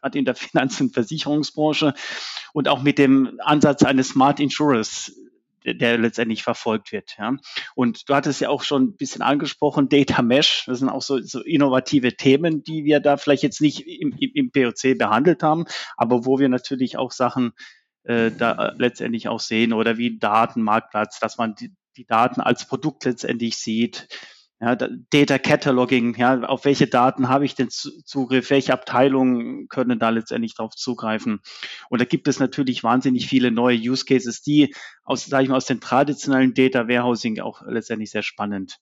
gerade 0.00 0.18
in 0.18 0.24
der 0.24 0.34
Finanz- 0.34 0.80
und 0.80 0.94
Versicherungsbranche 0.94 1.94
und 2.52 2.68
auch 2.68 2.82
mit 2.82 2.98
dem 2.98 3.40
Ansatz 3.42 3.82
eines 3.82 4.08
Smart 4.10 4.40
Insurers 4.40 5.12
der 5.74 5.98
letztendlich 5.98 6.42
verfolgt 6.42 6.92
wird. 6.92 7.16
Ja. 7.18 7.36
Und 7.74 8.08
du 8.08 8.14
hattest 8.14 8.40
ja 8.40 8.48
auch 8.48 8.62
schon 8.62 8.84
ein 8.84 8.96
bisschen 8.96 9.22
angesprochen, 9.22 9.88
Data 9.88 10.22
Mesh, 10.22 10.64
das 10.66 10.78
sind 10.78 10.88
auch 10.88 11.02
so, 11.02 11.20
so 11.20 11.42
innovative 11.42 12.16
Themen, 12.16 12.62
die 12.62 12.84
wir 12.84 13.00
da 13.00 13.16
vielleicht 13.16 13.42
jetzt 13.42 13.60
nicht 13.60 13.86
im, 13.86 14.14
im, 14.18 14.50
POC 14.50 14.96
behandelt 14.96 15.42
haben, 15.42 15.64
aber 15.96 16.24
wo 16.24 16.38
wir 16.38 16.48
natürlich 16.48 16.96
auch 16.96 17.12
Sachen 17.12 17.52
äh, 18.04 18.30
da 18.30 18.74
letztendlich 18.78 19.28
auch 19.28 19.40
sehen 19.40 19.72
oder 19.72 19.98
wie 19.98 20.18
Datenmarktplatz, 20.18 21.18
dass 21.20 21.38
man 21.38 21.54
die, 21.54 21.74
die 21.96 22.06
Daten 22.06 22.40
als 22.40 22.66
Produkt 22.66 23.04
letztendlich 23.04 23.56
sieht, 23.56 24.08
ja, 24.60 24.74
Data 24.74 25.38
Cataloging, 25.38 26.16
ja, 26.16 26.40
auf 26.42 26.64
welche 26.64 26.86
Daten 26.86 27.28
habe 27.28 27.44
ich 27.44 27.54
denn 27.54 27.68
Zugriff, 27.70 28.48
welche 28.48 28.72
Abteilungen 28.72 29.68
können 29.68 29.98
da 29.98 30.08
letztendlich 30.08 30.54
darauf 30.54 30.74
zugreifen? 30.74 31.40
Und 31.90 32.00
da 32.00 32.06
gibt 32.06 32.26
es 32.26 32.40
natürlich 32.40 32.82
wahnsinnig 32.82 33.28
viele 33.28 33.50
neue 33.50 33.76
Use 33.76 34.06
Cases, 34.06 34.40
die 34.40 34.74
aus, 35.04 35.26
sage 35.26 35.44
ich 35.44 35.48
mal, 35.50 35.56
aus 35.56 35.66
dem 35.66 35.80
traditionellen 35.80 36.54
Data 36.54 36.88
Warehousing 36.88 37.38
auch 37.40 37.62
letztendlich 37.66 38.10
sehr 38.10 38.22
spannend 38.22 38.78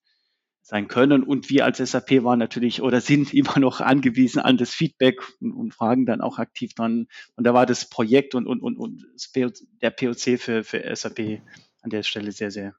sein 0.63 0.87
können. 0.87 1.25
Und 1.25 1.51
wir 1.51 1.65
als 1.65 1.79
SAP 1.79 2.23
waren 2.23 2.39
natürlich 2.39 2.81
oder 2.81 3.01
sind 3.01 3.35
immer 3.35 3.59
noch 3.59 3.81
angewiesen 3.81 4.41
an 4.41 4.57
das 4.57 4.71
Feedback 4.71 5.23
und, 5.41 5.53
und 5.53 5.75
fragen 5.75 6.07
dann 6.07 6.21
auch 6.21 6.39
aktiv 6.39 6.73
dran. 6.75 7.07
Und 7.35 7.45
da 7.45 7.53
war 7.53 7.67
das 7.67 7.89
Projekt 7.89 8.37
und, 8.37 8.47
und, 8.47 8.61
und, 8.61 8.77
und 8.77 9.05
der 9.83 9.91
POC 9.91 10.39
für, 10.39 10.63
für 10.63 10.95
SAP 10.95 11.43
an 11.83 11.91
der 11.91 12.05
Stelle 12.05 12.31
sehr, 12.31 12.53
sehr 12.53 12.75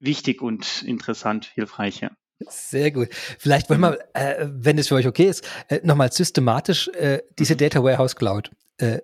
wichtig 0.00 0.42
und 0.42 0.82
interessant, 0.82 1.46
hilfreich. 1.54 2.00
Ja. 2.00 2.10
Sehr 2.48 2.90
gut. 2.90 3.08
Vielleicht 3.38 3.70
wollen 3.70 3.80
wir, 3.80 3.98
äh, 4.12 4.46
wenn 4.48 4.78
es 4.78 4.88
für 4.88 4.96
euch 4.96 5.06
okay 5.06 5.24
ist, 5.24 5.48
äh, 5.68 5.80
nochmal 5.82 6.12
systematisch 6.12 6.88
äh, 6.88 7.22
diese 7.38 7.54
mhm. 7.54 7.58
Data 7.58 7.82
Warehouse 7.82 8.16
Cloud 8.16 8.50
äh, 8.78 9.00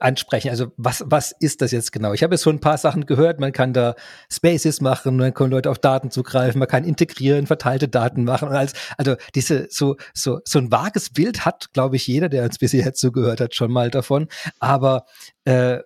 ansprechen. 0.00 0.50
Also 0.50 0.72
was, 0.76 1.04
was 1.06 1.32
ist 1.38 1.62
das 1.62 1.70
jetzt 1.70 1.92
genau? 1.92 2.12
Ich 2.12 2.22
habe 2.22 2.34
jetzt 2.34 2.42
schon 2.42 2.56
ein 2.56 2.60
paar 2.60 2.78
Sachen 2.78 3.06
gehört. 3.06 3.40
Man 3.40 3.52
kann 3.52 3.72
da 3.72 3.94
Spaces 4.30 4.80
machen, 4.80 5.16
man 5.16 5.34
kann 5.34 5.50
Leute 5.50 5.70
auf 5.70 5.78
Daten 5.78 6.10
zugreifen, 6.10 6.58
man 6.58 6.68
kann 6.68 6.84
integrieren, 6.84 7.46
verteilte 7.46 7.88
Daten 7.88 8.24
machen. 8.24 8.48
als, 8.48 8.72
also 8.96 9.16
diese 9.34 9.68
so 9.70 9.96
so 10.14 10.40
so 10.44 10.58
ein 10.58 10.70
vages 10.70 11.10
Bild 11.10 11.44
hat, 11.44 11.72
glaube 11.72 11.96
ich, 11.96 12.06
jeder, 12.06 12.28
der 12.28 12.44
uns 12.44 12.58
bisher 12.58 12.94
zugehört 12.94 13.40
hat, 13.40 13.54
schon 13.54 13.70
mal 13.70 13.90
davon. 13.90 14.28
Aber 14.58 15.06
äh, 15.44 15.78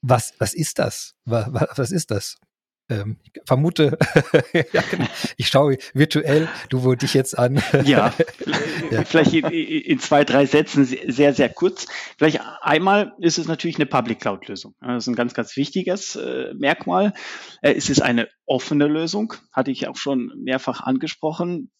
was 0.00 0.32
was 0.38 0.54
ist 0.54 0.78
das? 0.78 1.14
Was, 1.24 1.48
was 1.76 1.90
ist 1.90 2.10
das? 2.10 2.36
Ähm, 2.88 3.16
vermute, 3.44 3.98
ja, 4.72 4.82
genau. 4.90 5.06
ich 5.36 5.48
schaue 5.48 5.76
virtuell, 5.94 6.48
du 6.70 6.84
wo 6.84 6.94
dich 6.94 7.14
jetzt 7.14 7.38
an. 7.38 7.62
ja, 7.84 8.14
ja, 8.90 9.04
vielleicht 9.04 9.34
in, 9.34 9.44
in, 9.46 9.98
zwei, 9.98 10.24
drei 10.24 10.46
Sätzen 10.46 10.84
sehr, 10.84 11.34
sehr 11.34 11.48
kurz. 11.48 11.86
Vielleicht 12.16 12.40
einmal 12.60 13.12
ist 13.18 13.38
es 13.38 13.46
natürlich 13.46 13.76
eine 13.76 13.86
Public 13.86 14.20
Cloud 14.20 14.48
Lösung. 14.48 14.74
Das 14.80 15.04
ist 15.04 15.08
ein 15.08 15.16
ganz, 15.16 15.34
ganz 15.34 15.56
wichtiges 15.56 16.16
äh, 16.16 16.54
Merkmal. 16.54 17.12
Äh, 17.62 17.74
es 17.74 17.90
ist 17.90 18.00
eine 18.00 18.28
offene 18.46 18.86
Lösung, 18.86 19.34
hatte 19.52 19.70
ich 19.70 19.86
auch 19.88 19.96
schon 19.96 20.32
mehrfach 20.42 20.80
angesprochen 20.80 21.70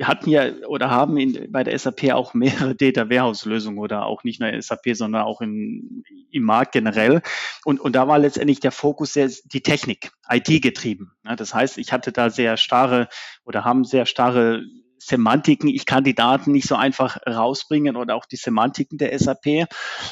wir 0.00 0.08
hatten 0.08 0.30
ja 0.30 0.50
oder 0.66 0.88
haben 0.88 1.18
in, 1.18 1.52
bei 1.52 1.62
der 1.62 1.78
SAP 1.78 2.10
auch 2.12 2.32
mehrere 2.32 2.74
Data 2.74 3.10
Warehouse 3.10 3.44
Lösungen 3.44 3.76
oder 3.76 4.06
auch 4.06 4.24
nicht 4.24 4.40
nur 4.40 4.50
SAP, 4.58 4.94
sondern 4.96 5.24
auch 5.24 5.42
in, 5.42 6.04
im 6.30 6.42
Markt 6.42 6.72
generell. 6.72 7.20
Und, 7.66 7.80
und 7.80 7.94
da 7.94 8.08
war 8.08 8.18
letztendlich 8.18 8.60
der 8.60 8.72
Fokus 8.72 9.12
sehr 9.12 9.30
die 9.44 9.60
Technik, 9.60 10.10
IT 10.30 10.62
getrieben. 10.62 11.12
Ja, 11.26 11.36
das 11.36 11.52
heißt, 11.52 11.76
ich 11.76 11.92
hatte 11.92 12.12
da 12.12 12.30
sehr 12.30 12.56
starre 12.56 13.08
oder 13.44 13.66
haben 13.66 13.84
sehr 13.84 14.06
starre 14.06 14.62
Semantiken. 14.96 15.68
Ich 15.68 15.84
kann 15.84 16.02
die 16.02 16.14
Daten 16.14 16.52
nicht 16.52 16.66
so 16.66 16.76
einfach 16.76 17.18
rausbringen 17.28 17.96
oder 17.96 18.14
auch 18.14 18.24
die 18.24 18.36
Semantiken 18.36 18.96
der 18.96 19.18
SAP. 19.18 19.68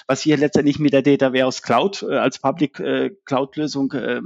Was 0.07 0.27
wir 0.27 0.37
letztendlich 0.37 0.79
mit 0.79 0.92
der 0.92 1.01
Data 1.01 1.33
Warehouse 1.33 1.62
Cloud 1.62 2.03
äh, 2.03 2.18
als 2.18 2.40
Public 2.40 2.79
äh, 2.79 3.12
Cloud 3.24 3.57
Lösung 3.57 3.90
äh, 3.92 4.20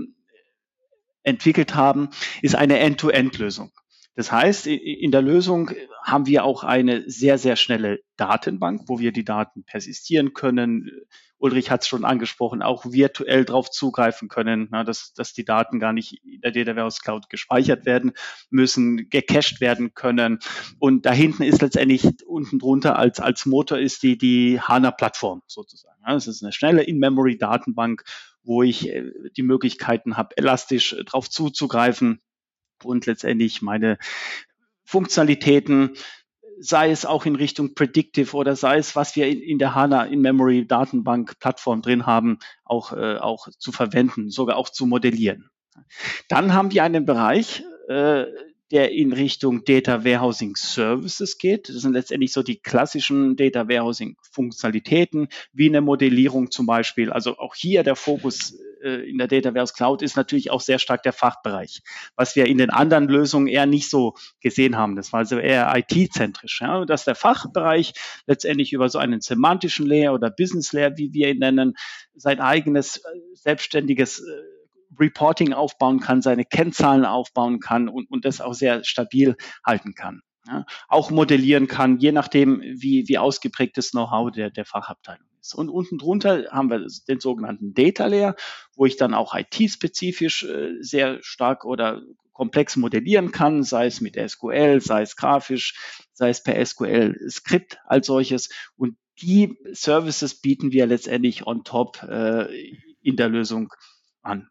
entwickelt 1.23 1.77
haben, 1.77 2.09
ist 2.41 2.57
eine 2.57 2.81
End-to-End-Lösung. 2.81 3.71
Das 4.15 4.31
heißt, 4.31 4.67
in 4.67 5.11
der 5.11 5.23
Lösung 5.23 5.71
haben 6.03 6.27
wir 6.27 6.45
auch 6.45 6.65
eine 6.65 7.09
sehr, 7.09 7.39
sehr 7.39 7.57
schnelle 7.57 8.01
Datenbank, 8.17 8.83
wo 8.87 8.99
wir 8.99 9.11
die 9.11 9.25
Daten 9.25 9.65
persistieren 9.65 10.35
können. 10.35 10.91
Ulrich 11.39 11.71
hat 11.71 11.83
es 11.83 11.89
schon 11.89 12.05
angesprochen, 12.05 12.63
auch 12.63 12.85
virtuell 12.85 13.45
darauf 13.45 13.71
zugreifen 13.71 14.29
können, 14.29 14.69
na, 14.71 14.85
dass, 14.85 15.15
dass 15.15 15.33
die 15.33 15.45
Daten 15.45 15.81
gar 15.81 15.93
nicht 15.93 16.23
in 16.25 16.41
der 16.43 16.53
Data 16.53 16.77
Warehouse 16.77 17.01
Cloud 17.01 17.31
gespeichert 17.31 17.87
werden 17.87 18.13
müssen, 18.51 19.09
gecached 19.09 19.61
werden 19.61 19.95
können. 19.95 20.41
Und 20.79 21.07
da 21.07 21.13
hinten 21.13 21.43
ist 21.43 21.63
letztendlich 21.63 22.07
unten 22.27 22.59
drunter 22.59 22.99
als, 22.99 23.19
als 23.19 23.47
Motor 23.47 23.79
ist 23.79 24.03
die, 24.03 24.19
die 24.19 24.61
HANA-Plattform 24.61 25.43
sozusagen. 25.47 26.01
Das 26.07 26.27
ist 26.27 26.43
eine 26.43 26.53
schnelle 26.53 26.83
In-Memory-Datenbank, 26.83 28.05
wo 28.45 28.63
ich 28.63 28.89
äh, 28.89 29.11
die 29.37 29.43
Möglichkeiten 29.43 30.17
habe, 30.17 30.37
elastisch 30.37 30.93
äh, 30.93 31.05
darauf 31.05 31.31
zuzugreifen 31.31 32.21
und 32.85 33.07
letztendlich 33.07 33.63
meine 33.63 33.99
Funktionalitäten, 34.85 35.93
sei 36.59 36.91
es 36.91 37.07
auch 37.07 37.27
in 37.27 37.37
Richtung 37.37 37.75
Predictive 37.75 38.37
oder 38.37 38.57
sei 38.57 38.79
es, 38.79 38.95
was 38.95 39.17
wir 39.17 39.27
in, 39.27 39.59
der 39.59 39.75
HANA 39.75 40.05
In-Memory 40.05 40.67
Datenbank 40.67 41.39
Plattform 41.39 41.83
drin 41.83 42.07
haben, 42.07 42.39
auch, 42.65 42.93
äh, 42.93 43.17
auch 43.17 43.49
zu 43.59 43.73
verwenden, 43.73 44.31
sogar 44.31 44.57
auch 44.57 44.69
zu 44.69 44.87
modellieren. 44.87 45.51
Dann 46.29 46.53
haben 46.53 46.73
wir 46.73 46.85
einen 46.85 47.07
Bereich, 47.07 47.65
äh, 47.89 48.27
der 48.71 48.91
in 48.93 49.13
Richtung 49.13 49.65
Data 49.65 50.05
Warehousing 50.05 50.57
Services 50.57 51.37
geht. 51.37 51.69
Das 51.69 51.77
sind 51.77 51.93
letztendlich 51.93 52.33
so 52.33 52.43
die 52.43 52.61
klassischen 52.61 53.37
Data 53.37 53.69
Warehousing 53.69 54.17
Funktionalitäten, 54.31 55.29
wie 55.53 55.69
eine 55.69 55.83
Modellierung 55.83 56.51
zum 56.51 56.67
Beispiel. 56.67 57.13
Also 57.13 57.37
auch 57.37 57.55
hier 57.55 57.83
der 57.83 57.97
Fokus 57.97 58.59
äh, 58.83 59.09
in 59.09 59.19
der 59.19 59.29
Data 59.29 59.51
Warehouse 59.51 59.75
Cloud 59.75 60.03
ist 60.03 60.17
natürlich 60.17 60.51
auch 60.51 60.61
sehr 60.61 60.79
stark 60.79 61.03
der 61.03 61.13
Fachbereich, 61.13 61.83
was 62.17 62.37
wir 62.37 62.47
in 62.47 62.59
den 62.59 62.71
anderen 62.71 63.09
Lösungen 63.09 63.47
eher 63.47 63.67
nicht 63.67 63.89
so 63.89 64.15
gesehen 64.41 64.77
haben. 64.77 64.97
Das 64.97 65.13
war 65.13 65.21
also 65.21 65.39
eher 65.39 65.73
IT-zentrisch, 65.75 66.61
ja, 66.61 66.85
dass 66.85 67.05
der 67.05 67.15
Fachbereich 67.15 67.95
letztendlich 68.27 68.73
über 68.73 68.89
so 68.89 68.99
einen 68.99 69.21
semantischen 69.21 69.87
Layer 69.87 70.15
oder 70.15 70.31
Business 70.31 70.73
Layer, 70.73 70.97
wie 70.97 71.13
wir 71.13 71.31
ihn 71.31 71.39
nennen, 71.39 71.75
sein 72.15 72.41
eigenes 72.41 72.97
äh, 72.97 73.01
selbstständiges 73.35 74.21
äh, 74.21 75.01
Reporting 75.01 75.53
aufbauen 75.53 76.01
kann, 76.01 76.21
seine 76.21 76.45
Kennzahlen 76.45 77.05
aufbauen 77.05 77.61
kann 77.61 77.89
und, 77.89 78.11
und 78.11 78.25
das 78.25 78.41
auch 78.41 78.55
sehr 78.55 78.85
stabil 78.85 79.37
halten 79.65 79.95
kann. 79.95 80.21
Ja, 80.47 80.67
auch 80.89 81.13
modellieren 81.13 81.69
kann, 81.69 81.99
je 81.99 82.11
nachdem, 82.11 82.61
wie, 82.61 83.05
wie 83.07 83.17
ausgeprägt 83.17 83.79
das 83.79 83.93
Know-how 83.93 84.33
der, 84.33 84.51
der 84.51 84.65
Fachabteilung 84.65 85.32
ist. 85.43 85.55
Und 85.55 85.69
unten 85.69 85.99
drunter 85.99 86.47
haben 86.51 86.71
wir 86.71 86.87
den 87.09 87.21
sogenannten 87.21 87.75
Data 87.75 88.07
Layer, 88.07 88.35
wo 88.75 88.87
ich 88.87 88.97
dann 88.97 89.15
auch 89.15 89.35
IT-spezifisch 89.35 90.45
äh, 90.45 90.77
sehr 90.81 91.19
stark 91.23 91.65
oder 91.65 92.03
komplex 92.33 92.77
modellieren 92.77 93.31
kann, 93.31 93.63
sei 93.63 93.87
es 93.87 94.01
mit 94.01 94.17
SQL, 94.17 94.81
sei 94.81 95.03
es 95.03 95.17
grafisch, 95.17 95.75
sei 96.15 96.31
es 96.31 96.43
per 96.43 96.65
SQL-Skript 96.65 97.79
als 97.85 98.07
solches. 98.07 98.49
Und 98.77 98.97
die 99.21 99.59
Services 99.73 100.41
bieten 100.41 100.73
wir 100.73 100.87
letztendlich 100.87 101.47
on 101.47 101.65
top 101.65 102.03
äh, 102.03 102.47
in 103.03 103.17
der 103.17 103.29
Lösung 103.29 103.73
an. 104.23 104.49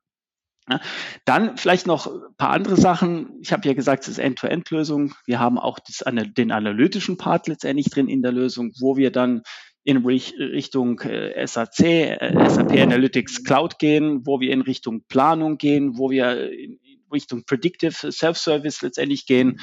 Dann 1.25 1.57
vielleicht 1.57 1.87
noch 1.87 2.07
ein 2.07 2.35
paar 2.37 2.51
andere 2.51 2.77
Sachen. 2.77 3.39
Ich 3.41 3.51
habe 3.51 3.67
ja 3.67 3.73
gesagt, 3.73 4.03
es 4.03 4.09
ist 4.09 4.19
End-to-End-Lösung. 4.19 5.13
Wir 5.25 5.39
haben 5.39 5.57
auch 5.57 5.79
das, 5.79 6.03
den 6.37 6.51
analytischen 6.51 7.17
Part 7.17 7.47
letztendlich 7.47 7.89
drin 7.89 8.07
in 8.07 8.21
der 8.21 8.31
Lösung, 8.31 8.71
wo 8.79 8.95
wir 8.95 9.11
dann 9.11 9.41
in 9.83 9.97
Richtung 10.05 10.99
äh, 11.01 11.45
SAC, 11.45 11.79
äh, 11.79 12.49
SAP 12.49 12.71
Analytics 12.73 13.43
Cloud 13.43 13.79
gehen, 13.79 14.25
wo 14.25 14.39
wir 14.39 14.51
in 14.51 14.61
Richtung 14.61 15.03
Planung 15.07 15.57
gehen, 15.57 15.97
wo 15.97 16.09
wir 16.11 16.51
in 16.51 16.79
Richtung 17.11 17.43
Predictive 17.45 18.11
Self-Service 18.11 18.81
letztendlich 18.81 19.25
gehen 19.25 19.59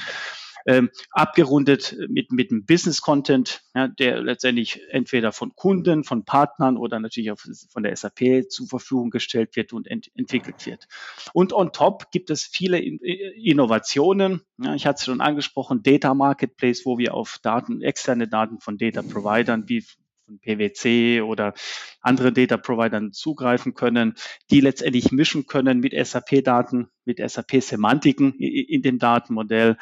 ähm, 0.68 0.90
abgerundet 1.12 1.96
mit, 2.08 2.30
mit 2.30 2.50
einem 2.50 2.66
Business-Content, 2.66 3.62
ja, 3.74 3.88
der 3.88 4.20
letztendlich 4.20 4.82
entweder 4.90 5.32
von 5.32 5.56
Kunden, 5.56 6.04
von 6.04 6.26
Partnern 6.26 6.76
oder 6.76 7.00
natürlich 7.00 7.30
auch 7.32 7.38
von 7.70 7.82
der 7.82 7.96
SAP 7.96 8.50
zur 8.50 8.68
Verfügung 8.68 9.08
gestellt 9.08 9.56
wird 9.56 9.72
und 9.72 9.86
ent 9.86 10.10
entwickelt 10.14 10.66
wird. 10.66 10.86
Und 11.32 11.54
on 11.54 11.72
top 11.72 12.10
gibt 12.10 12.28
es 12.28 12.44
viele 12.44 12.78
Innovationen. 12.80 14.42
Ja, 14.58 14.74
ich 14.74 14.86
hatte 14.86 14.98
es 14.98 15.04
schon 15.06 15.22
angesprochen, 15.22 15.82
Data 15.82 16.12
Marketplace, 16.12 16.84
wo 16.84 16.98
wir 16.98 17.14
auf 17.14 17.38
Daten, 17.42 17.80
externe 17.80 18.28
Daten 18.28 18.60
von 18.60 18.76
Data 18.76 19.00
Providern 19.00 19.68
wie 19.68 19.84
von 20.28 20.38
PwC 20.38 21.22
oder 21.22 21.54
andere 22.00 22.32
Data 22.32 22.56
Providern 22.56 23.12
zugreifen 23.12 23.74
können, 23.74 24.14
die 24.50 24.60
letztendlich 24.60 25.10
mischen 25.10 25.46
können 25.46 25.80
mit 25.80 25.94
SAP-Daten, 25.94 26.90
mit 27.04 27.18
SAP-Semantiken 27.18 28.34
in 28.34 28.82
dem 28.82 28.98
Datenmodell. 28.98 29.78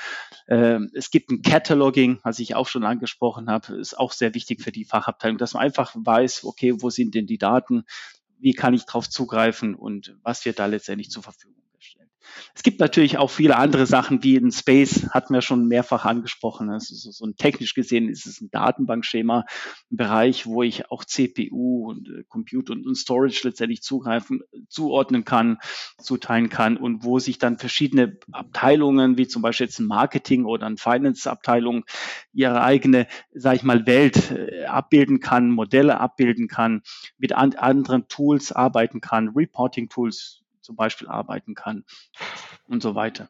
Ähm, 0.49 0.91
es 0.95 1.11
gibt 1.11 1.31
ein 1.31 1.43
Cataloging, 1.43 2.21
was 2.23 2.39
ich 2.39 2.55
auch 2.55 2.69
schon 2.69 2.85
angesprochen 2.85 3.51
habe, 3.51 3.75
ist 3.77 3.99
auch 3.99 4.13
sehr 4.13 4.35
wichtig 4.35 4.63
für 4.63 4.73
die 4.73 4.85
Fachabteilung, 4.85 5.39
dass 5.39 5.55
man 5.55 5.65
einfach 5.65 5.95
weiß, 5.97 6.45
okay, 6.45 6.75
wo 6.81 6.91
sind 6.91 7.15
denn 7.15 7.27
die 7.27 7.39
Daten, 7.39 7.85
wie 8.39 8.53
kann 8.53 8.75
ich 8.75 8.85
darauf 8.85 9.09
zugreifen 9.09 9.75
und 9.75 10.17
was 10.23 10.45
wird 10.45 10.59
da 10.59 10.67
letztendlich 10.67 11.11
zur 11.11 11.23
Verfügung 11.23 11.66
es 12.55 12.63
gibt 12.63 12.81
natürlich 12.81 13.19
auch 13.19 13.31
viele 13.31 13.57
andere 13.57 13.87
Sachen 13.87 14.23
wie 14.23 14.37
in 14.37 14.51
Space, 14.51 15.09
hatten 15.11 15.35
wir 15.35 15.43
schon 15.43 15.69
mehrfach 15.69 16.05
angesprochen. 16.05 16.71
Also 16.71 16.95
so, 16.95 17.11
so 17.11 17.27
ein 17.27 17.37
technisch 17.37 17.75
gesehen 17.75 18.09
ist 18.09 18.27
es 18.27 18.41
ein 18.41 18.51
Datenbankschema, 18.51 19.45
ein 19.91 19.97
Bereich, 19.97 20.47
wo 20.47 20.63
ich 20.63 20.91
auch 20.91 21.05
CPU 21.05 21.91
und 21.91 22.09
äh, 22.09 22.25
Compute 22.29 22.73
und, 22.73 22.87
und, 22.87 22.95
Storage 22.97 23.43
letztendlich 23.45 23.83
zugreifen, 23.83 24.43
zuordnen 24.69 25.25
kann, 25.25 25.59
zuteilen 26.01 26.49
kann 26.49 26.77
und 26.77 27.05
wo 27.05 27.19
sich 27.19 27.39
dann 27.39 27.59
verschiedene 27.59 28.19
Abteilungen, 28.33 29.19
wie 29.19 29.29
zum 29.29 29.43
Beispiel 29.43 29.67
jetzt 29.67 29.79
ein 29.79 29.87
Marketing 29.87 30.45
oder 30.45 30.67
ein 30.67 30.79
Finance-Abteilung, 30.79 31.85
ihre 32.33 32.63
eigene, 32.63 33.07
sage 33.35 33.57
ich 33.57 33.63
mal, 33.63 33.87
Welt 33.87 34.31
äh, 34.31 34.65
abbilden 34.65 35.21
kann, 35.21 35.51
Modelle 35.51 36.01
abbilden 36.01 36.49
kann, 36.49 36.83
mit 37.19 37.33
an, 37.33 37.55
anderen 37.55 38.09
Tools 38.09 38.53
arbeiten 38.53 39.01
kann, 39.01 39.29
Reporting-Tools 39.29 40.43
zum 40.67 40.77
Beispiel 40.77 41.09
arbeiten 41.09 41.55
kann 41.55 41.85
und 42.65 42.83
so 42.83 42.95
weiter. 42.95 43.29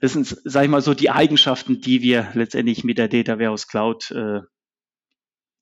Das 0.00 0.12
sind, 0.12 0.26
sage 0.44 0.66
ich 0.66 0.70
mal, 0.70 0.82
so 0.82 0.94
die 0.94 1.10
Eigenschaften, 1.10 1.80
die 1.80 2.00
wir 2.00 2.28
letztendlich 2.34 2.84
mit 2.84 2.98
der 2.98 3.08
Data 3.08 3.40
Warehouse 3.40 3.66
Cloud 3.66 4.10
äh, 4.12 4.42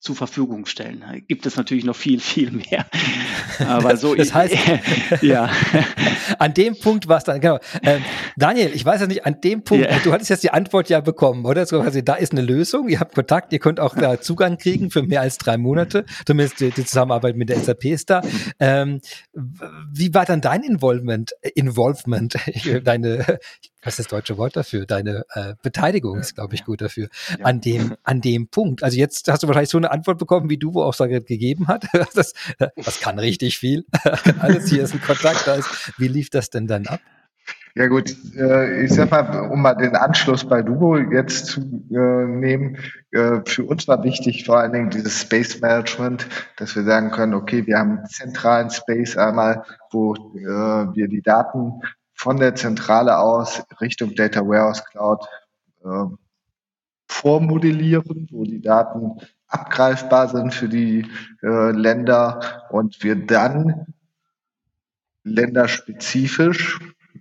zur 0.03 0.17
Verfügung 0.17 0.67
stellen. 0.67 1.05
Da 1.07 1.17
gibt 1.17 1.47
es 1.47 1.57
natürlich 1.57 1.85
noch 1.85 1.95
viel, 1.95 2.19
viel 2.19 2.51
mehr. 2.51 2.87
Aber 3.61 3.97
so 3.97 4.15
das 4.17 4.35
heißt, 4.35 4.57
ja. 5.23 5.49
an 6.41 6.55
dem 6.55 6.77
Punkt 6.77 7.07
war 7.07 7.19
es 7.19 7.25
dann, 7.25 7.41
genau. 7.41 7.61
Ähm, 7.85 8.03
Daniel, 8.37 8.73
ich 8.75 8.85
weiß 8.85 9.01
ja 9.01 9.07
nicht, 9.07 9.25
an 9.25 9.41
dem 9.41 9.63
Punkt, 9.63 9.87
yeah. 9.87 10.01
du 10.03 10.13
hattest 10.13 10.29
jetzt 10.29 10.43
die 10.43 10.51
Antwort 10.51 10.89
ja 10.89 11.01
bekommen, 11.01 11.47
oder? 11.47 11.67
So, 11.67 11.81
also, 11.81 12.01
da 12.01 12.15
ist 12.15 12.33
eine 12.33 12.43
Lösung, 12.43 12.89
ihr 12.89 12.99
habt 12.99 13.15
Kontakt, 13.15 13.53
ihr 13.53 13.61
könnt 13.61 13.79
auch 13.79 13.95
da 13.95 14.21
Zugang 14.21 14.59
kriegen 14.59 14.91
für 14.91 15.05
mehr 15.05 15.21
als 15.21 15.39
drei 15.39 15.57
Monate. 15.57 16.05
Zumindest 16.27 16.59
die, 16.59 16.71
die 16.71 16.85
Zusammenarbeit 16.85 17.37
mit 17.37 17.49
der 17.49 17.61
SAP 17.61 17.85
ist 17.85 18.11
da. 18.11 18.23
Ähm, 18.59 19.01
wie 19.93 20.13
war 20.13 20.25
dann 20.25 20.41
dein 20.41 20.65
Involvement, 20.65 21.31
Involvement, 21.55 22.35
deine, 22.83 23.39
was 23.83 23.99
ist 23.99 23.99
das 23.99 24.09
deutsche 24.09 24.39
Wort 24.39 24.57
dafür? 24.57 24.87
Deine 24.87 25.25
äh, 25.35 25.55
Beteiligung 25.63 26.19
ist, 26.19 26.35
glaube 26.35 26.55
ich, 26.55 26.65
gut 26.65 26.81
dafür. 26.81 27.09
Ja. 27.39 27.45
An 27.45 27.61
dem, 27.61 27.97
an 28.05 28.21
dem 28.21 28.49
Punkt. 28.49 28.83
Also 28.83 28.97
jetzt 28.97 29.29
hast 29.29 29.43
du 29.43 29.49
wahrscheinlich 29.49 29.71
so 29.71 29.79
eine 29.79 29.91
Antwort 29.91 30.19
bekommen, 30.19 30.49
wie 30.51 30.59
du, 30.59 30.75
wo 30.75 30.83
auch 30.83 30.97
gegeben 30.97 31.69
hat. 31.69 31.87
Das, 32.15 32.35
das 32.77 33.01
kann 33.01 33.19
richtig 33.19 33.59
viel. 33.59 33.87
Alles 34.41 34.69
hier 34.69 34.83
ist 34.83 34.93
ein 34.93 35.01
Kontakt. 35.01 35.47
Da 35.47 35.55
ist, 35.55 35.93
wie 35.99 36.09
lief 36.09 36.31
das 36.31 36.51
denn 36.51 36.67
dann 36.67 36.87
ab? 36.87 37.01
Ja 37.75 37.87
gut, 37.87 38.15
äh, 38.37 38.85
ich 38.85 38.93
sag 38.93 39.11
mal, 39.11 39.51
um 39.51 39.63
mal 39.63 39.75
den 39.75 39.97
Anschluss 39.97 40.47
bei 40.47 40.63
Dubo 40.63 40.99
jetzt 40.99 41.47
zu 41.47 41.61
äh, 41.91 42.27
nehmen, 42.27 42.77
äh, 43.13 43.41
für 43.47 43.65
uns 43.65 43.89
war 43.89 44.05
wichtig 44.05 44.45
vor 44.45 44.59
allen 44.59 44.73
Dingen 44.73 44.91
dieses 44.91 45.23
Space 45.23 45.61
Management, 45.61 46.29
dass 46.59 46.77
wir 46.77 46.83
sagen 46.85 47.11
können, 47.11 47.33
okay, 47.33 47.67
wir 47.67 47.79
haben 47.79 47.99
einen 47.99 48.07
zentralen 48.07 48.69
Space 48.69 49.17
einmal, 49.17 49.65
wo 49.91 50.15
wir 50.15 51.09
die 51.09 51.23
Daten 51.23 51.81
von 52.23 52.37
der 52.37 52.55
Zentrale 52.55 53.19
aus 53.19 53.65
Richtung 53.81 54.15
Data 54.15 54.43
Warehouse 54.43 54.85
Cloud 54.85 55.27
äh, 55.85 56.05
vormodellieren, 57.09 58.29
wo 58.31 58.45
die 58.45 58.61
Daten 58.61 59.19
abgreifbar 59.49 60.29
sind 60.29 60.55
für 60.55 60.69
die 60.69 61.05
äh, 61.43 61.73
Länder 61.73 62.63
und 62.71 63.03
wir 63.03 63.17
dann 63.17 63.87
länderspezifisch, 65.25 66.79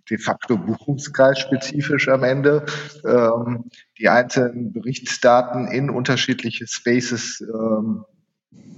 de 0.07 0.19
facto 0.19 0.55
buchungskreisspezifisch 0.55 2.07
am 2.07 2.23
Ende, 2.23 2.63
ähm, 3.03 3.71
die 3.97 4.07
einzelnen 4.07 4.71
Berichtsdaten 4.71 5.67
in 5.67 5.89
unterschiedliche 5.89 6.67
Spaces 6.67 7.41
ähm, 7.41 8.05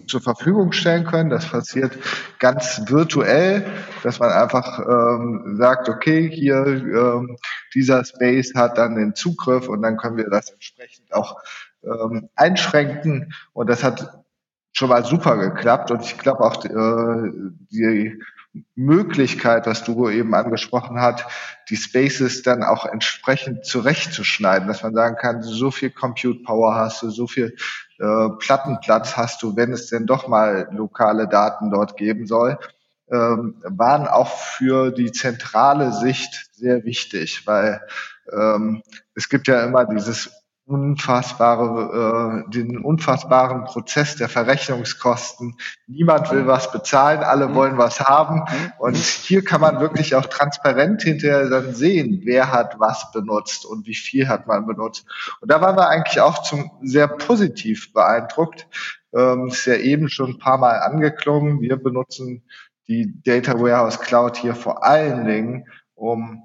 zur 0.07 0.21
Verfügung 0.21 0.71
stellen 0.71 1.05
können. 1.05 1.29
Das 1.29 1.47
passiert 1.47 1.97
ganz 2.39 2.81
virtuell, 2.87 3.65
dass 4.03 4.19
man 4.19 4.29
einfach 4.29 4.79
ähm, 4.79 5.55
sagt, 5.57 5.89
okay, 5.89 6.29
hier 6.29 6.65
ähm, 6.65 7.37
dieser 7.73 8.03
Space 8.05 8.53
hat 8.55 8.77
dann 8.77 8.95
den 8.95 9.15
Zugriff 9.15 9.67
und 9.67 9.81
dann 9.81 9.97
können 9.97 10.17
wir 10.17 10.29
das 10.29 10.51
entsprechend 10.51 11.13
auch 11.13 11.37
ähm, 11.83 12.29
einschränken. 12.35 13.33
Und 13.53 13.69
das 13.69 13.83
hat 13.83 14.23
schon 14.73 14.89
mal 14.89 15.05
super 15.05 15.37
geklappt. 15.37 15.91
Und 15.91 16.01
ich 16.03 16.17
glaube 16.17 16.41
auch 16.41 16.63
äh, 16.65 17.31
die 17.71 18.19
Möglichkeit, 18.75 19.65
was 19.65 19.83
du 19.83 20.09
eben 20.09 20.35
angesprochen 20.35 20.99
hast, 20.99 21.25
die 21.69 21.75
Spaces 21.75 22.43
dann 22.43 22.63
auch 22.63 22.85
entsprechend 22.85 23.65
zurechtzuschneiden, 23.65 24.67
dass 24.67 24.83
man 24.83 24.93
sagen 24.93 25.15
kann, 25.15 25.41
so 25.41 25.71
viel 25.71 25.89
Compute 25.89 26.43
Power 26.43 26.75
hast 26.75 27.01
du, 27.01 27.09
so 27.09 27.25
viel 27.25 27.55
äh, 27.99 28.29
Plattenplatz 28.39 29.17
hast 29.17 29.43
du, 29.43 29.55
wenn 29.55 29.71
es 29.71 29.87
denn 29.87 30.05
doch 30.05 30.27
mal 30.27 30.67
lokale 30.71 31.27
Daten 31.27 31.71
dort 31.71 31.97
geben 31.97 32.27
soll, 32.27 32.57
ähm, 33.11 33.55
waren 33.63 34.07
auch 34.07 34.29
für 34.29 34.91
die 34.91 35.11
zentrale 35.11 35.91
Sicht 35.91 36.49
sehr 36.53 36.83
wichtig, 36.83 37.45
weil 37.45 37.81
ähm, 38.31 38.81
es 39.15 39.29
gibt 39.29 39.47
ja 39.47 39.63
immer 39.63 39.85
dieses 39.85 40.31
unfassbare, 40.73 42.43
äh, 42.47 42.51
den 42.51 42.79
unfassbaren 42.79 43.65
Prozess 43.65 44.15
der 44.15 44.27
Verrechnungskosten. 44.27 45.55
Niemand 45.87 46.31
will 46.31 46.47
was 46.47 46.71
bezahlen, 46.71 47.19
alle 47.19 47.49
mhm. 47.49 47.55
wollen 47.55 47.77
was 47.77 47.99
haben. 47.99 48.39
Mhm. 48.39 48.73
Und 48.79 48.97
hier 48.97 49.43
kann 49.43 49.61
man 49.61 49.79
wirklich 49.79 50.15
auch 50.15 50.25
transparent 50.25 51.03
hinterher 51.03 51.49
dann 51.49 51.75
sehen, 51.75 52.21
wer 52.23 52.51
hat 52.51 52.79
was 52.79 53.11
benutzt 53.11 53.65
und 53.65 53.85
wie 53.85 53.95
viel 53.95 54.27
hat 54.27 54.47
man 54.47 54.65
benutzt. 54.65 55.05
Und 55.41 55.51
da 55.51 55.61
waren 55.61 55.77
wir 55.77 55.89
eigentlich 55.89 56.19
auch 56.19 56.41
zum 56.41 56.71
sehr 56.81 57.07
positiv 57.07 57.93
beeindruckt. 57.93 58.67
Ähm, 59.13 59.47
ist 59.47 59.65
ja 59.65 59.75
eben 59.75 60.09
schon 60.09 60.31
ein 60.31 60.39
paar 60.39 60.57
Mal 60.57 60.79
angeklungen. 60.79 61.61
Wir 61.61 61.77
benutzen 61.77 62.43
die 62.87 63.13
Data 63.23 63.59
Warehouse 63.59 63.99
Cloud 63.99 64.37
hier 64.37 64.55
vor 64.55 64.83
allen 64.83 65.25
Dingen, 65.25 65.67
um 65.93 66.43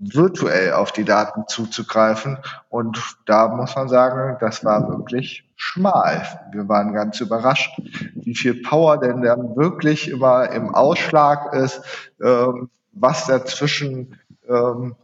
virtuell 0.00 0.72
auf 0.72 0.92
die 0.92 1.04
Daten 1.04 1.44
zuzugreifen. 1.46 2.38
Und 2.70 3.16
da 3.26 3.48
muss 3.48 3.76
man 3.76 3.88
sagen, 3.88 4.38
das 4.40 4.64
war 4.64 4.88
wirklich 4.88 5.44
schmal. 5.56 6.26
Wir 6.52 6.68
waren 6.68 6.94
ganz 6.94 7.20
überrascht, 7.20 7.78
wie 8.14 8.34
viel 8.34 8.62
Power 8.62 8.98
denn 8.98 9.20
dann 9.20 9.56
wirklich 9.56 10.10
immer 10.10 10.50
im 10.50 10.74
Ausschlag 10.74 11.52
ist, 11.52 11.82
ähm, 12.22 12.70
was 12.92 13.26
dazwischen 13.26 14.18
ähm, 14.48 14.96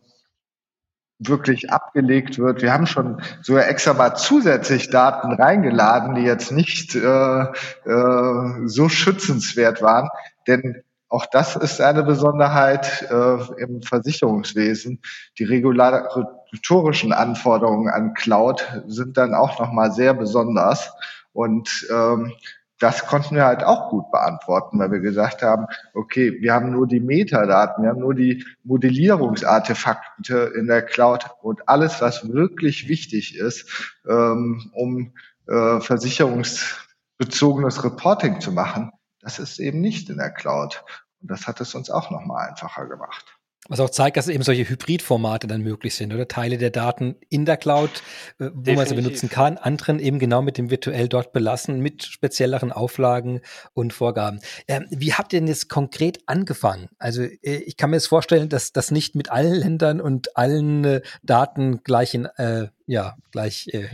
wirklich 1.19 1.71
abgelegt 1.71 2.39
wird. 2.39 2.63
Wir 2.63 2.73
haben 2.73 2.87
schon 2.87 3.23
sogar 3.43 3.69
extra 3.69 3.95
mal 3.95 4.15
zusätzlich 4.15 4.91
Daten 4.91 5.33
reingeladen, 5.33 6.15
die 6.15 6.23
jetzt 6.23 6.53
nicht 6.53 6.95
äh, 6.95 7.43
äh, 7.43 8.67
so 8.67 8.89
schützenswert 8.89 9.83
waren. 9.83 10.09
Denn 10.47 10.83
auch 11.17 11.25
das 11.25 11.57
ist 11.57 11.81
eine 11.81 12.03
Besonderheit 12.03 13.09
äh, 13.11 13.63
im 13.63 13.81
Versicherungswesen. 13.81 15.01
Die 15.39 15.45
regulatorischen 15.45 17.15
Anforderungen 17.15 17.89
an 17.89 18.13
Cloud 18.13 18.83
sind 18.87 19.17
dann 19.17 19.35
auch 19.35 19.59
nochmal 19.59 19.93
sehr 19.93 20.13
besonders. 20.13 20.93
Und 21.33 21.87
ähm, 21.91 22.33
das 22.79 23.07
konnten 23.07 23.35
wir 23.35 23.47
halt 23.47 23.65
auch 23.65 23.89
gut 23.89 24.11
beantworten, 24.11 24.79
weil 24.79 24.93
wir 24.93 25.01
gesagt 25.01 25.41
haben, 25.41 25.65
okay, 25.95 26.37
wir 26.43 26.53
haben 26.53 26.71
nur 26.71 26.87
die 26.87 27.01
Metadaten, 27.01 27.83
wir 27.83 27.91
haben 27.91 28.01
nur 28.01 28.15
die 28.15 28.45
Modellierungsartefakte 28.65 30.53
in 30.55 30.67
der 30.67 30.83
Cloud 30.83 31.31
und 31.41 31.67
alles, 31.67 32.03
was 32.03 32.31
wirklich 32.31 32.89
wichtig 32.89 33.39
ist, 33.39 33.97
ähm, 34.07 34.71
um 34.75 35.15
äh, 35.47 35.81
versicherungsbezogenes 35.81 37.85
Reporting 37.85 38.43
zu 38.43 38.53
machen, 38.53 38.93
das 39.27 39.41
ist 39.41 39.59
eben 39.59 39.81
nicht 39.81 40.09
in 40.11 40.19
der 40.19 40.31
Cloud. 40.31 40.85
Und 41.27 41.33
das 41.33 41.49
hat 41.49 41.61
es 41.61 41.75
uns 41.75 41.91
auch 41.91 42.13
nochmal 42.13 42.49
einfacher 42.49 42.87
gemacht. 42.87 43.37
Was 43.69 43.81
auch 43.81 43.91
zeigt, 43.91 44.17
dass 44.17 44.29
eben 44.29 44.45
solche 44.45 44.69
Hybridformate 44.69 45.49
dann 45.49 45.61
möglich 45.61 45.97
sind 45.97 46.15
oder 46.15 46.29
Teile 46.29 46.57
der 46.57 46.71
Daten 46.71 47.17
in 47.29 47.45
der 47.45 47.57
Cloud, 47.57 47.91
äh, 48.39 48.45
wo 48.45 48.61
Definitiv. 48.61 48.77
man 48.77 48.87
sie 48.87 48.95
benutzen 48.95 49.29
kann, 49.29 49.59
anderen 49.59 49.99
eben 49.99 50.21
genau 50.21 50.41
mit 50.41 50.57
dem 50.57 50.71
virtuell 50.71 51.09
dort 51.09 51.33
belassen, 51.33 51.81
mit 51.81 52.05
spezielleren 52.05 52.71
Auflagen 52.71 53.41
und 53.75 53.93
Vorgaben. 53.93 54.39
Ähm, 54.69 54.87
wie 54.91 55.15
habt 55.15 55.33
ihr 55.33 55.41
denn 55.41 55.49
jetzt 55.49 55.69
konkret 55.69 56.21
angefangen? 56.27 56.91
Also 57.01 57.23
äh, 57.23 57.57
ich 57.57 57.77
kann 57.77 57.91
mir 57.91 57.97
jetzt 57.97 58.07
vorstellen, 58.07 58.49
dass 58.49 58.73
das 58.73 58.93
nicht 58.93 59.17
mit 59.17 59.33
allen 59.33 59.55
Ländern 59.55 60.01
und 60.01 60.37
allen 60.37 60.85
äh, 60.85 61.01
Daten 61.25 61.83
gleich 61.83 62.15
in, 62.15 62.27
äh, 62.37 62.69
ja, 62.87 63.17
gleich, 63.33 63.67
äh, 63.73 63.89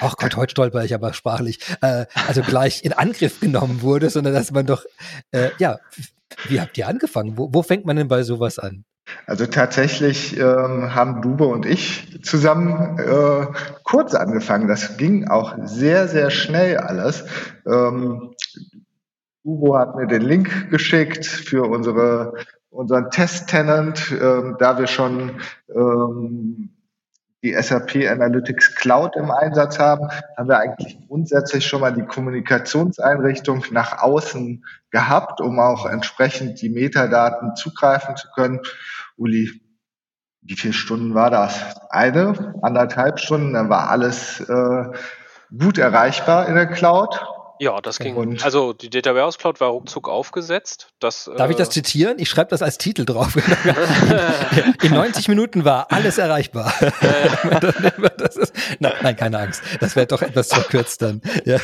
Ach 0.00 0.16
Gott, 0.16 0.36
heute 0.36 0.50
stolper 0.50 0.84
ich 0.84 0.94
aber 0.94 1.12
sprachlich. 1.12 1.58
Äh, 1.80 2.06
also 2.26 2.42
gleich 2.42 2.84
in 2.84 2.92
Angriff 2.92 3.40
genommen 3.40 3.82
wurde, 3.82 4.10
sondern 4.10 4.34
dass 4.34 4.50
man 4.50 4.66
doch, 4.66 4.84
äh, 5.30 5.50
ja, 5.58 5.78
wie 6.48 6.60
habt 6.60 6.76
ihr 6.76 6.88
angefangen? 6.88 7.38
Wo, 7.38 7.52
wo 7.52 7.62
fängt 7.62 7.86
man 7.86 7.96
denn 7.96 8.08
bei 8.08 8.22
sowas 8.22 8.58
an? 8.58 8.84
Also 9.26 9.46
tatsächlich 9.46 10.36
ähm, 10.36 10.94
haben 10.94 11.22
Dube 11.22 11.46
und 11.46 11.64
ich 11.64 12.20
zusammen 12.24 12.98
äh, 12.98 13.46
kurz 13.84 14.14
angefangen. 14.14 14.66
Das 14.66 14.96
ging 14.96 15.28
auch 15.28 15.54
sehr, 15.64 16.08
sehr 16.08 16.30
schnell 16.30 16.78
alles. 16.78 17.24
Ähm, 17.66 18.34
Ubo 19.44 19.78
hat 19.78 19.94
mir 19.94 20.08
den 20.08 20.22
Link 20.22 20.70
geschickt 20.70 21.24
für 21.24 21.68
unsere, 21.68 22.34
unseren 22.68 23.10
Test-Tenant, 23.10 24.12
ähm, 24.20 24.56
da 24.58 24.76
wir 24.78 24.88
schon 24.88 25.40
ähm, 25.72 26.75
die 27.46 27.54
SAP 27.54 28.08
Analytics 28.10 28.74
Cloud 28.74 29.14
im 29.14 29.30
Einsatz 29.30 29.78
haben, 29.78 30.08
haben 30.36 30.48
wir 30.48 30.58
eigentlich 30.58 30.98
grundsätzlich 31.06 31.64
schon 31.64 31.80
mal 31.80 31.92
die 31.92 32.04
Kommunikationseinrichtung 32.04 33.64
nach 33.70 34.02
außen 34.02 34.64
gehabt, 34.90 35.40
um 35.40 35.60
auch 35.60 35.86
entsprechend 35.86 36.60
die 36.60 36.70
Metadaten 36.70 37.54
zugreifen 37.54 38.16
zu 38.16 38.28
können. 38.34 38.60
Uli, 39.16 39.60
wie 40.42 40.56
viele 40.56 40.72
Stunden 40.72 41.14
war 41.14 41.30
das? 41.30 41.76
Eine, 41.90 42.54
anderthalb 42.62 43.20
Stunden, 43.20 43.52
dann 43.52 43.68
war 43.68 43.90
alles 43.90 44.40
äh, 44.40 44.84
gut 45.56 45.78
erreichbar 45.78 46.48
in 46.48 46.56
der 46.56 46.66
Cloud. 46.66 47.24
Ja, 47.58 47.80
das 47.80 47.98
ging. 47.98 48.16
Und 48.16 48.44
also 48.44 48.72
die 48.72 48.90
Data 48.90 49.14
Warehouse 49.14 49.38
Cloud 49.38 49.60
war 49.60 49.68
ruckzuck 49.68 50.08
aufgesetzt. 50.08 50.88
Das, 51.00 51.30
Darf 51.36 51.48
äh, 51.48 51.52
ich 51.52 51.56
das 51.56 51.70
zitieren? 51.70 52.18
Ich 52.18 52.28
schreibe 52.28 52.50
das 52.50 52.62
als 52.62 52.78
Titel 52.78 53.04
drauf. 53.04 53.36
In 54.82 54.92
90 54.92 55.28
Minuten 55.28 55.64
war 55.64 55.90
alles 55.90 56.18
erreichbar. 56.18 56.72
ist, 58.36 58.52
nein, 58.78 58.92
nein, 59.02 59.16
keine 59.16 59.38
Angst. 59.38 59.62
Das 59.80 59.96
wäre 59.96 60.06
doch 60.06 60.22
etwas 60.22 60.48
verkürzt 60.48 61.02
dann. 61.02 61.22
Ja. 61.44 61.58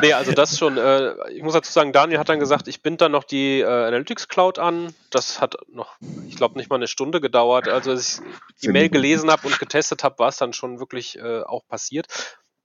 Nee, 0.00 0.12
also 0.12 0.32
das 0.32 0.58
schon. 0.58 0.76
Äh, 0.78 1.12
ich 1.32 1.42
muss 1.42 1.54
dazu 1.54 1.72
sagen, 1.72 1.92
Daniel 1.92 2.18
hat 2.18 2.28
dann 2.28 2.40
gesagt, 2.40 2.68
ich 2.68 2.82
binde 2.82 2.98
dann 2.98 3.12
noch 3.12 3.24
die 3.24 3.60
äh, 3.60 3.66
Analytics 3.66 4.28
Cloud 4.28 4.58
an. 4.58 4.94
Das 5.10 5.40
hat 5.40 5.56
noch, 5.72 5.96
ich 6.26 6.36
glaube, 6.36 6.58
nicht 6.58 6.70
mal 6.70 6.76
eine 6.76 6.88
Stunde 6.88 7.20
gedauert. 7.20 7.68
Also 7.68 7.90
als 7.90 8.20
ich 8.20 8.60
die 8.62 8.68
Mail 8.68 8.88
gelesen 8.88 9.30
habe 9.30 9.46
und 9.46 9.58
getestet 9.58 10.04
habe, 10.04 10.18
war 10.18 10.28
es 10.28 10.36
dann 10.36 10.52
schon 10.52 10.78
wirklich 10.78 11.18
äh, 11.18 11.42
auch 11.42 11.66
passiert. 11.68 12.06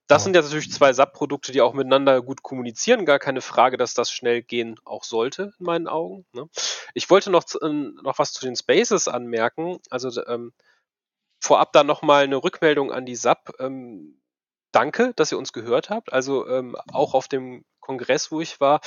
Das 0.10 0.24
sind 0.24 0.36
ja 0.36 0.42
natürlich 0.42 0.72
zwei 0.72 0.92
SAP-Produkte, 0.92 1.52
die 1.52 1.62
auch 1.62 1.74
miteinander 1.74 2.24
gut 2.24 2.42
kommunizieren. 2.42 3.06
Gar 3.06 3.20
keine 3.20 3.42
Frage, 3.42 3.78
dass 3.78 3.94
das 3.94 4.12
schnell 4.12 4.42
gehen 4.42 4.80
auch 4.84 5.04
sollte, 5.04 5.54
in 5.60 5.66
meinen 5.68 5.88
Augen. 5.88 6.26
Ne? 6.34 6.50
Ich 6.96 7.12
wollte 7.12 7.30
noch, 7.30 7.44
noch 7.62 8.18
was 8.18 8.34
zu 8.34 8.44
den 8.44 8.56
Spaces 8.56 9.08
anmerken. 9.08 9.78
Also 9.92 10.10
ähm, 10.26 10.52
vorab 11.40 11.74
da 11.74 11.84
nochmal 11.84 12.24
eine 12.24 12.44
Rückmeldung 12.44 12.92
an 12.92 13.06
die 13.06 13.16
SAP. 13.16 13.54
Ähm, 13.60 14.20
danke, 14.72 15.14
dass 15.16 15.32
ihr 15.32 15.38
uns 15.38 15.54
gehört 15.54 15.92
habt. 15.92 16.12
Also 16.12 16.48
ähm, 16.48 16.76
auch 16.92 17.14
auf 17.14 17.28
dem 17.28 17.64
Kongress, 17.80 18.32
wo 18.32 18.42
ich 18.42 18.60
war, 18.60 18.82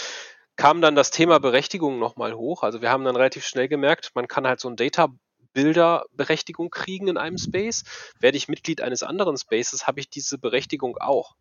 kam 0.57 0.81
dann 0.81 0.97
das 0.97 1.13
Thema 1.13 1.39
Berechtigung 1.39 2.01
nochmal 2.01 2.35
hoch. 2.35 2.65
Also 2.65 2.83
wir 2.83 2.91
haben 2.91 3.05
dann 3.05 3.15
relativ 3.15 3.47
schnell 3.47 3.69
gemerkt, 3.69 4.11
man 4.17 4.27
kann 4.27 4.49
halt 4.49 4.59
so 4.59 4.69
ein 4.69 4.77
Data 4.77 5.15
Bilderberechtigung 5.53 6.71
kriegen 6.71 7.09
in 7.09 7.17
einem 7.17 7.39
Space. 7.39 7.85
Werde 8.21 8.37
ich 8.37 8.49
Mitglied 8.49 8.81
eines 8.81 9.03
anderen 9.03 9.37
Spaces, 9.37 9.87
habe 9.87 10.01
ich 10.01 10.09
diese 10.09 10.39
Berechtigung 10.39 10.97
auch. 10.99 11.37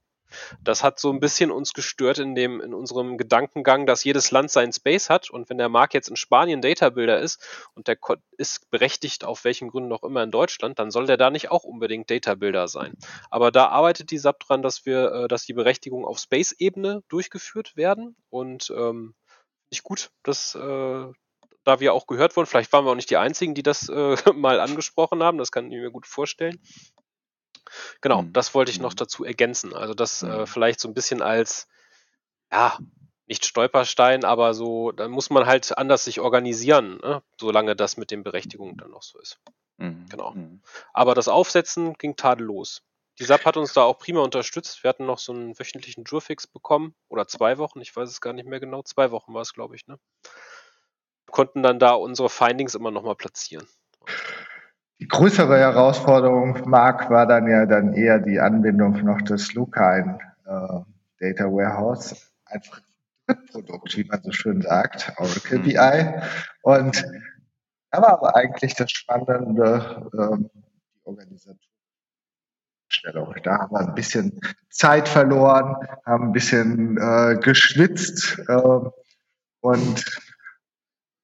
Das 0.63 0.83
hat 0.83 0.99
so 0.99 1.11
ein 1.11 1.19
bisschen 1.19 1.51
uns 1.51 1.73
gestört 1.73 2.19
in 2.19 2.35
dem, 2.35 2.61
in 2.61 2.73
unserem 2.73 3.17
Gedankengang, 3.17 3.85
dass 3.85 4.03
jedes 4.03 4.31
Land 4.31 4.51
seinen 4.51 4.73
Space 4.73 5.09
hat 5.09 5.29
und 5.29 5.49
wenn 5.49 5.57
der 5.57 5.69
Markt 5.69 5.93
jetzt 5.93 6.09
in 6.09 6.15
Spanien 6.15 6.61
Data 6.61 6.89
Builder 6.89 7.19
ist 7.19 7.43
und 7.75 7.87
der 7.87 7.97
ist 8.37 8.69
berechtigt 8.71 9.23
auf 9.23 9.43
welchen 9.43 9.69
Gründen 9.69 9.91
auch 9.91 10.03
immer 10.03 10.23
in 10.23 10.31
Deutschland, 10.31 10.79
dann 10.79 10.91
soll 10.91 11.05
der 11.05 11.17
da 11.17 11.29
nicht 11.29 11.51
auch 11.51 11.63
unbedingt 11.63 12.09
Data 12.09 12.35
Builder 12.35 12.67
sein. 12.67 12.97
Aber 13.29 13.51
da 13.51 13.67
arbeitet 13.67 14.11
die 14.11 14.17
SAP 14.17 14.39
dran, 14.39 14.61
dass 14.61 14.85
wir, 14.85 15.11
äh, 15.11 15.27
dass 15.27 15.45
die 15.45 15.53
Berechtigungen 15.53 16.05
auf 16.05 16.19
Space-Ebene 16.19 17.03
durchgeführt 17.09 17.75
werden 17.75 18.15
und 18.29 18.71
ähm, 18.75 19.13
ich 19.69 19.83
gut, 19.83 20.11
dass, 20.23 20.55
äh, 20.55 21.07
da 21.63 21.79
wir 21.79 21.93
auch 21.93 22.07
gehört 22.07 22.35
wurden. 22.35 22.47
Vielleicht 22.47 22.73
waren 22.73 22.85
wir 22.85 22.91
auch 22.91 22.95
nicht 22.95 23.09
die 23.09 23.17
Einzigen, 23.17 23.53
die 23.53 23.63
das 23.63 23.89
äh, 23.89 24.15
mal 24.33 24.59
angesprochen 24.59 25.23
haben. 25.23 25.37
Das 25.37 25.51
kann 25.51 25.71
ich 25.71 25.79
mir 25.79 25.91
gut 25.91 26.07
vorstellen. 26.07 26.59
Genau, 28.01 28.23
mhm. 28.23 28.33
das 28.33 28.53
wollte 28.53 28.71
ich 28.71 28.79
noch 28.79 28.91
mhm. 28.91 28.97
dazu 28.97 29.23
ergänzen. 29.23 29.73
Also 29.73 29.93
das 29.93 30.23
äh, 30.23 30.27
mhm. 30.27 30.47
vielleicht 30.47 30.79
so 30.79 30.87
ein 30.87 30.93
bisschen 30.93 31.21
als, 31.21 31.67
ja, 32.51 32.77
nicht 33.27 33.45
Stolperstein, 33.45 34.25
aber 34.25 34.53
so, 34.53 34.91
dann 34.91 35.09
muss 35.09 35.29
man 35.29 35.45
halt 35.45 35.77
anders 35.77 36.03
sich 36.03 36.19
organisieren, 36.19 36.97
ne? 37.01 37.23
solange 37.39 37.77
das 37.77 37.95
mit 37.95 38.11
den 38.11 38.23
Berechtigungen 38.23 38.75
dann 38.77 38.91
noch 38.91 39.03
so 39.03 39.19
ist. 39.19 39.39
Mhm. 39.77 40.05
Genau. 40.09 40.31
Mhm. 40.31 40.61
Aber 40.93 41.15
das 41.15 41.27
Aufsetzen 41.27 41.93
ging 41.93 42.15
tadellos. 42.15 42.83
Die 43.19 43.23
SAP 43.23 43.45
hat 43.45 43.57
uns 43.57 43.73
da 43.73 43.83
auch 43.83 43.99
prima 43.99 44.21
unterstützt. 44.21 44.83
Wir 44.83 44.89
hatten 44.89 45.05
noch 45.05 45.19
so 45.19 45.31
einen 45.31 45.57
wöchentlichen 45.59 46.05
Jurfix 46.05 46.47
bekommen 46.47 46.95
oder 47.07 47.27
zwei 47.27 47.57
Wochen, 47.57 47.79
ich 47.79 47.95
weiß 47.95 48.09
es 48.09 48.21
gar 48.21 48.33
nicht 48.33 48.47
mehr 48.47 48.59
genau. 48.59 48.81
Zwei 48.83 49.11
Wochen 49.11 49.33
war 49.33 49.41
es, 49.41 49.53
glaube 49.53 49.75
ich, 49.75 49.87
ne? 49.87 49.99
Konnten 51.31 51.63
dann 51.63 51.79
da 51.79 51.93
unsere 51.93 52.29
Findings 52.29 52.75
immer 52.75 52.91
nochmal 52.91 53.15
platzieren. 53.15 53.65
Die 54.99 55.07
größere 55.07 55.57
Herausforderung, 55.57 56.69
Marc, 56.69 57.09
war 57.09 57.25
dann 57.25 57.47
ja 57.47 57.65
dann 57.65 57.93
eher 57.93 58.19
die 58.19 58.39
Anbindung 58.39 59.03
noch 59.03 59.21
des 59.23 59.53
lokalen 59.53 60.19
äh, 60.45 60.81
Data 61.19 61.45
Warehouse, 61.45 62.31
ein 62.45 62.61
Drittprodukt, 63.25 63.97
wie 63.97 64.03
man 64.03 64.21
so 64.21 64.31
schön 64.31 64.61
sagt, 64.61 65.13
Oracle 65.17 65.59
mhm. 65.59 65.63
BI. 65.63 66.21
Und 66.61 67.05
da 67.89 68.01
war 68.01 68.13
aber 68.13 68.35
eigentlich 68.35 68.75
das 68.75 68.91
Spannende, 68.91 70.09
ähm, 70.13 70.49
die 70.53 71.05
Organisation. 71.05 71.57
Da 73.43 73.57
haben 73.57 73.71
wir 73.73 73.79
ein 73.79 73.95
bisschen 73.95 74.39
Zeit 74.69 75.07
verloren, 75.07 75.75
haben 76.05 76.27
ein 76.27 76.31
bisschen 76.33 76.97
äh, 76.97 77.37
geschwitzt 77.41 78.37
äh, 78.47 78.79
und 79.61 80.05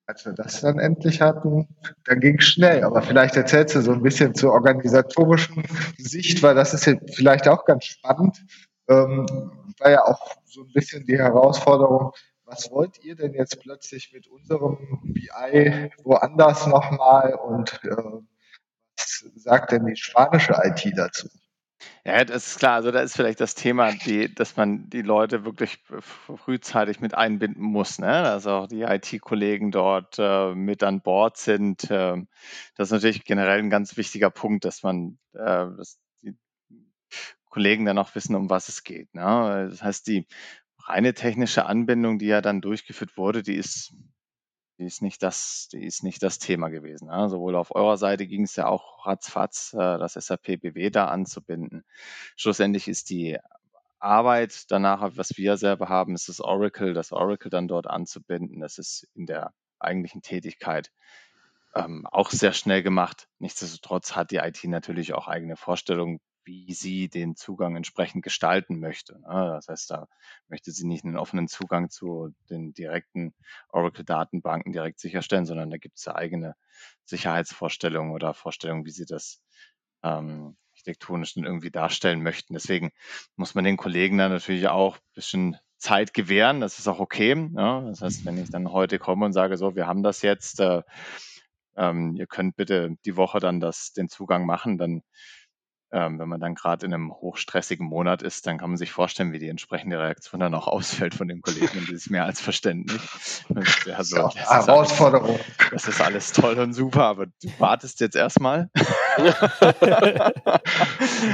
als 0.07 0.25
wir 0.25 0.33
das 0.33 0.61
dann 0.61 0.79
endlich 0.79 1.21
hatten, 1.21 1.67
dann 2.05 2.21
ging 2.21 2.39
es 2.39 2.45
schnell. 2.45 2.83
Aber 2.83 3.01
vielleicht 3.01 3.35
erzählst 3.35 3.75
du 3.75 3.81
so 3.81 3.91
ein 3.91 4.01
bisschen 4.01 4.33
zur 4.33 4.53
organisatorischen 4.53 5.63
Sicht, 5.97 6.41
weil 6.41 6.55
das 6.55 6.73
ist 6.73 6.85
ja 6.85 6.95
vielleicht 7.13 7.47
auch 7.47 7.65
ganz 7.65 7.85
spannend. 7.85 8.41
Ähm, 8.87 9.25
war 9.79 9.91
ja 9.91 10.05
auch 10.05 10.37
so 10.45 10.61
ein 10.61 10.71
bisschen 10.71 11.05
die 11.05 11.17
Herausforderung, 11.17 12.13
was 12.45 12.71
wollt 12.71 13.03
ihr 13.03 13.15
denn 13.15 13.33
jetzt 13.33 13.59
plötzlich 13.59 14.13
mit 14.13 14.27
unserem 14.27 14.77
BI 15.03 15.91
woanders 16.03 16.65
nochmal 16.67 17.33
und 17.33 17.81
äh, 17.83 18.21
was 18.95 19.25
sagt 19.35 19.73
denn 19.73 19.85
die 19.85 19.97
spanische 19.97 20.53
IT 20.63 20.89
dazu? 20.95 21.27
Ja, 22.05 22.23
das 22.25 22.47
ist 22.47 22.59
klar. 22.59 22.75
Also 22.75 22.91
da 22.91 23.01
ist 23.01 23.15
vielleicht 23.15 23.39
das 23.39 23.53
Thema, 23.55 23.91
die, 23.91 24.33
dass 24.33 24.55
man 24.55 24.89
die 24.89 25.01
Leute 25.01 25.45
wirklich 25.45 25.79
frühzeitig 25.99 26.99
mit 27.01 27.13
einbinden 27.13 27.63
muss, 27.63 27.99
ne? 27.99 28.07
Dass 28.07 28.47
auch 28.47 28.67
die 28.67 28.81
IT-Kollegen 28.81 29.71
dort 29.71 30.15
äh, 30.17 30.55
mit 30.55 30.83
an 30.83 31.01
Bord 31.01 31.37
sind. 31.37 31.89
Äh, 31.91 32.15
das 32.75 32.87
ist 32.87 32.91
natürlich 32.91 33.25
generell 33.25 33.59
ein 33.59 33.69
ganz 33.69 33.95
wichtiger 33.97 34.29
Punkt, 34.31 34.65
dass 34.65 34.83
man, 34.83 35.19
äh, 35.33 35.37
dass 35.77 35.99
die 36.23 36.35
Kollegen 37.49 37.85
dann 37.85 37.97
auch 37.97 38.13
wissen, 38.15 38.35
um 38.35 38.49
was 38.49 38.69
es 38.69 38.83
geht. 38.83 39.13
Ne? 39.13 39.67
Das 39.69 39.81
heißt, 39.81 40.07
die 40.07 40.27
reine 40.83 41.13
technische 41.13 41.65
Anbindung, 41.65 42.19
die 42.19 42.27
ja 42.27 42.41
dann 42.41 42.61
durchgeführt 42.61 43.17
wurde, 43.17 43.43
die 43.43 43.55
ist 43.55 43.93
die 44.77 44.85
ist 44.85 45.01
nicht 45.01 45.23
das, 45.23 45.69
die 45.71 45.85
ist 45.85 46.03
nicht 46.03 46.21
das 46.23 46.39
Thema 46.39 46.69
gewesen. 46.69 47.07
Ne? 47.07 47.29
Sowohl 47.29 47.55
auf 47.55 47.73
eurer 47.73 47.97
Seite 47.97 48.27
ging 48.27 48.43
es 48.43 48.55
ja 48.55 48.67
auch 48.67 49.05
ratzfatz, 49.05 49.73
äh, 49.73 49.97
das 49.97 50.13
SAP 50.13 50.61
BW 50.61 50.89
da 50.89 51.05
anzubinden. 51.05 51.83
Schlussendlich 52.35 52.87
ist 52.87 53.09
die 53.09 53.37
Arbeit 53.99 54.69
danach, 54.71 55.11
was 55.15 55.37
wir 55.37 55.57
selber 55.57 55.89
haben, 55.89 56.13
ist 56.13 56.29
das 56.29 56.39
Oracle, 56.39 56.93
das 56.93 57.11
Oracle 57.11 57.49
dann 57.49 57.67
dort 57.67 57.87
anzubinden. 57.87 58.59
Das 58.59 58.77
ist 58.77 59.07
in 59.15 59.25
der 59.25 59.53
eigentlichen 59.79 60.21
Tätigkeit 60.21 60.91
ähm, 61.75 62.05
auch 62.07 62.29
sehr 62.29 62.53
schnell 62.53 62.83
gemacht. 62.83 63.27
Nichtsdestotrotz 63.39 64.15
hat 64.15 64.31
die 64.31 64.37
IT 64.37 64.63
natürlich 64.65 65.13
auch 65.13 65.27
eigene 65.27 65.55
Vorstellungen, 65.55 66.19
wie 66.47 66.73
sie 66.73 67.09
den 67.09 67.35
Zugang 67.35 67.75
entsprechend 67.75 68.23
gestalten 68.23 68.79
möchte. 68.79 69.19
Ne? 69.19 69.51
Das 69.53 69.67
heißt, 69.67 69.91
da 69.91 70.07
möchte 70.47 70.71
sie 70.71 70.87
nicht 70.87 71.03
einen 71.03 71.17
offenen 71.17 71.47
Zugang 71.47 71.89
zu 71.89 72.33
den 72.49 72.73
direkten 72.73 73.35
Oracle-Datenbanken 73.69 74.71
direkt 74.71 74.99
sicherstellen, 74.99 75.45
sondern 75.45 75.69
da 75.69 75.77
gibt 75.77 75.97
es 75.97 76.05
ja 76.05 76.15
eigene 76.15 76.55
Sicherheitsvorstellungen 77.05 78.13
oder 78.13 78.33
Vorstellungen, 78.33 78.85
wie 78.85 78.91
sie 78.91 79.05
das 79.05 79.41
ähm, 80.03 80.55
architektonisch 80.71 81.33
dann 81.33 81.43
irgendwie 81.43 81.71
darstellen 81.71 82.23
möchten. 82.23 82.53
Deswegen 82.53 82.91
muss 83.35 83.53
man 83.53 83.65
den 83.65 83.77
Kollegen 83.77 84.17
dann 84.17 84.31
natürlich 84.31 84.67
auch 84.69 84.95
ein 84.95 85.13
bisschen 85.13 85.57
Zeit 85.77 86.13
gewähren. 86.13 86.61
Das 86.61 86.79
ist 86.79 86.87
auch 86.87 86.99
okay. 86.99 87.29
Ja? 87.29 87.81
Ne? 87.81 87.89
Das 87.89 88.01
heißt, 88.01 88.25
wenn 88.25 88.37
ich 88.37 88.49
dann 88.49 88.71
heute 88.71 88.99
komme 88.99 89.25
und 89.25 89.33
sage, 89.33 89.57
so, 89.57 89.75
wir 89.75 89.85
haben 89.85 90.01
das 90.01 90.21
jetzt, 90.21 90.61
äh, 90.61 90.81
ähm, 91.75 92.15
ihr 92.15 92.25
könnt 92.25 92.55
bitte 92.55 92.95
die 93.05 93.17
Woche 93.17 93.39
dann 93.39 93.59
das, 93.59 93.91
den 93.91 94.07
Zugang 94.07 94.45
machen, 94.45 94.77
dann 94.77 95.03
ähm, 95.91 96.19
wenn 96.19 96.27
man 96.27 96.41
dann 96.41 96.55
gerade 96.55 96.85
in 96.85 96.93
einem 96.93 97.11
hochstressigen 97.13 97.87
Monat 97.87 98.21
ist, 98.21 98.45
dann 98.45 98.57
kann 98.57 98.69
man 98.69 98.77
sich 98.77 98.91
vorstellen, 98.91 99.31
wie 99.31 99.39
die 99.39 99.47
entsprechende 99.47 99.97
Reaktion 99.99 100.41
dann 100.41 100.53
auch 100.53 100.67
ausfällt 100.67 101.15
von 101.15 101.27
den 101.27 101.41
Kollegen. 101.41 101.77
Und 101.77 101.87
das 101.87 101.95
ist 101.95 102.09
mehr 102.09 102.25
als 102.25 102.41
verständlich. 102.41 103.01
Ja, 103.85 104.03
so, 104.03 104.17
das 104.17 104.35
Herausforderung. 104.35 105.39
Alles, 105.71 105.71
das 105.71 105.87
ist 105.87 106.01
alles 106.01 106.31
toll 106.33 106.59
und 106.59 106.73
super, 106.73 107.03
aber 107.05 107.27
du 107.27 107.49
wartest 107.59 108.01
jetzt 108.01 108.15
erstmal. 108.15 108.69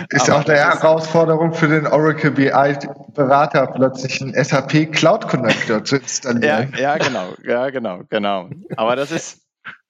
ist 0.09 0.29
aber 0.29 0.39
auch 0.39 0.45
eine 0.45 0.57
Herausforderung 0.57 1.53
für 1.53 1.67
den 1.67 1.87
Oracle 1.87 2.31
BI-Berater, 2.31 3.67
plötzlich 3.67 4.21
einen 4.21 4.33
SAP 4.43 4.91
Cloud 4.91 5.27
Connector 5.27 5.83
zu 5.83 5.97
installieren. 5.97 6.73
Ja, 6.77 6.79
ja, 6.79 6.97
genau, 6.97 7.33
ja, 7.43 7.69
genau, 7.69 8.01
genau. 8.09 8.49
Aber 8.77 8.95
das 8.95 9.11
ist, 9.11 9.42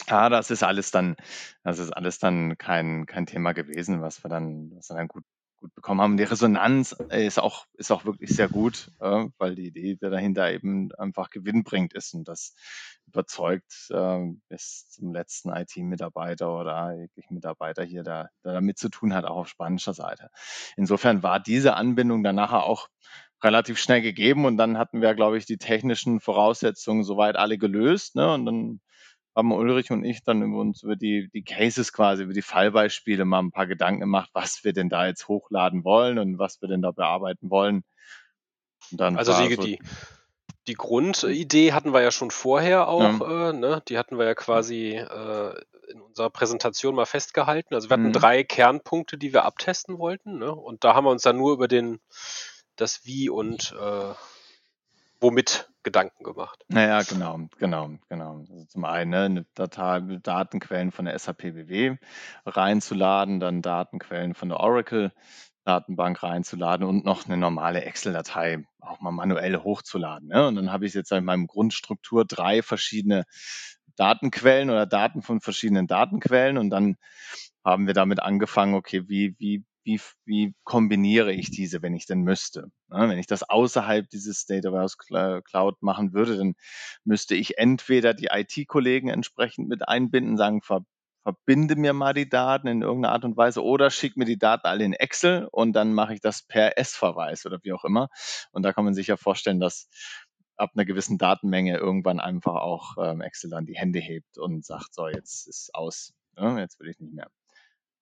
Ja, 0.07 0.29
das 0.29 0.51
ist 0.51 0.63
alles 0.63 0.91
dann, 0.91 1.15
das 1.63 1.79
ist 1.79 1.91
alles 1.91 2.19
dann 2.19 2.57
kein, 2.57 3.05
kein 3.05 3.25
Thema 3.25 3.53
gewesen, 3.53 4.01
was 4.01 4.23
wir 4.23 4.29
dann, 4.29 4.71
was 4.75 4.89
wir 4.89 4.97
dann 4.97 5.07
gut, 5.07 5.23
gut 5.55 5.73
bekommen 5.75 6.01
haben. 6.01 6.17
Die 6.17 6.23
Resonanz 6.23 6.91
ist 7.09 7.39
auch, 7.39 7.65
ist 7.73 7.91
auch 7.91 8.03
wirklich 8.03 8.35
sehr 8.35 8.49
gut, 8.49 8.91
äh, 8.99 9.25
weil 9.37 9.55
die 9.55 9.67
Idee 9.67 9.97
dahinter 9.99 10.51
eben 10.51 10.91
einfach 10.93 11.29
gewinnbringend 11.29 11.93
ist 11.93 12.13
und 12.13 12.27
das 12.27 12.53
überzeugt 13.07 13.87
äh, 13.91 14.19
bis 14.49 14.89
zum 14.89 15.13
letzten 15.13 15.49
IT-Mitarbeiter 15.49 16.53
oder 16.53 16.93
jeglichen 16.99 17.35
Mitarbeiter 17.35 17.83
hier, 17.83 18.03
der, 18.03 18.29
der 18.43 18.53
damit 18.53 18.77
zu 18.77 18.89
tun 18.89 19.13
hat, 19.13 19.23
auch 19.23 19.37
auf 19.37 19.47
spanischer 19.47 19.93
Seite. 19.93 20.29
Insofern 20.75 21.23
war 21.23 21.39
diese 21.39 21.75
Anbindung 21.75 22.23
dann 22.23 22.35
nachher 22.35 22.63
auch 22.63 22.89
relativ 23.41 23.77
schnell 23.77 24.01
gegeben 24.01 24.45
und 24.45 24.57
dann 24.57 24.77
hatten 24.77 25.01
wir, 25.01 25.13
glaube 25.15 25.37
ich, 25.37 25.45
die 25.45 25.57
technischen 25.57 26.19
Voraussetzungen 26.19 27.03
soweit 27.03 27.35
alle 27.35 27.57
gelöst. 27.57 28.15
Ne? 28.15 28.33
Und 28.33 28.45
dann 28.45 28.81
haben 29.35 29.51
Ulrich 29.51 29.91
und 29.91 30.03
ich 30.03 30.23
dann 30.23 30.41
über 30.43 30.59
uns 30.59 30.83
über 30.83 30.95
die, 30.95 31.29
die 31.29 31.43
Cases 31.43 31.91
quasi, 31.91 32.23
über 32.23 32.33
die 32.33 32.41
Fallbeispiele 32.41 33.25
mal 33.25 33.39
ein 33.39 33.51
paar 33.51 33.67
Gedanken 33.67 34.01
gemacht, 34.01 34.29
was 34.33 34.63
wir 34.63 34.73
denn 34.73 34.89
da 34.89 35.07
jetzt 35.07 35.27
hochladen 35.27 35.83
wollen 35.83 36.19
und 36.19 36.37
was 36.37 36.61
wir 36.61 36.69
denn 36.69 36.81
da 36.81 36.91
bearbeiten 36.91 37.49
wollen. 37.49 37.83
also 38.99 39.33
die, 39.41 39.55
so 39.55 39.61
die, 39.63 39.79
die 40.67 40.75
Grundidee 40.75 41.73
hatten 41.73 41.93
wir 41.93 42.01
ja 42.01 42.11
schon 42.11 42.31
vorher 42.31 42.87
auch, 42.87 43.19
ja. 43.19 43.49
äh, 43.49 43.53
ne? 43.53 43.81
die 43.87 43.97
hatten 43.97 44.17
wir 44.17 44.25
ja 44.25 44.35
quasi 44.35 44.91
äh, 44.95 45.61
in 45.89 46.01
unserer 46.01 46.29
Präsentation 46.29 46.95
mal 46.95 47.05
festgehalten. 47.05 47.73
Also 47.73 47.89
wir 47.89 47.95
hatten 47.95 48.07
mhm. 48.07 48.13
drei 48.13 48.43
Kernpunkte, 48.43 49.17
die 49.17 49.33
wir 49.33 49.45
abtesten 49.45 49.97
wollten. 49.97 50.37
Ne? 50.37 50.53
Und 50.53 50.83
da 50.83 50.93
haben 50.93 51.05
wir 51.05 51.11
uns 51.11 51.23
dann 51.23 51.37
nur 51.37 51.53
über 51.53 51.67
den 51.67 51.99
das 52.75 53.05
Wie 53.05 53.29
und 53.29 53.75
äh, 53.79 54.13
womit 55.23 55.69
Gedanken 55.83 56.23
gemacht. 56.23 56.63
Naja, 56.67 57.01
genau, 57.01 57.39
genau, 57.57 57.91
genau. 58.09 58.39
Also 58.39 58.65
zum 58.65 58.85
einen 58.85 59.11
ne, 59.11 59.21
eine 59.23 59.45
Datei, 59.55 60.01
Datenquellen 60.21 60.91
von 60.91 61.05
der 61.05 61.17
SAP 61.17 61.41
BW 61.41 61.97
reinzuladen, 62.45 63.39
dann 63.39 63.61
Datenquellen 63.61 64.35
von 64.35 64.49
der 64.49 64.59
Oracle 64.59 65.11
Datenbank 65.65 66.21
reinzuladen 66.21 66.85
und 66.85 67.05
noch 67.05 67.25
eine 67.25 67.37
normale 67.37 67.83
Excel-Datei 67.83 68.65
auch 68.81 68.99
mal 68.99 69.11
manuell 69.11 69.57
hochzuladen. 69.57 70.27
Ne? 70.27 70.47
Und 70.47 70.55
dann 70.55 70.71
habe 70.71 70.85
ich 70.85 70.93
jetzt 70.93 71.11
in 71.11 71.23
meinem 71.23 71.47
Grundstruktur 71.47 72.25
drei 72.25 72.61
verschiedene 72.61 73.23
Datenquellen 73.95 74.69
oder 74.69 74.85
Daten 74.85 75.21
von 75.21 75.39
verschiedenen 75.39 75.87
Datenquellen 75.87 76.57
und 76.57 76.69
dann 76.69 76.97
haben 77.63 77.87
wir 77.87 77.93
damit 77.93 78.21
angefangen, 78.21 78.73
okay, 78.73 79.07
wie, 79.07 79.35
wie 79.39 79.63
wie, 79.83 79.99
wie 80.25 80.55
kombiniere 80.63 81.33
ich 81.33 81.51
diese, 81.51 81.81
wenn 81.81 81.93
ich 81.93 82.05
denn 82.05 82.21
müsste. 82.21 82.71
Ja, 82.89 83.09
wenn 83.09 83.17
ich 83.17 83.27
das 83.27 83.43
außerhalb 83.49 84.09
dieses 84.09 84.45
Data 84.45 84.71
Warehouse 84.71 84.97
Cloud 84.97 85.81
machen 85.81 86.13
würde, 86.13 86.37
dann 86.37 86.55
müsste 87.03 87.35
ich 87.35 87.57
entweder 87.57 88.13
die 88.13 88.29
IT-Kollegen 88.31 89.09
entsprechend 89.09 89.67
mit 89.67 89.87
einbinden, 89.87 90.37
sagen, 90.37 90.61
ver, 90.61 90.85
verbinde 91.23 91.75
mir 91.75 91.93
mal 91.93 92.13
die 92.13 92.29
Daten 92.29 92.67
in 92.67 92.81
irgendeiner 92.81 93.13
Art 93.13 93.25
und 93.25 93.37
Weise 93.37 93.63
oder 93.63 93.89
schick 93.89 94.17
mir 94.17 94.25
die 94.25 94.37
Daten 94.37 94.67
alle 94.67 94.83
in 94.83 94.93
Excel 94.93 95.47
und 95.51 95.73
dann 95.73 95.93
mache 95.93 96.13
ich 96.13 96.21
das 96.21 96.43
per 96.43 96.77
S-Verweis 96.77 97.45
oder 97.45 97.59
wie 97.63 97.73
auch 97.73 97.85
immer. 97.85 98.09
Und 98.51 98.63
da 98.63 98.73
kann 98.73 98.85
man 98.85 98.93
sich 98.93 99.07
ja 99.07 99.17
vorstellen, 99.17 99.59
dass 99.59 99.89
ab 100.57 100.71
einer 100.75 100.85
gewissen 100.85 101.17
Datenmenge 101.17 101.77
irgendwann 101.77 102.19
einfach 102.19 102.55
auch 102.55 102.97
ähm, 102.99 103.21
Excel 103.21 103.49
dann 103.49 103.65
die 103.65 103.75
Hände 103.77 103.99
hebt 103.99 104.37
und 104.37 104.65
sagt, 104.65 104.93
so, 104.93 105.07
jetzt 105.07 105.47
ist 105.47 105.73
aus. 105.73 106.13
Ja, 106.37 106.59
jetzt 106.59 106.79
will 106.79 106.89
ich 106.89 106.99
nicht 106.99 107.13
mehr. 107.13 107.29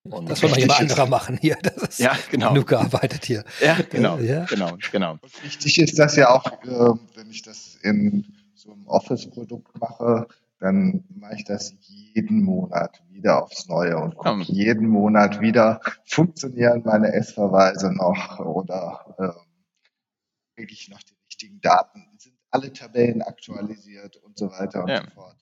Und 0.04 0.30
das 0.30 0.40
soll 0.40 0.50
mal 0.50 0.60
jemand 0.60 0.80
anderer 0.80 1.06
machen 1.06 1.38
hier. 1.38 1.58
Das 1.62 1.78
ist 1.78 2.00
ja, 2.00 2.18
genau. 2.32 2.54
genug 2.54 2.68
gearbeitet 2.68 3.26
hier. 3.26 3.44
Ja, 3.62 3.78
genau. 3.90 4.18
Ja. 4.18 4.46
genau, 4.46 4.78
genau. 4.92 5.12
Und 5.14 5.44
wichtig 5.44 5.80
ist 5.80 6.00
das 6.00 6.16
ja 6.16 6.30
auch, 6.30 6.46
äh, 6.64 7.00
wenn 7.16 7.30
ich 7.30 7.44
das 7.44 7.76
in 7.84 8.26
so 8.56 8.72
einem 8.72 8.88
Office-Produkt 8.88 9.80
mache, 9.80 10.28
dann 10.60 11.04
mache 11.10 11.36
ich 11.36 11.44
das 11.46 11.76
jeden 11.82 12.44
Monat 12.44 13.02
wieder 13.10 13.44
aufs 13.44 13.68
Neue 13.68 13.98
und 13.98 14.16
gucke 14.16 14.44
jeden 14.44 14.88
Monat 14.88 15.42
wieder, 15.42 15.82
funktionieren 16.06 16.84
meine 16.86 17.14
S-Verweise 17.14 17.92
noch 17.92 18.40
oder 18.40 19.16
äh, 19.18 20.56
kriege 20.56 20.74
ich 20.74 20.90
noch 20.90 21.02
die 21.02 21.16
richtigen 21.26 21.62
Daten, 21.62 22.06
sind 22.18 22.36
alle 22.52 22.72
Tabellen 22.74 23.22
aktualisiert 23.22 24.18
und 24.18 24.38
so 24.38 24.52
weiter 24.52 24.84
und 24.84 24.90
ja. 24.90 25.04
so 25.04 25.10
fort. 25.12 25.38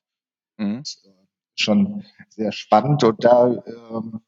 Mhm. 0.58 0.78
Das, 0.80 1.04
äh, 1.06 1.20
schon 1.56 2.06
sehr 2.30 2.54
spannend 2.54 3.04
und 3.04 3.24
da 3.24 3.48
ähm, 3.48 4.22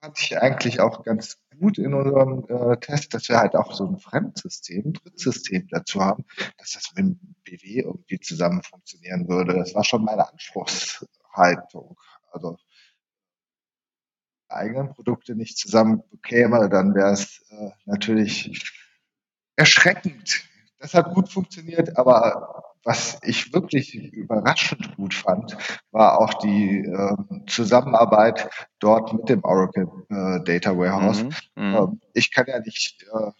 fand 0.00 0.18
ich 0.20 0.38
eigentlich 0.38 0.80
auch 0.80 1.04
ganz 1.04 1.38
gut 1.58 1.78
in 1.78 1.94
unserem 1.94 2.46
äh, 2.48 2.76
Test, 2.78 3.14
dass 3.14 3.28
wir 3.28 3.38
halt 3.38 3.56
auch 3.56 3.74
so 3.74 3.86
ein 3.86 3.98
Fremdsystem, 3.98 4.92
Drittsystem 4.92 5.66
dazu 5.70 6.00
haben, 6.00 6.24
dass 6.56 6.72
das 6.72 6.92
mit 6.94 6.98
dem 6.98 7.34
BW 7.44 7.80
irgendwie 7.80 8.20
zusammen 8.20 8.62
funktionieren 8.62 9.28
würde. 9.28 9.54
Das 9.54 9.74
war 9.74 9.84
schon 9.84 10.04
meine 10.04 10.28
Anspruchshaltung. 10.28 11.98
Also 12.30 12.56
eigenen 14.48 14.90
Produkte 14.90 15.34
nicht 15.34 15.58
zusammen 15.58 16.02
bekäme, 16.10 16.68
dann 16.68 16.94
wäre 16.94 17.12
es 17.12 17.44
äh, 17.50 17.70
natürlich 17.84 18.72
erschreckend. 19.56 20.47
Das 20.78 20.94
hat 20.94 21.12
gut 21.14 21.28
funktioniert, 21.28 21.96
aber 21.96 22.64
was 22.84 23.18
ich 23.22 23.52
wirklich 23.52 23.94
überraschend 23.94 24.96
gut 24.96 25.12
fand, 25.12 25.56
war 25.90 26.20
auch 26.20 26.34
die 26.34 26.78
äh, 26.78 27.16
Zusammenarbeit 27.46 28.48
dort 28.78 29.12
mit 29.12 29.28
dem 29.28 29.44
Oracle 29.44 29.88
äh, 30.08 30.42
Data 30.44 30.76
Warehouse. 30.76 31.24
Mhm, 31.24 31.30
mhm. 31.56 31.74
ähm, 31.74 32.00
ich 32.14 32.32
kann 32.32 32.46
ja 32.46 32.60
nicht, 32.60 33.02
äh, 33.02 33.30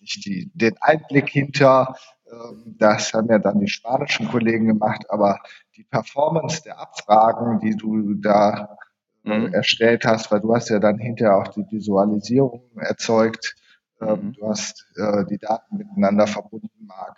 nicht 0.00 0.24
die, 0.24 0.50
den 0.54 0.76
Einblick 0.80 1.28
hinter, 1.28 1.96
ähm, 2.30 2.76
das 2.78 3.12
haben 3.12 3.28
ja 3.28 3.38
dann 3.38 3.60
die 3.60 3.68
spanischen 3.68 4.28
Kollegen 4.28 4.66
gemacht, 4.66 5.04
aber 5.10 5.40
die 5.76 5.84
Performance 5.84 6.62
der 6.62 6.78
Abfragen, 6.78 7.58
die 7.60 7.76
du 7.76 8.14
da 8.14 8.78
äh, 9.24 9.38
mhm. 9.38 9.52
erstellt 9.52 10.04
hast, 10.04 10.30
weil 10.30 10.40
du 10.40 10.54
hast 10.54 10.70
ja 10.70 10.78
dann 10.78 10.98
hinterher 10.98 11.36
auch 11.36 11.48
die 11.48 11.66
Visualisierung 11.70 12.70
erzeugt, 12.76 13.56
ähm, 14.00 14.08
mhm. 14.08 14.32
du 14.34 14.48
hast 14.48 14.86
äh, 14.96 15.24
die 15.26 15.38
Daten 15.38 15.76
miteinander 15.76 16.26
verbunden, 16.26 16.86
Marc. 16.86 17.16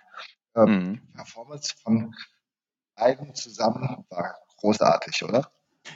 Ähm, 0.57 0.65
mhm. 0.65 0.95
Die 0.95 1.13
Performance 1.15 1.75
von 1.83 2.15
beiden 2.97 3.35
zusammen 3.35 4.05
war 4.11 4.35
großartig, 4.59 5.25
oder? 5.25 5.51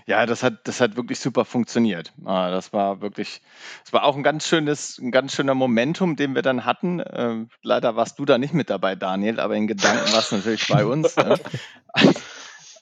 Ja, 0.06 0.24
das 0.26 0.42
hat, 0.42 0.66
das 0.66 0.80
hat 0.80 0.96
wirklich 0.96 1.20
super 1.20 1.44
funktioniert. 1.44 2.12
Ah, 2.24 2.50
das 2.50 2.72
war 2.72 3.00
wirklich, 3.00 3.42
es 3.84 3.92
war 3.92 4.04
auch 4.04 4.16
ein 4.16 4.22
ganz 4.22 4.46
schönes, 4.46 4.98
ein 4.98 5.10
ganz 5.10 5.34
schöner 5.34 5.54
Momentum, 5.54 6.16
den 6.16 6.34
wir 6.34 6.42
dann 6.42 6.64
hatten. 6.64 7.02
Ähm, 7.12 7.48
leider 7.62 7.94
warst 7.94 8.18
du 8.18 8.24
da 8.24 8.38
nicht 8.38 8.54
mit 8.54 8.70
dabei, 8.70 8.94
Daniel, 8.94 9.40
aber 9.40 9.54
in 9.56 9.66
Gedanken 9.66 10.12
warst 10.12 10.32
du 10.32 10.36
natürlich 10.36 10.66
bei 10.68 10.84
uns. 10.86 11.16
Ne? 11.16 11.38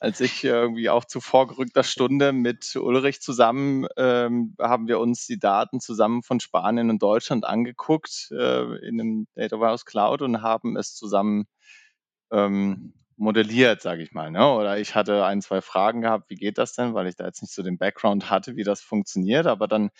Als 0.02 0.18
ich 0.18 0.42
irgendwie 0.42 0.90
auch 0.90 1.04
zu 1.04 1.20
vorgerückter 1.20 1.84
Stunde 1.84 2.32
mit 2.32 2.74
Ulrich 2.74 3.20
zusammen 3.20 3.86
ähm, 3.96 4.56
haben 4.60 4.88
wir 4.88 4.98
uns 4.98 5.28
die 5.28 5.38
Daten 5.38 5.78
zusammen 5.78 6.24
von 6.24 6.40
Spanien 6.40 6.90
und 6.90 7.00
Deutschland 7.00 7.44
angeguckt 7.44 8.32
äh, 8.32 8.84
in 8.84 8.98
dem 8.98 9.28
Data 9.36 9.60
Warehouse 9.60 9.84
Cloud 9.84 10.22
und 10.22 10.42
haben 10.42 10.76
es 10.76 10.96
zusammen 10.96 11.44
ähm, 12.32 12.94
modelliert, 13.22 13.80
sage 13.80 14.02
ich 14.02 14.12
mal. 14.12 14.30
Ne? 14.30 14.46
Oder 14.52 14.78
ich 14.78 14.94
hatte 14.94 15.24
ein, 15.24 15.40
zwei 15.40 15.60
Fragen 15.60 16.02
gehabt, 16.02 16.28
wie 16.28 16.34
geht 16.34 16.58
das 16.58 16.74
denn, 16.74 16.92
weil 16.92 17.06
ich 17.06 17.16
da 17.16 17.24
jetzt 17.24 17.40
nicht 17.40 17.54
so 17.54 17.62
den 17.62 17.78
Background 17.78 18.28
hatte, 18.30 18.56
wie 18.56 18.64
das 18.64 18.82
funktioniert. 18.82 19.46
Aber 19.46 19.68
dann 19.68 19.90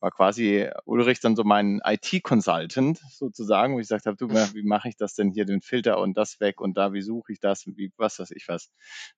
war 0.00 0.10
quasi 0.10 0.70
Ulrich 0.84 1.20
dann 1.20 1.36
so 1.36 1.44
mein 1.44 1.80
IT-Consultant 1.84 3.00
sozusagen, 3.10 3.74
wo 3.74 3.80
ich 3.80 3.88
gesagt 3.88 4.06
habe, 4.06 4.16
du, 4.16 4.28
wie 4.30 4.62
mache 4.62 4.88
ich 4.88 4.96
das 4.96 5.14
denn 5.14 5.30
hier, 5.30 5.44
den 5.44 5.60
Filter 5.60 5.98
und 5.98 6.16
das 6.16 6.40
weg 6.40 6.60
und 6.60 6.78
da, 6.78 6.92
wie 6.92 7.02
suche 7.02 7.32
ich 7.32 7.40
das, 7.40 7.66
wie 7.66 7.92
was 7.96 8.18
weiß 8.18 8.30
ich 8.30 8.46
was. 8.48 8.70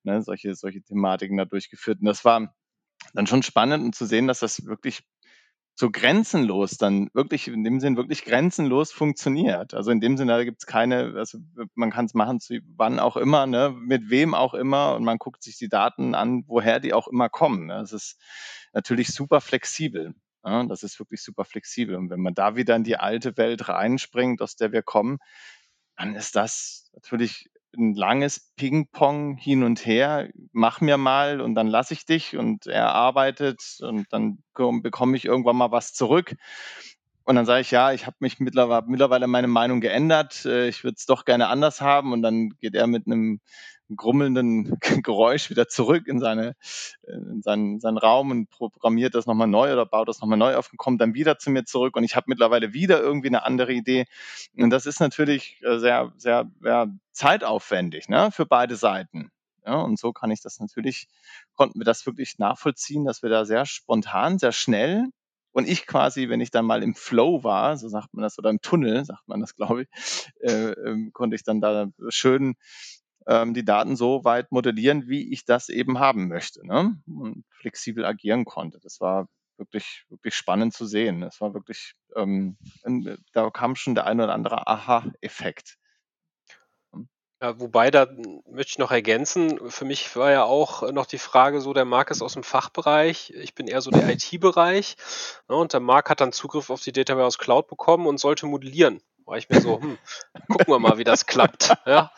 Ne? 0.03 0.21
Solche, 0.23 0.55
solche 0.55 0.81
Thematiken 0.81 1.37
da 1.37 1.45
durchgeführt. 1.45 1.99
Und 1.99 2.07
das 2.07 2.25
war 2.25 2.53
dann 3.13 3.27
schon 3.27 3.43
spannend 3.43 3.83
um 3.83 3.93
zu 3.93 4.05
sehen, 4.05 4.27
dass 4.27 4.39
das 4.39 4.65
wirklich 4.65 5.03
so 5.75 5.89
grenzenlos 5.89 6.77
dann 6.77 7.09
wirklich, 7.13 7.47
in 7.47 7.63
dem 7.63 7.79
Sinn 7.79 7.97
wirklich 7.97 8.23
grenzenlos 8.23 8.91
funktioniert. 8.91 9.73
Also 9.73 9.91
in 9.91 9.99
dem 9.99 10.17
Sinne, 10.17 10.33
da 10.33 10.43
gibt 10.43 10.61
es 10.61 10.65
keine, 10.65 11.13
also 11.15 11.39
man 11.75 11.91
kann 11.91 12.05
es 12.05 12.13
machen 12.13 12.39
zu 12.39 12.59
wann 12.75 12.99
auch 12.99 13.17
immer, 13.17 13.47
ne, 13.47 13.73
mit 13.75 14.09
wem 14.09 14.33
auch 14.33 14.53
immer 14.53 14.95
und 14.95 15.03
man 15.03 15.17
guckt 15.17 15.43
sich 15.43 15.57
die 15.57 15.69
Daten 15.69 16.13
an, 16.13 16.43
woher 16.47 16.79
die 16.79 16.93
auch 16.93 17.07
immer 17.07 17.29
kommen. 17.29 17.67
Ne. 17.67 17.79
Das 17.79 17.93
ist 17.93 18.19
natürlich 18.73 19.09
super 19.09 19.41
flexibel. 19.41 20.13
Ja, 20.43 20.63
das 20.65 20.83
ist 20.83 20.99
wirklich 20.99 21.21
super 21.21 21.45
flexibel. 21.45 21.95
Und 21.95 22.09
wenn 22.09 22.21
man 22.21 22.33
da 22.33 22.55
wieder 22.55 22.75
in 22.75 22.83
die 22.83 22.97
alte 22.97 23.37
Welt 23.37 23.67
reinspringt, 23.67 24.41
aus 24.41 24.55
der 24.55 24.71
wir 24.71 24.81
kommen, 24.81 25.19
dann 25.97 26.15
ist 26.15 26.35
das 26.35 26.89
natürlich 26.93 27.49
ein 27.77 27.93
langes 27.95 28.51
Ping-Pong 28.57 29.37
hin 29.37 29.63
und 29.63 29.85
her, 29.85 30.29
mach 30.51 30.81
mir 30.81 30.97
mal 30.97 31.41
und 31.41 31.55
dann 31.55 31.67
lasse 31.67 31.93
ich 31.93 32.05
dich 32.05 32.35
und 32.37 32.67
er 32.67 32.93
arbeitet 32.93 33.77
und 33.81 34.05
dann 34.11 34.43
bekomme 34.53 35.17
ich 35.17 35.25
irgendwann 35.25 35.55
mal 35.57 35.71
was 35.71 35.93
zurück. 35.93 36.35
Und 37.23 37.35
dann 37.35 37.45
sage 37.45 37.61
ich, 37.61 37.71
ja, 37.71 37.91
ich 37.93 38.05
habe 38.07 38.17
mich 38.19 38.39
mittlerweile, 38.39 38.85
mittlerweile 38.87 39.27
meine 39.27 39.47
Meinung 39.47 39.79
geändert, 39.79 40.45
äh, 40.45 40.67
ich 40.67 40.83
würde 40.83 40.95
es 40.97 41.05
doch 41.05 41.25
gerne 41.25 41.47
anders 41.47 41.81
haben 41.81 42.13
und 42.13 42.21
dann 42.21 42.51
geht 42.59 42.75
er 42.75 42.87
mit 42.87 43.05
einem 43.05 43.39
grummelnden 43.95 44.77
Geräusch 45.03 45.49
wieder 45.49 45.67
zurück 45.67 46.07
in, 46.07 46.19
seine, 46.19 46.55
in 47.07 47.41
seinen, 47.41 47.79
seinen 47.79 47.97
Raum 47.97 48.31
und 48.31 48.49
programmiert 48.49 49.15
das 49.15 49.25
nochmal 49.25 49.47
neu 49.47 49.71
oder 49.73 49.85
baut 49.85 50.07
das 50.07 50.21
nochmal 50.21 50.37
neu 50.37 50.55
auf 50.55 50.71
und 50.71 50.77
kommt 50.77 51.01
dann 51.01 51.13
wieder 51.13 51.37
zu 51.37 51.51
mir 51.51 51.65
zurück 51.65 51.95
und 51.95 52.03
ich 52.03 52.15
habe 52.15 52.25
mittlerweile 52.27 52.73
wieder 52.73 53.01
irgendwie 53.01 53.27
eine 53.27 53.43
andere 53.43 53.73
Idee. 53.73 54.05
Und 54.57 54.69
das 54.69 54.85
ist 54.85 54.99
natürlich 54.99 55.61
äh, 55.63 55.77
sehr, 55.77 56.11
sehr, 56.17 56.49
sehr 56.61 56.87
zeitaufwendig 57.11 58.09
ne, 58.09 58.31
für 58.31 58.45
beide 58.45 58.75
Seiten. 58.75 59.31
Ja, 59.65 59.75
und 59.75 59.99
so 59.99 60.11
kann 60.11 60.31
ich 60.31 60.41
das 60.41 60.59
natürlich, 60.59 61.07
konnten 61.53 61.79
wir 61.79 61.85
das 61.85 62.05
wirklich 62.07 62.39
nachvollziehen, 62.39 63.05
dass 63.05 63.21
wir 63.21 63.29
da 63.29 63.45
sehr 63.45 63.67
spontan, 63.67 64.39
sehr 64.39 64.53
schnell 64.53 65.05
und 65.51 65.67
ich 65.67 65.85
quasi, 65.85 66.29
wenn 66.29 66.41
ich 66.41 66.51
dann 66.51 66.65
mal 66.65 66.83
im 66.83 66.95
Flow 66.95 67.43
war, 67.43 67.77
so 67.77 67.89
sagt 67.89 68.13
man 68.13 68.23
das, 68.23 68.37
oder 68.39 68.49
im 68.49 68.61
Tunnel, 68.61 69.03
sagt 69.05 69.27
man 69.27 69.41
das, 69.41 69.55
glaube 69.55 69.83
ich, 69.83 69.87
äh, 70.41 70.71
äh, 70.71 71.11
konnte 71.11 71.35
ich 71.35 71.43
dann 71.43 71.61
da 71.61 71.87
schön 72.09 72.55
ähm, 73.27 73.53
die 73.53 73.65
Daten 73.65 73.95
so 73.95 74.23
weit 74.23 74.51
modellieren, 74.51 75.07
wie 75.07 75.31
ich 75.31 75.45
das 75.45 75.69
eben 75.69 75.99
haben 75.99 76.27
möchte 76.27 76.65
ne? 76.65 76.97
und 77.07 77.45
flexibel 77.49 78.05
agieren 78.05 78.45
konnte. 78.45 78.79
Das 78.81 78.99
war 78.99 79.27
wirklich, 79.57 80.05
wirklich 80.09 80.35
spannend 80.35 80.73
zu 80.73 80.85
sehen. 80.85 81.21
Das 81.21 81.39
war 81.39 81.53
wirklich, 81.53 81.93
ähm, 82.15 82.57
da 83.33 83.49
kam 83.51 83.75
schon 83.75 83.95
der 83.95 84.07
ein 84.07 84.19
oder 84.19 84.33
andere 84.33 84.67
Aha-Effekt. 84.67 85.77
Ja, 87.41 87.59
wobei, 87.59 87.89
da 87.89 88.07
möchte 88.51 88.69
ich 88.69 88.77
noch 88.77 88.91
ergänzen, 88.91 89.71
für 89.71 89.83
mich 89.83 90.15
war 90.15 90.29
ja 90.29 90.43
auch 90.43 90.91
noch 90.91 91.07
die 91.07 91.17
Frage 91.17 91.59
so, 91.59 91.73
der 91.73 91.85
Marc 91.85 92.11
ist 92.11 92.21
aus 92.21 92.33
dem 92.33 92.43
Fachbereich, 92.43 93.33
ich 93.35 93.55
bin 93.55 93.65
eher 93.65 93.81
so 93.81 93.89
der 93.89 94.07
IT-Bereich 94.09 94.95
ne, 95.49 95.55
und 95.55 95.73
der 95.73 95.79
Marc 95.79 96.11
hat 96.11 96.21
dann 96.21 96.33
Zugriff 96.33 96.69
auf 96.69 96.81
die 96.81 96.91
Data 96.91 97.15
Warehouse 97.15 97.39
Cloud 97.39 97.67
bekommen 97.67 98.05
und 98.05 98.19
sollte 98.19 98.45
modellieren. 98.45 99.01
War 99.25 99.37
ich 99.37 99.49
mir 99.49 99.59
so, 99.59 99.81
hm, 99.81 99.97
gucken 100.49 100.67
wir 100.67 100.77
mal, 100.77 100.99
wie 100.99 101.03
das 101.03 101.25
klappt. 101.25 101.73
Ja. 101.87 102.11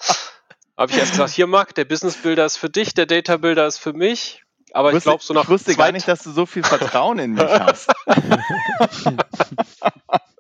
Habe 0.76 0.92
ich 0.92 0.98
erst 0.98 1.12
gesagt, 1.12 1.32
hier 1.32 1.48
Marc, 1.48 1.74
der 1.76 1.86
Business 1.86 2.18
Builder 2.18 2.46
ist 2.46 2.58
für 2.58 2.70
dich, 2.70 2.94
der 2.94 3.06
Data 3.06 3.38
Builder 3.38 3.66
ist 3.66 3.78
für 3.78 3.94
mich. 3.94 4.44
Aber 4.74 4.90
ich, 4.90 4.98
ich 4.98 5.04
glaube, 5.04 5.24
so 5.24 5.34
nach. 5.34 5.44
Ich 5.44 5.50
wusste 5.50 5.76
gar 5.76 5.92
nicht, 5.92 6.08
dass 6.08 6.24
du 6.24 6.32
so 6.32 6.48
viel 6.48 6.64
Vertrauen 6.64 7.20
in 7.20 7.34
mich 7.34 7.44
hast. 7.44 7.94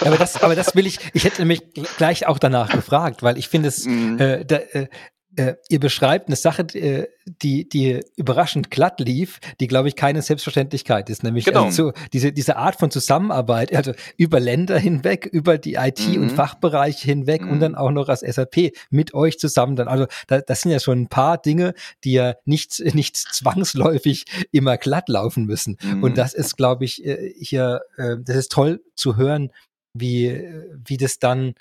aber 0.00 0.16
das, 0.16 0.42
aber 0.42 0.54
das 0.54 0.74
will 0.74 0.86
ich, 0.86 0.98
ich 1.12 1.24
hätte 1.24 1.42
nämlich 1.42 1.62
gleich 1.96 2.26
auch 2.26 2.38
danach 2.38 2.70
gefragt, 2.70 3.22
weil 3.22 3.38
ich 3.38 3.48
finde 3.48 3.68
es, 3.68 3.86
mhm. 3.86 4.18
äh, 4.18 4.44
da, 4.44 4.56
äh, 4.56 4.88
äh, 5.36 5.54
ihr 5.68 5.80
beschreibt 5.80 6.28
eine 6.28 6.36
Sache, 6.36 6.62
äh, 6.74 7.08
die, 7.42 7.68
die 7.68 8.00
überraschend 8.16 8.70
glatt 8.70 9.00
lief, 9.00 9.40
die, 9.60 9.66
glaube 9.66 9.88
ich, 9.88 9.96
keine 9.96 10.20
Selbstverständlichkeit 10.22 11.08
ist. 11.08 11.22
Nämlich 11.22 11.44
genau. 11.44 11.64
also, 11.64 11.92
diese, 12.12 12.32
diese 12.32 12.56
Art 12.56 12.76
von 12.76 12.90
Zusammenarbeit, 12.90 13.74
also 13.74 13.92
über 14.16 14.40
Länder 14.40 14.78
hinweg, 14.78 15.26
über 15.26 15.58
die 15.58 15.74
IT- 15.74 16.08
mhm. 16.08 16.22
und 16.22 16.32
Fachbereiche 16.32 17.06
hinweg 17.06 17.42
mhm. 17.42 17.50
und 17.50 17.60
dann 17.60 17.74
auch 17.74 17.90
noch 17.90 18.08
als 18.08 18.20
SAP 18.20 18.72
mit 18.90 19.14
euch 19.14 19.38
zusammen. 19.38 19.76
Dann, 19.76 19.88
also 19.88 20.06
da, 20.26 20.40
das 20.40 20.62
sind 20.62 20.72
ja 20.72 20.80
schon 20.80 21.02
ein 21.02 21.08
paar 21.08 21.38
Dinge, 21.38 21.74
die 22.04 22.12
ja 22.12 22.34
nicht, 22.44 22.80
nicht 22.94 23.16
zwangsläufig 23.16 24.24
immer 24.50 24.76
glatt 24.76 25.08
laufen 25.08 25.46
müssen. 25.46 25.76
Mhm. 25.82 26.02
Und 26.02 26.18
das 26.18 26.34
ist, 26.34 26.56
glaube 26.56 26.84
ich, 26.84 27.04
äh, 27.04 27.32
hier, 27.38 27.82
äh, 27.96 28.16
das 28.20 28.36
ist 28.36 28.52
toll 28.52 28.82
zu 28.96 29.16
hören, 29.16 29.50
wie, 29.94 30.46
wie 30.86 30.96
das 30.96 31.18
dann, 31.18 31.54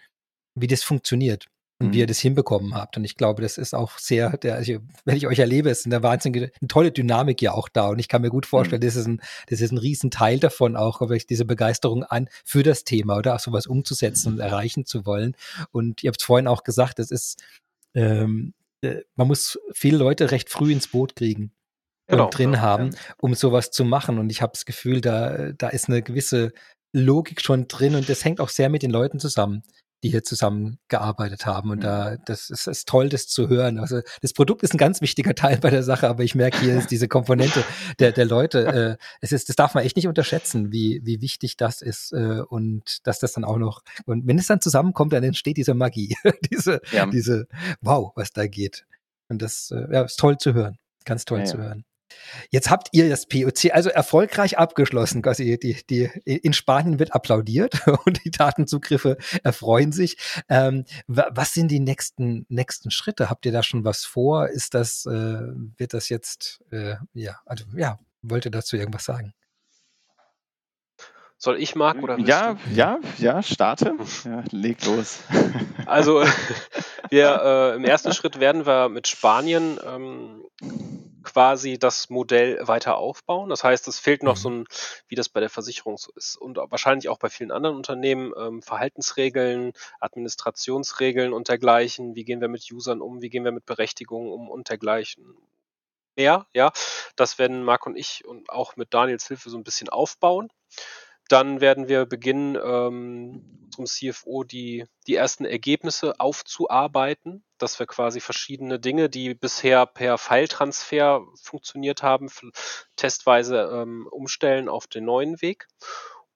wie 0.56 0.68
das 0.68 0.84
funktioniert 0.84 1.51
und 1.82 1.88
mhm. 1.88 1.94
wie 1.94 2.00
ihr 2.00 2.08
das 2.08 2.20
hinbekommen 2.20 2.76
habt. 2.76 2.96
Und 2.96 3.04
ich 3.04 3.16
glaube, 3.18 3.42
das 3.42 3.58
ist 3.58 3.74
auch 3.74 3.98
sehr, 3.98 4.38
der, 4.38 4.56
also, 4.56 4.74
wenn 5.04 5.18
ich 5.18 5.26
euch 5.26 5.40
erlebe, 5.40 5.70
ist 5.70 5.88
eine 5.88 6.04
wahnsinnige, 6.04 6.52
eine 6.62 6.68
tolle 6.68 6.92
Dynamik 6.92 7.42
ja 7.42 7.54
auch 7.54 7.70
da. 7.70 7.88
Und 7.90 7.98
ich 7.98 8.08
kann 8.08 8.22
mir 8.22 8.30
gut 8.30 8.46
vorstellen, 8.46 8.82
mhm. 8.82 8.86
das 8.86 8.96
ist 8.96 9.08
ein, 9.08 9.22
das 9.48 9.62
ist 9.62 9.72
ein 9.72 9.80
Riesenteil 9.80 10.40
davon 10.40 10.76
auch, 10.76 11.02
wirklich 11.02 11.26
diese 11.26 11.46
Begeisterung 11.46 12.04
an 12.04 12.30
für 12.46 12.62
das 12.62 12.84
Thema 12.84 13.18
oder 13.18 13.36
auch 13.36 13.40
sowas 13.40 13.66
umzusetzen 13.66 14.34
und 14.34 14.40
erreichen 14.40 14.86
zu 14.86 15.06
wollen. 15.06 15.36
Und 15.72 16.04
ihr 16.04 16.10
habt 16.10 16.22
es 16.22 16.26
vorhin 16.26 16.48
auch 16.48 16.64
gesagt, 16.64 17.00
das 17.00 17.10
ist, 17.10 17.44
ähm, 17.96 18.54
äh, 18.82 18.98
man 19.16 19.28
muss 19.28 19.60
viele 19.74 19.98
Leute 19.98 20.30
recht 20.30 20.50
früh 20.50 20.72
ins 20.72 20.88
Boot 20.88 21.16
kriegen. 21.16 21.52
Genau, 22.08 22.30
drin 22.30 22.54
ja, 22.54 22.62
haben, 22.62 22.92
ja. 22.92 23.00
um 23.20 23.34
sowas 23.36 23.72
zu 23.72 23.86
machen. 23.86 24.20
Und 24.20 24.30
ich 24.32 24.42
habe 24.42 24.52
das 24.54 24.66
Gefühl, 24.66 25.02
da, 25.02 25.54
da 25.54 25.70
ist 25.70 25.88
eine 25.88 26.02
gewisse 26.02 26.52
Logik 26.94 27.42
schon 27.42 27.70
drin 27.70 27.96
und 27.96 28.10
das 28.10 28.26
hängt 28.26 28.42
auch 28.42 28.50
sehr 28.50 28.70
mit 28.70 28.84
den 28.84 28.92
Leuten 28.92 29.18
zusammen 29.18 29.64
die 30.04 30.10
hier 30.10 30.24
zusammengearbeitet 30.24 31.46
haben. 31.46 31.70
Und 31.70 31.80
mhm. 31.80 31.84
da, 31.84 32.18
das 32.18 32.50
ist, 32.50 32.68
ist 32.68 32.88
toll, 32.88 33.10
das 33.10 33.28
zu 33.28 33.50
hören. 33.50 33.80
Also 33.80 34.02
das 34.22 34.34
Produkt 34.34 34.64
ist 34.64 34.74
ein 34.74 34.78
ganz 34.78 35.02
wichtiger 35.02 35.36
Teil 35.36 35.58
bei 35.58 35.70
der 35.70 35.84
Sache, 35.84 36.08
aber 36.08 36.24
ich 36.24 36.36
merke 36.36 36.60
hier 36.60 36.78
ist 36.78 36.92
diese 36.92 37.08
Komponente 37.08 37.64
der, 38.00 38.12
der 38.12 38.26
Leute. 38.26 38.66
Äh, 38.66 38.98
es 39.22 39.32
ist, 39.32 39.50
das 39.50 39.56
darf 39.56 39.74
man 39.74 39.84
echt 39.84 39.96
nicht 39.96 40.08
unterschätzen, 40.08 40.72
wie, 40.72 41.02
wie 41.04 41.22
wichtig 41.22 41.58
das 41.58 41.82
ist 41.82 42.14
äh, 42.14 42.42
und 42.48 43.06
dass 43.06 43.20
das 43.20 43.34
dann 43.34 43.44
auch 43.44 43.58
noch, 43.58 43.82
und 44.06 44.28
wenn 44.28 44.40
es 44.40 44.48
dann 44.48 44.62
zusammenkommt, 44.62 45.14
dann 45.14 45.24
entsteht 45.24 45.58
diese 45.58 45.74
Magie, 45.74 46.16
diese, 46.52 46.82
ja. 46.92 47.06
diese, 47.06 47.48
wow, 47.82 48.12
was 48.16 48.32
da 48.32 48.48
geht. 48.48 48.86
Und 49.30 49.42
das 49.42 49.72
äh, 49.72 49.94
ja, 49.94 50.02
ist 50.04 50.18
toll 50.18 50.38
zu 50.38 50.54
hören. 50.54 50.78
Ganz 51.06 51.26
toll 51.26 51.40
ja, 51.40 51.46
zu 51.46 51.58
hören. 51.58 51.86
Jetzt 52.50 52.70
habt 52.70 52.90
ihr 52.92 53.10
das 53.10 53.26
POC 53.26 53.72
also 53.74 53.90
erfolgreich 53.90 54.58
abgeschlossen. 54.58 55.22
Quasi 55.22 55.60
die, 55.62 55.78
die, 55.90 56.10
in 56.26 56.54
Spanien 56.54 57.00
wird 57.00 57.14
applaudiert 57.14 57.88
und 58.06 58.24
die 58.24 58.32
Datenzugriffe 58.32 59.18
erfreuen 59.44 59.92
sich. 59.92 60.18
Ähm, 60.50 60.86
was 61.08 61.54
sind 61.54 61.70
die 61.70 61.80
nächsten, 61.80 62.46
nächsten 62.50 62.92
Schritte? 62.92 63.30
Habt 63.30 63.46
ihr 63.46 63.52
da 63.52 63.64
schon 63.64 63.84
was 63.84 64.06
vor? 64.06 64.50
Ist 64.50 64.74
das, 64.74 65.06
äh, 65.06 65.40
wird 65.78 65.94
das 65.94 66.10
jetzt, 66.10 66.64
äh, 66.72 66.96
ja, 67.14 67.40
also 67.46 67.66
ja, 67.76 68.00
wollte 68.22 68.52
dazu 68.52 68.76
irgendwas 68.78 69.06
sagen? 69.06 69.34
Soll 71.44 71.60
ich, 71.60 71.74
Marc, 71.74 72.04
oder 72.04 72.20
Ja, 72.20 72.54
du? 72.54 72.60
ja, 72.76 73.00
ja, 73.18 73.42
starte. 73.42 73.96
Ja, 74.26 74.44
leg 74.52 74.86
los. 74.86 75.22
Also, 75.88 76.24
wir, 77.10 77.42
äh, 77.44 77.76
im 77.78 77.84
ersten 77.84 78.14
Schritt 78.14 78.40
werden 78.40 78.68
wir 78.68 78.90
mit 78.90 79.08
Spanien 79.08 79.80
ähm, 79.84 80.41
quasi 81.32 81.78
das 81.80 82.10
Modell 82.10 82.60
weiter 82.68 82.98
aufbauen. 82.98 83.50
Das 83.50 83.64
heißt, 83.64 83.88
es 83.88 84.00
fehlt 84.00 84.24
noch 84.24 84.36
so 84.36 84.50
mhm. 84.50 84.62
ein, 84.62 84.66
wie 85.08 85.16
das 85.16 85.30
bei 85.30 85.40
der 85.40 85.50
Versicherung 85.50 85.98
so 85.98 86.12
ist 86.16 86.36
und 86.36 86.58
wahrscheinlich 86.58 87.10
auch 87.10 87.18
bei 87.18 87.30
vielen 87.30 87.52
anderen 87.52 87.76
Unternehmen, 87.76 88.34
ähm, 88.38 88.62
Verhaltensregeln, 88.62 89.74
Administrationsregeln 90.00 91.34
und 91.34 91.48
dergleichen. 91.48 92.16
Wie 92.16 92.26
gehen 92.26 92.42
wir 92.42 92.48
mit 92.50 92.70
Usern 92.72 93.02
um? 93.02 93.22
Wie 93.22 93.30
gehen 93.30 93.46
wir 93.46 93.52
mit 93.52 93.66
Berechtigungen 93.66 94.32
um 94.32 94.50
und 94.50 94.70
dergleichen? 94.70 95.38
Mehr, 96.18 96.46
ja. 96.54 96.72
Das 97.16 97.40
werden 97.40 97.64
Marc 97.64 97.86
und 97.86 97.96
ich 97.96 98.26
und 98.26 98.50
auch 98.50 98.76
mit 98.76 98.94
Daniels 98.94 99.28
Hilfe 99.28 99.50
so 99.50 99.58
ein 99.58 99.64
bisschen 99.64 99.90
aufbauen. 99.90 100.50
Dann 101.32 101.62
werden 101.62 101.88
wir 101.88 102.06
beginnen, 102.06 102.58
ähm, 102.62 103.70
zum 103.72 103.86
CFO 103.86 104.44
die, 104.44 104.86
die 105.08 105.16
ersten 105.16 105.46
Ergebnisse 105.46 106.20
aufzuarbeiten, 106.20 107.46
dass 107.58 107.80
wir 107.80 107.86
quasi 107.86 108.20
verschiedene 108.20 108.82
Dinge, 108.82 109.10
die 109.10 109.34
bisher 109.34 109.86
per 109.86 110.18
File-Transfer 110.18 111.26
funktioniert 111.42 112.04
haben, 112.04 112.30
testweise 112.98 113.70
ähm, 113.74 114.08
umstellen 114.12 114.68
auf 114.68 114.88
den 114.88 115.06
neuen 115.06 115.42
Weg 115.42 115.68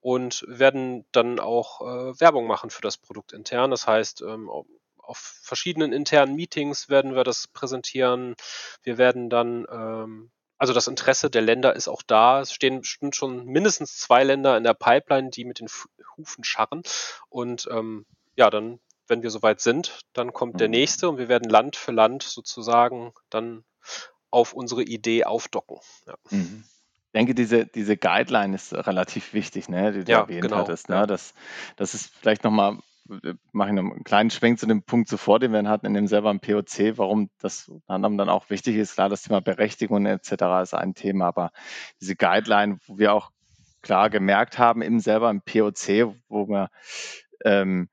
und 0.00 0.44
werden 0.48 1.04
dann 1.12 1.40
auch 1.40 1.82
äh, 1.82 2.18
Werbung 2.18 2.46
machen 2.46 2.70
für 2.70 2.80
das 2.80 2.96
Produkt 2.96 3.34
intern. 3.34 3.70
Das 3.70 3.86
heißt, 3.86 4.22
ähm, 4.22 4.48
auf 4.48 5.18
verschiedenen 5.42 5.92
internen 5.92 6.36
Meetings 6.36 6.88
werden 6.88 7.14
wir 7.14 7.22
das 7.22 7.48
präsentieren. 7.48 8.34
Wir 8.82 8.96
werden 8.96 9.28
dann 9.28 9.66
ähm, 9.70 10.30
also 10.58 10.72
das 10.72 10.86
Interesse 10.86 11.30
der 11.30 11.42
Länder 11.42 11.76
ist 11.76 11.88
auch 11.88 12.02
da. 12.02 12.40
Es 12.40 12.52
stehen 12.52 12.80
bestimmt 12.80 13.14
schon 13.14 13.44
mindestens 13.44 13.98
zwei 13.98 14.24
Länder 14.24 14.56
in 14.56 14.64
der 14.64 14.74
Pipeline, 14.74 15.30
die 15.30 15.44
mit 15.44 15.60
den 15.60 15.68
Hufen 16.16 16.44
scharren. 16.44 16.82
Und 17.28 17.68
ähm, 17.70 18.06
ja, 18.36 18.50
dann, 18.50 18.80
wenn 19.06 19.22
wir 19.22 19.30
soweit 19.30 19.60
sind, 19.60 20.00
dann 20.12 20.32
kommt 20.32 20.60
der 20.60 20.68
mhm. 20.68 20.72
nächste 20.72 21.08
und 21.08 21.18
wir 21.18 21.28
werden 21.28 21.50
Land 21.50 21.76
für 21.76 21.92
Land 21.92 22.22
sozusagen 22.22 23.12
dann 23.30 23.64
auf 24.30 24.52
unsere 24.52 24.82
Idee 24.82 25.24
aufdocken. 25.24 25.78
Ja. 26.06 26.14
Mhm. 26.30 26.64
Ich 27.06 27.12
denke, 27.12 27.34
diese, 27.34 27.66
diese 27.66 27.96
Guideline 27.96 28.54
ist 28.54 28.74
relativ 28.74 29.32
wichtig, 29.32 29.70
ne, 29.70 29.92
die 29.92 30.04
du 30.04 30.12
ja, 30.12 30.20
erwähnt 30.20 30.42
genau, 30.42 30.56
hattest. 30.56 30.90
Ne? 30.90 30.96
Ja. 30.96 31.06
Das, 31.06 31.32
das 31.76 31.94
ist 31.94 32.14
vielleicht 32.14 32.44
nochmal 32.44 32.78
mache 33.52 33.68
ich 33.68 33.74
noch 33.74 33.82
einen 33.82 34.04
kleinen 34.04 34.30
Schwenk 34.30 34.58
zu 34.58 34.66
dem 34.66 34.82
Punkt 34.82 35.08
zuvor, 35.08 35.38
den 35.38 35.52
wir 35.52 35.68
hatten 35.68 35.86
in 35.86 35.94
dem 35.94 36.06
selber 36.06 36.30
im 36.30 36.40
POC, 36.40 36.98
warum 36.98 37.30
das 37.38 37.70
anderem 37.86 38.18
dann 38.18 38.28
auch 38.28 38.50
wichtig 38.50 38.76
ist. 38.76 38.94
Klar, 38.94 39.08
das 39.08 39.22
Thema 39.22 39.40
Berechtigung 39.40 40.06
etc. 40.06 40.32
ist 40.62 40.74
ein 40.74 40.94
Thema, 40.94 41.26
aber 41.26 41.50
diese 42.00 42.16
Guideline, 42.16 42.78
wo 42.86 42.98
wir 42.98 43.12
auch 43.12 43.30
klar 43.82 44.10
gemerkt 44.10 44.58
haben, 44.58 44.82
im 44.82 45.00
selber 45.00 45.30
im 45.30 45.42
POC, 45.42 46.14
wo 46.28 46.48
wir 46.48 46.70
ähm, 47.44 47.88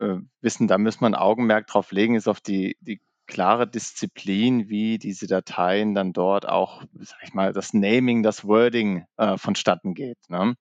äh, 0.00 0.16
wissen, 0.40 0.68
da 0.68 0.78
muss 0.78 1.00
man 1.00 1.14
Augenmerk 1.14 1.66
drauf 1.66 1.92
legen, 1.92 2.14
ist 2.14 2.28
auf 2.28 2.40
die, 2.40 2.76
die 2.80 3.00
klare 3.26 3.68
Disziplin, 3.68 4.68
wie 4.68 4.98
diese 4.98 5.26
Dateien 5.26 5.94
dann 5.94 6.12
dort 6.12 6.48
auch, 6.48 6.82
sag 6.94 7.18
ich 7.22 7.34
mal, 7.34 7.52
das 7.52 7.74
Naming, 7.74 8.22
das 8.22 8.46
Wording 8.46 9.04
äh, 9.18 9.36
vonstatten 9.36 9.94
geht. 9.94 10.18
Ne? 10.28 10.54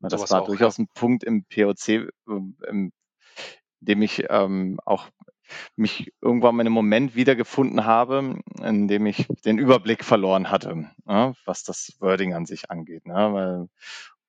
das 0.00 0.30
war 0.30 0.44
durchaus 0.44 0.78
ein 0.78 0.88
Punkt 0.88 1.22
im 1.24 1.44
POC, 1.44 1.88
äh, 1.88 2.10
im 3.80 3.86
dem 3.86 4.02
ich 4.02 4.24
ähm, 4.28 4.78
auch 4.84 5.08
mich 5.76 6.12
irgendwann 6.20 6.54
in 6.56 6.60
einem 6.60 6.72
Moment 6.72 7.14
wiedergefunden 7.14 7.84
habe, 7.84 8.40
in 8.62 8.88
dem 8.88 9.06
ich 9.06 9.26
den 9.44 9.58
Überblick 9.58 10.04
verloren 10.04 10.50
hatte, 10.50 10.90
ja, 11.06 11.34
was 11.44 11.64
das 11.64 11.96
Wording 11.98 12.34
an 12.34 12.46
sich 12.46 12.70
angeht. 12.70 13.06
Ne? 13.06 13.14
Weil 13.14 13.68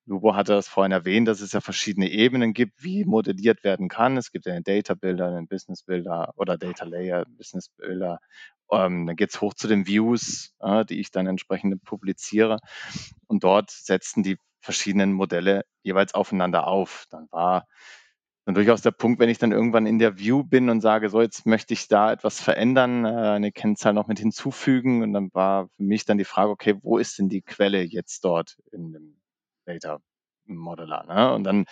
Lubo 0.05 0.35
hatte 0.35 0.53
das 0.53 0.67
vorhin 0.67 0.91
erwähnt, 0.91 1.27
dass 1.27 1.41
es 1.41 1.51
ja 1.51 1.61
verschiedene 1.61 2.09
Ebenen 2.09 2.53
gibt, 2.53 2.83
wie 2.83 3.05
modelliert 3.05 3.63
werden 3.63 3.87
kann. 3.87 4.17
Es 4.17 4.31
gibt 4.31 4.47
einen 4.47 4.63
Data 4.63 4.95
Builder, 4.95 5.27
einen 5.27 5.47
Business 5.47 5.83
Builder 5.83 6.33
oder 6.35 6.57
Data 6.57 6.85
Layer, 6.85 7.25
Business 7.37 7.69
Builder. 7.69 8.19
Ähm, 8.71 9.05
dann 9.05 9.15
geht's 9.15 9.41
hoch 9.41 9.53
zu 9.53 9.67
den 9.67 9.85
Views, 9.85 10.55
äh, 10.59 10.85
die 10.85 10.99
ich 10.99 11.11
dann 11.11 11.27
entsprechend 11.27 11.83
publiziere. 11.83 12.57
Und 13.27 13.43
dort 13.43 13.69
setzen 13.69 14.23
die 14.23 14.37
verschiedenen 14.59 15.13
Modelle 15.13 15.65
jeweils 15.83 16.13
aufeinander 16.13 16.67
auf. 16.67 17.05
Dann 17.09 17.27
war 17.31 17.67
dann 18.45 18.55
durchaus 18.55 18.81
der 18.81 18.91
Punkt, 18.91 19.19
wenn 19.19 19.29
ich 19.29 19.37
dann 19.37 19.51
irgendwann 19.51 19.85
in 19.85 19.99
der 19.99 20.17
View 20.17 20.43
bin 20.43 20.69
und 20.69 20.81
sage, 20.81 21.09
so 21.09 21.21
jetzt 21.21 21.45
möchte 21.45 21.73
ich 21.73 21.87
da 21.87 22.11
etwas 22.11 22.41
verändern, 22.41 23.05
äh, 23.05 23.09
eine 23.09 23.51
Kennzahl 23.51 23.93
noch 23.93 24.07
mit 24.07 24.19
hinzufügen 24.19 25.03
und 25.03 25.13
dann 25.13 25.29
war 25.33 25.67
für 25.75 25.83
mich 25.83 26.05
dann 26.05 26.17
die 26.17 26.25
Frage, 26.25 26.49
okay, 26.49 26.75
wo 26.81 26.97
ist 26.97 27.19
denn 27.19 27.29
die 27.29 27.41
Quelle 27.41 27.83
jetzt 27.83 28.25
dort 28.25 28.57
in 28.71 28.93
dem 28.93 29.21
Data 29.65 29.99
Modeler? 30.45 31.05
Ne? 31.07 31.33
Und 31.33 31.43
dann 31.43 31.65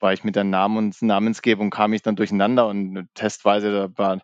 war 0.00 0.12
ich 0.12 0.24
mit 0.24 0.36
der 0.36 0.44
Namen 0.44 0.76
und 0.76 1.00
Namensgebung 1.00 1.70
kam 1.70 1.92
ich 1.92 2.02
dann 2.02 2.16
durcheinander 2.16 2.66
und 2.66 3.08
testweise 3.14 3.72
da 3.72 3.98
war 3.98 4.20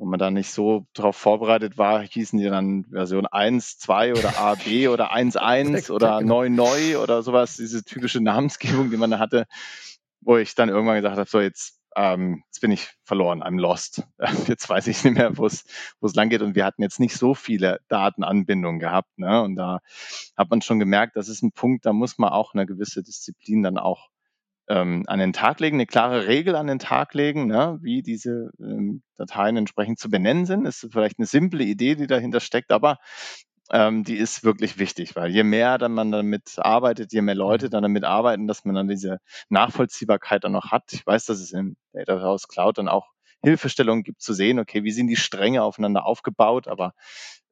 wo 0.00 0.06
man 0.06 0.18
da 0.18 0.30
nicht 0.30 0.50
so 0.50 0.86
darauf 0.94 1.14
vorbereitet 1.14 1.76
war, 1.76 2.00
hießen 2.00 2.38
die 2.38 2.46
dann 2.46 2.86
Version 2.90 3.26
1, 3.26 3.78
2 3.80 4.12
oder 4.14 4.38
AB 4.38 4.88
oder 4.88 5.12
1.1 5.14 5.92
oder 5.92 6.20
genau. 6.20 6.36
neu 6.36 6.48
neu 6.48 6.98
oder 6.98 7.22
sowas, 7.22 7.56
diese 7.56 7.84
typische 7.84 8.22
Namensgebung, 8.22 8.90
die 8.90 8.96
man 8.96 9.10
da 9.10 9.18
hatte 9.18 9.46
wo 10.20 10.36
ich 10.36 10.54
dann 10.54 10.68
irgendwann 10.68 10.96
gesagt 10.96 11.16
habe, 11.16 11.28
so 11.28 11.40
jetzt, 11.40 11.80
ähm, 11.96 12.42
jetzt 12.46 12.60
bin 12.60 12.70
ich 12.70 12.90
verloren, 13.04 13.42
I'm 13.42 13.58
lost. 13.58 14.04
Jetzt 14.46 14.68
weiß 14.68 14.86
ich 14.86 15.02
nicht 15.02 15.14
mehr, 15.14 15.36
wo 15.36 15.46
es 15.46 15.64
wo 16.00 16.06
es 16.06 16.14
lang 16.14 16.28
geht. 16.28 16.40
Und 16.42 16.54
wir 16.54 16.64
hatten 16.64 16.82
jetzt 16.82 17.00
nicht 17.00 17.16
so 17.16 17.34
viele 17.34 17.80
Datenanbindungen 17.88 18.78
gehabt. 18.78 19.18
Ne? 19.18 19.42
Und 19.42 19.56
da 19.56 19.80
hat 20.36 20.50
man 20.50 20.62
schon 20.62 20.78
gemerkt, 20.78 21.16
das 21.16 21.28
ist 21.28 21.42
ein 21.42 21.50
Punkt, 21.52 21.86
da 21.86 21.92
muss 21.92 22.16
man 22.18 22.30
auch 22.30 22.54
eine 22.54 22.64
gewisse 22.64 23.02
Disziplin 23.02 23.64
dann 23.64 23.76
auch 23.76 24.08
ähm, 24.68 25.02
an 25.08 25.18
den 25.18 25.32
Tag 25.32 25.58
legen, 25.58 25.76
eine 25.76 25.86
klare 25.86 26.28
Regel 26.28 26.54
an 26.54 26.68
den 26.68 26.78
Tag 26.78 27.12
legen, 27.14 27.46
ne? 27.46 27.78
wie 27.82 28.02
diese 28.02 28.50
ähm, 28.60 29.02
Dateien 29.16 29.56
entsprechend 29.56 29.98
zu 29.98 30.08
benennen 30.08 30.46
sind. 30.46 30.64
Das 30.64 30.84
ist 30.84 30.92
vielleicht 30.92 31.18
eine 31.18 31.26
simple 31.26 31.64
Idee, 31.64 31.96
die 31.96 32.06
dahinter 32.06 32.38
steckt, 32.38 32.70
aber 32.70 32.98
ähm, 33.72 34.04
die 34.04 34.16
ist 34.16 34.44
wirklich 34.44 34.78
wichtig, 34.78 35.16
weil 35.16 35.30
je 35.30 35.44
mehr 35.44 35.78
dann 35.78 35.92
man 35.92 36.10
damit 36.10 36.58
arbeitet, 36.58 37.12
je 37.12 37.22
mehr 37.22 37.34
Leute 37.34 37.66
mhm. 37.66 37.70
dann 37.70 37.82
damit 37.82 38.04
arbeiten, 38.04 38.46
dass 38.46 38.64
man 38.64 38.74
dann 38.74 38.88
diese 38.88 39.18
Nachvollziehbarkeit 39.48 40.44
dann 40.44 40.52
noch 40.52 40.70
hat. 40.70 40.92
Ich 40.92 41.06
weiß, 41.06 41.26
dass 41.26 41.40
es 41.40 41.52
im 41.52 41.76
Data 41.92 42.20
House 42.20 42.48
Cloud 42.48 42.78
dann 42.78 42.88
auch 42.88 43.06
Hilfestellungen 43.42 44.02
gibt 44.02 44.20
zu 44.20 44.34
sehen, 44.34 44.58
okay, 44.58 44.84
wie 44.84 44.90
sind 44.90 45.06
die 45.06 45.16
Stränge 45.16 45.62
aufeinander 45.62 46.04
aufgebaut, 46.04 46.68
aber 46.68 46.92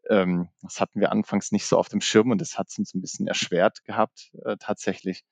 ähm, 0.09 0.49
das 0.63 0.81
hatten 0.81 1.01
wir 1.01 1.13
anfangs 1.13 1.53
nicht 1.53 1.67
so 1.67 1.79
auf 1.79 1.89
dem 1.89 2.01
Schirm 2.01 2.31
und 2.31 2.41
das 2.41 2.59
hat 2.59 2.69
es 2.69 2.79
uns 2.79 2.95
ein 2.95 3.01
bisschen 3.01 3.27
erschwert 3.27 3.85
gehabt, 3.85 4.31
äh, 4.45 4.57
tatsächlich 4.59 5.23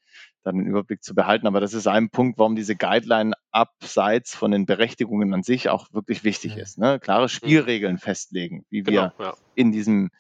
dann 0.45 0.57
den 0.57 0.67
Überblick 0.67 1.03
zu 1.03 1.15
behalten. 1.15 1.47
Aber 1.47 1.61
das 1.61 1.73
ist 1.73 1.87
ein 1.87 2.11
Punkt, 2.11 2.39
warum 2.39 2.57
diese 2.57 2.77
Guideline 2.77 3.35
abseits 3.51 4.35
von 4.35 4.51
den 4.51 4.67
Berechtigungen 4.67 5.33
an 5.33 5.43
sich 5.43 5.69
auch 5.69 5.93
wirklich 5.93 6.25
wichtig 6.25 6.57
mhm. 6.57 6.61
ist. 6.61 6.79
Ne? 6.79 7.01
Klare 7.01 7.25
mhm. 7.25 7.29
Spielregeln 7.29 7.99
festlegen, 7.99 8.65
wie 8.69 8.87
wir 8.87 9.13
genau, 9.19 9.31
ja. 9.31 9.35
in 9.55 9.73
diesem 9.73 10.11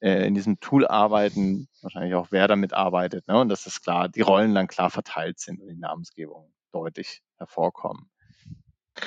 äh, 0.00 0.26
in 0.26 0.34
diesem 0.34 0.60
Tool 0.60 0.86
arbeiten, 0.86 1.68
wahrscheinlich 1.82 2.14
auch 2.14 2.28
wer 2.30 2.48
damit 2.48 2.72
arbeitet, 2.72 3.26
ne? 3.28 3.38
und 3.38 3.48
dass 3.48 3.64
das 3.64 3.82
klar, 3.82 4.08
die 4.08 4.22
Rollen 4.22 4.54
dann 4.54 4.66
klar 4.66 4.90
verteilt 4.90 5.38
sind 5.38 5.60
und 5.60 5.68
die 5.68 5.76
Namensgebung 5.76 6.52
deutlich 6.72 7.22
hervorkommen. 7.38 8.10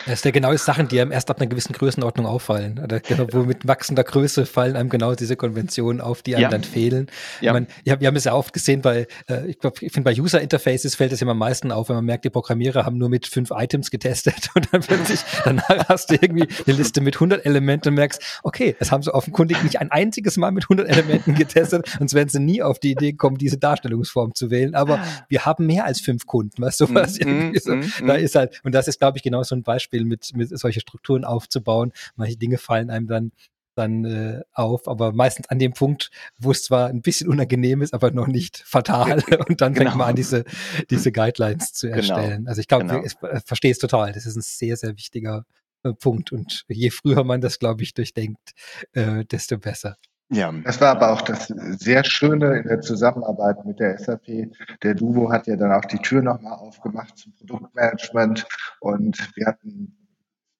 Das 0.05 0.15
ist 0.15 0.25
ja 0.25 0.31
genau 0.31 0.51
die 0.51 0.57
Sachen, 0.57 0.87
die 0.87 0.99
einem 0.99 1.11
erst 1.11 1.29
ab 1.29 1.39
einer 1.39 1.47
gewissen 1.47 1.73
Größenordnung 1.73 2.25
auffallen. 2.25 2.79
Oder 2.83 2.99
genau, 2.99 3.27
wo 3.31 3.43
mit 3.43 3.67
wachsender 3.67 4.03
Größe 4.03 4.45
fallen 4.45 4.75
einem 4.75 4.89
genau 4.89 5.15
diese 5.15 5.35
Konventionen 5.35 6.01
auf, 6.01 6.21
die 6.21 6.35
einem 6.35 6.43
ja. 6.43 6.49
dann 6.49 6.63
fehlen. 6.63 7.07
Ja. 7.41 7.51
Ich 7.51 7.53
meine, 7.53 7.99
wir 7.99 8.07
haben 8.07 8.15
es 8.15 8.23
ja 8.25 8.33
oft 8.33 8.53
gesehen 8.53 8.81
bei, 8.81 9.07
äh, 9.29 9.47
ich, 9.47 9.59
glaub, 9.59 9.81
ich 9.81 9.91
finde 9.91 10.11
bei 10.11 10.19
User 10.19 10.41
Interfaces 10.41 10.95
fällt 10.95 11.11
es 11.11 11.21
immer 11.21 11.31
am 11.31 11.37
meisten 11.37 11.71
auf, 11.71 11.89
wenn 11.89 11.95
man 11.95 12.05
merkt, 12.05 12.25
die 12.25 12.29
Programmierer 12.29 12.85
haben 12.85 12.97
nur 12.97 13.09
mit 13.09 13.27
fünf 13.27 13.51
Items 13.51 13.91
getestet 13.91 14.49
und 14.55 14.67
dann 14.71 14.81
plötzlich, 14.81 15.21
danach 15.45 15.87
hast 15.87 16.09
du 16.09 16.15
irgendwie 16.15 16.47
eine 16.65 16.75
Liste 16.75 17.01
mit 17.01 17.15
100 17.15 17.45
Elementen 17.45 17.89
und 17.89 17.95
merkst, 17.95 18.21
okay, 18.43 18.75
es 18.79 18.91
haben 18.91 19.03
sie 19.03 19.13
offenkundig 19.13 19.63
nicht 19.63 19.79
ein 19.79 19.91
einziges 19.91 20.37
Mal 20.37 20.51
mit 20.51 20.65
100 20.65 20.87
Elementen 20.87 21.35
getestet, 21.35 21.87
sonst 21.97 22.13
wären 22.13 22.29
sie 22.29 22.39
nie 22.39 22.61
auf 22.61 22.79
die 22.79 22.91
Idee 22.91 23.11
gekommen, 23.11 23.37
diese 23.37 23.57
Darstellungsform 23.57 24.35
zu 24.35 24.49
wählen. 24.49 24.75
Aber 24.75 24.99
wir 25.29 25.45
haben 25.45 25.65
mehr 25.65 25.85
als 25.85 26.01
fünf 26.01 26.25
Kunden, 26.25 26.61
weißt 26.61 26.81
du 26.81 26.93
was? 26.93 27.19
Mm, 27.19 27.29
mm, 27.29 27.55
so, 27.59 27.75
mm, 27.75 28.07
da 28.07 28.15
ist 28.15 28.35
halt, 28.35 28.59
und 28.63 28.73
das 28.73 28.87
ist, 28.87 28.99
glaube 28.99 29.17
ich, 29.17 29.23
genau 29.23 29.43
so 29.43 29.55
ein 29.55 29.63
Beispiel 29.63 29.82
Beispiel 29.84 30.05
mit, 30.05 30.36
mit 30.36 30.57
solche 30.57 30.79
Strukturen 30.79 31.25
aufzubauen. 31.25 31.91
Manche 32.15 32.38
Dinge 32.38 32.57
fallen 32.57 32.89
einem 32.89 33.07
dann 33.07 33.31
dann 33.75 34.05
äh, 34.05 34.43
auf, 34.53 34.88
aber 34.88 35.13
meistens 35.13 35.49
an 35.49 35.57
dem 35.57 35.73
Punkt, 35.73 36.11
wo 36.38 36.51
es 36.51 36.63
zwar 36.63 36.89
ein 36.89 37.01
bisschen 37.01 37.27
unangenehm 37.27 37.81
ist, 37.81 37.95
aber 37.95 38.11
noch 38.11 38.27
nicht 38.27 38.59
fatal. 38.59 39.23
Und 39.49 39.61
dann 39.61 39.73
genau. 39.73 39.89
fängt 39.89 39.97
man 39.97 40.09
an, 40.09 40.15
diese, 40.15 40.43
diese 40.91 41.11
Guidelines 41.11 41.73
zu 41.73 41.88
genau. 41.88 41.97
erstellen. 41.97 42.38
Genau. 42.38 42.49
Also 42.49 42.61
ich 42.61 42.67
glaube, 42.67 42.86
genau. 42.86 43.03
ich 43.03 43.13
äh, 43.23 43.41
verstehe 43.43 43.71
es 43.71 43.79
total. 43.79 44.11
Das 44.11 44.27
ist 44.27 44.36
ein 44.36 44.43
sehr, 44.43 44.77
sehr 44.77 44.95
wichtiger 44.95 45.47
äh, 45.81 45.91
Punkt. 45.93 46.31
Und 46.31 46.65
je 46.67 46.91
früher 46.91 47.23
man 47.23 47.41
das, 47.41 47.57
glaube 47.57 47.81
ich, 47.81 47.95
durchdenkt, 47.95 48.51
äh, 48.91 49.25
desto 49.25 49.57
besser. 49.57 49.97
Ja. 50.34 50.51
Das 50.63 50.81
war 50.81 50.89
aber 50.89 51.11
auch 51.11 51.21
das 51.21 51.47
sehr 51.47 52.03
Schöne 52.03 52.57
in 52.57 52.67
der 52.67 52.81
Zusammenarbeit 52.81 53.65
mit 53.65 53.79
der 53.79 53.97
SAP. 53.97 54.51
Der 54.81 54.95
Duo 54.95 55.31
hat 55.31 55.47
ja 55.47 55.55
dann 55.55 55.71
auch 55.71 55.86
die 55.86 55.99
Tür 55.99 56.21
nochmal 56.21 56.53
aufgemacht 56.53 57.17
zum 57.17 57.34
Produktmanagement 57.34 58.45
und 58.79 59.17
wir 59.36 59.45
hatten 59.45 59.95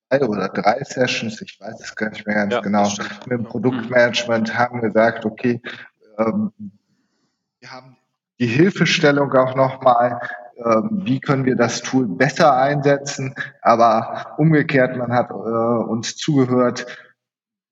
zwei 0.10 0.22
oder 0.22 0.50
drei 0.50 0.84
Sessions, 0.84 1.42
ich 1.42 1.60
weiß 1.60 1.82
es 1.82 1.96
gar 1.96 2.10
nicht 2.10 2.26
mehr 2.28 2.36
ganz 2.36 2.54
ja, 2.54 2.60
genau, 2.62 2.90
mit 3.26 3.40
dem 3.40 3.44
Produktmanagement 3.44 4.56
haben 4.58 4.82
gesagt, 4.82 5.26
okay, 5.26 5.62
ähm, 6.20 6.52
wir 7.60 7.72
haben 7.72 7.98
die 8.40 8.48
Hilfestellung 8.48 9.32
auch 9.34 9.56
nochmal, 9.56 10.20
ähm, 10.58 11.02
wie 11.04 11.20
können 11.20 11.46
wir 11.46 11.56
das 11.56 11.82
Tool 11.82 12.08
besser 12.08 12.56
einsetzen, 12.56 13.34
aber 13.62 14.36
umgekehrt, 14.38 14.98
man 14.98 15.14
hat 15.14 15.30
äh, 15.32 15.34
uns 15.34 16.16
zugehört, 16.16 16.86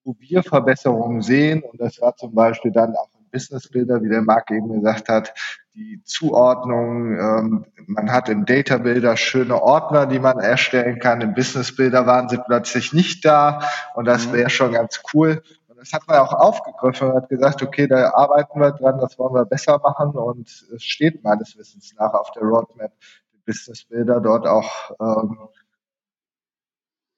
wo 0.04 0.16
wir 0.20 0.44
Verbesserungen 0.44 1.22
sehen. 1.22 1.64
Und 1.64 1.80
das 1.80 2.02
war 2.02 2.16
zum 2.16 2.34
Beispiel 2.34 2.72
dann 2.72 2.96
auch 2.96 3.10
in 3.20 3.30
Business 3.32 3.70
Builder, 3.70 4.02
wie 4.02 4.10
der 4.10 4.22
Marc 4.22 4.52
eben 4.52 4.72
gesagt 4.74 5.10
hat, 5.10 5.34
die 5.74 6.02
Zuordnung. 6.04 7.18
Ähm, 7.18 7.66
man 7.88 8.12
hat 8.12 8.30
im 8.30 8.46
Data 8.46 8.78
Builder 8.78 9.18
schöne 9.18 9.62
Ordner, 9.62 10.06
die 10.06 10.20
man 10.20 10.40
erstellen 10.40 11.00
kann. 11.00 11.22
Im 11.22 11.34
Business 11.34 11.76
Builder 11.76 12.06
waren 12.06 12.30
sie 12.30 12.38
plötzlich 12.38 12.94
nicht 12.94 13.26
da. 13.26 13.62
Und 13.96 14.06
das 14.06 14.28
mhm. 14.28 14.34
wäre 14.34 14.50
schon 14.50 14.74
ganz 14.74 15.02
cool. 15.14 15.44
Und 15.68 15.80
das 15.80 15.94
hat 15.94 16.08
man 16.08 16.18
auch 16.18 16.34
aufgegriffen 16.34 17.10
und 17.10 17.16
hat 17.16 17.30
gesagt, 17.30 17.64
okay, 17.64 17.88
da 17.88 18.12
arbeiten 18.14 18.60
wir 18.60 18.72
dran, 18.72 19.00
das 19.00 19.18
wollen 19.18 19.34
wir 19.34 19.46
besser 19.46 19.80
machen. 19.80 20.12
Und 20.12 20.48
es 20.48 20.84
steht 20.84 21.24
meines 21.24 21.58
Wissens 21.58 21.94
nach 21.98 22.14
auf 22.14 22.32
der 22.32 22.44
Roadmap, 22.44 22.92
die 23.34 23.40
Business 23.46 23.86
Builder 23.86 24.20
dort 24.20 24.48
auch 24.48 24.92
ähm, 25.00 25.38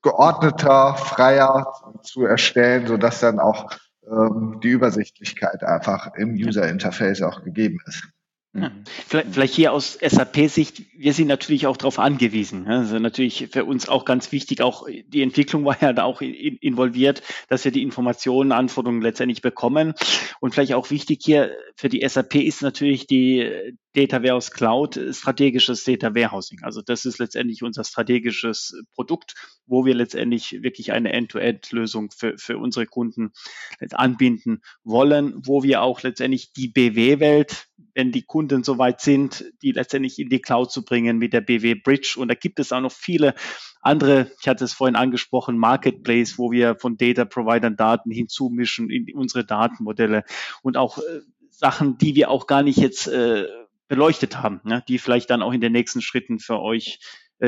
geordneter, 0.04 0.96
freier 0.96 1.74
zu 2.04 2.26
erstellen, 2.26 2.86
so 2.86 2.98
dass 2.98 3.22
dann 3.22 3.40
auch 3.40 3.72
ähm, 4.06 4.60
die 4.62 4.70
Übersichtlichkeit 4.70 5.64
einfach 5.64 6.14
im 6.16 6.34
User 6.34 6.68
Interface 6.68 7.22
auch 7.22 7.44
gegeben 7.44 7.80
ist. 7.88 8.13
Ja. 8.56 8.72
Vielleicht, 9.08 9.30
vielleicht 9.34 9.56
hier 9.56 9.74
aus 9.74 9.98
SAP-Sicht, 10.00 10.84
wir 10.96 11.14
sind 11.14 11.28
natürlich 11.28 11.66
auch 11.66 11.76
darauf 11.76 11.98
angewiesen. 11.98 12.68
Also 12.68 13.00
natürlich 13.00 13.48
für 13.52 13.66
uns 13.66 13.90
auch 13.90 14.06
ganz 14.06 14.32
wichtig, 14.32 14.62
auch 14.62 14.86
die 15.08 15.24
Entwicklung 15.24 15.66
war 15.66 15.82
ja 15.82 15.92
da 15.92 16.04
auch 16.04 16.22
involviert, 16.22 17.24
dass 17.50 17.66
wir 17.66 17.72
die 17.72 17.82
Informationen, 17.82 18.52
Anforderungen 18.52 19.02
letztendlich 19.02 19.42
bekommen. 19.42 19.96
Und 20.40 20.54
vielleicht 20.54 20.76
auch 20.76 20.92
wichtig 20.92 21.22
hier 21.24 21.56
für 21.76 21.90
die 21.90 22.08
SAP 22.08 22.36
ist 22.36 22.62
natürlich 22.62 23.08
die 23.08 23.74
Data 23.94 24.22
Warehouse 24.22 24.52
Cloud 24.52 25.00
strategisches 25.12 25.84
Data 25.84 26.14
Warehousing. 26.14 26.60
Also 26.62 26.82
das 26.82 27.06
ist 27.06 27.20
letztendlich 27.20 27.64
unser 27.64 27.84
strategisches 27.84 28.80
Produkt, 28.94 29.34
wo 29.66 29.86
wir 29.86 29.96
letztendlich 29.96 30.62
wirklich 30.62 30.92
eine 30.92 31.14
End-to-End-Lösung 31.14 32.12
für, 32.12 32.38
für 32.38 32.58
unsere 32.58 32.86
Kunden 32.86 33.32
anbinden 33.92 34.62
wollen, 34.84 35.34
wo 35.38 35.64
wir 35.64 35.82
auch 35.82 36.04
letztendlich 36.04 36.54
die 36.54 36.68
BW-Welt 36.68 37.68
wenn 37.96 38.12
die 38.12 38.24
Kunden 38.24 38.64
soweit 38.64 39.02
sind, 39.02 39.46
die 39.62 39.72
letztendlich 39.72 40.20
in 40.20 40.30
die 40.30 40.42
Cloud 40.42 40.72
zu 40.72 40.84
bringen 40.84 41.18
mit 41.18 41.34
der 41.34 41.42
BW 41.42 41.76
Bridge. 41.76 42.16
Und 42.18 42.28
da 42.28 42.36
gibt 42.36 42.60
es 42.60 42.72
auch 42.72 42.82
noch 42.82 42.92
viele 42.92 43.36
andere, 43.82 44.32
ich 44.42 44.48
hatte 44.48 44.64
es 44.64 44.74
vorhin 44.74 44.96
angesprochen, 44.96 45.58
Marketplace, 45.58 46.38
wo 46.38 46.52
wir 46.52 46.76
von 46.76 46.98
Data 46.98 47.26
Providern 47.26 47.76
Daten 47.76 48.12
hinzumischen 48.12 48.90
in 48.90 49.14
unsere 49.16 49.46
Datenmodelle 49.46 50.24
und 50.62 50.78
auch 50.78 50.98
äh, 50.98 51.22
Sachen, 51.50 51.98
die 51.98 52.16
wir 52.16 52.30
auch 52.32 52.48
gar 52.48 52.64
nicht 52.64 52.78
jetzt 52.78 53.08
äh, 53.08 53.46
beleuchtet 53.88 54.38
haben, 54.38 54.62
ne, 54.64 54.84
die 54.88 54.98
vielleicht 54.98 55.30
dann 55.30 55.42
auch 55.42 55.54
in 55.54 55.62
den 55.62 55.72
nächsten 55.72 56.02
Schritten 56.02 56.40
für 56.40 56.60
euch 56.60 57.00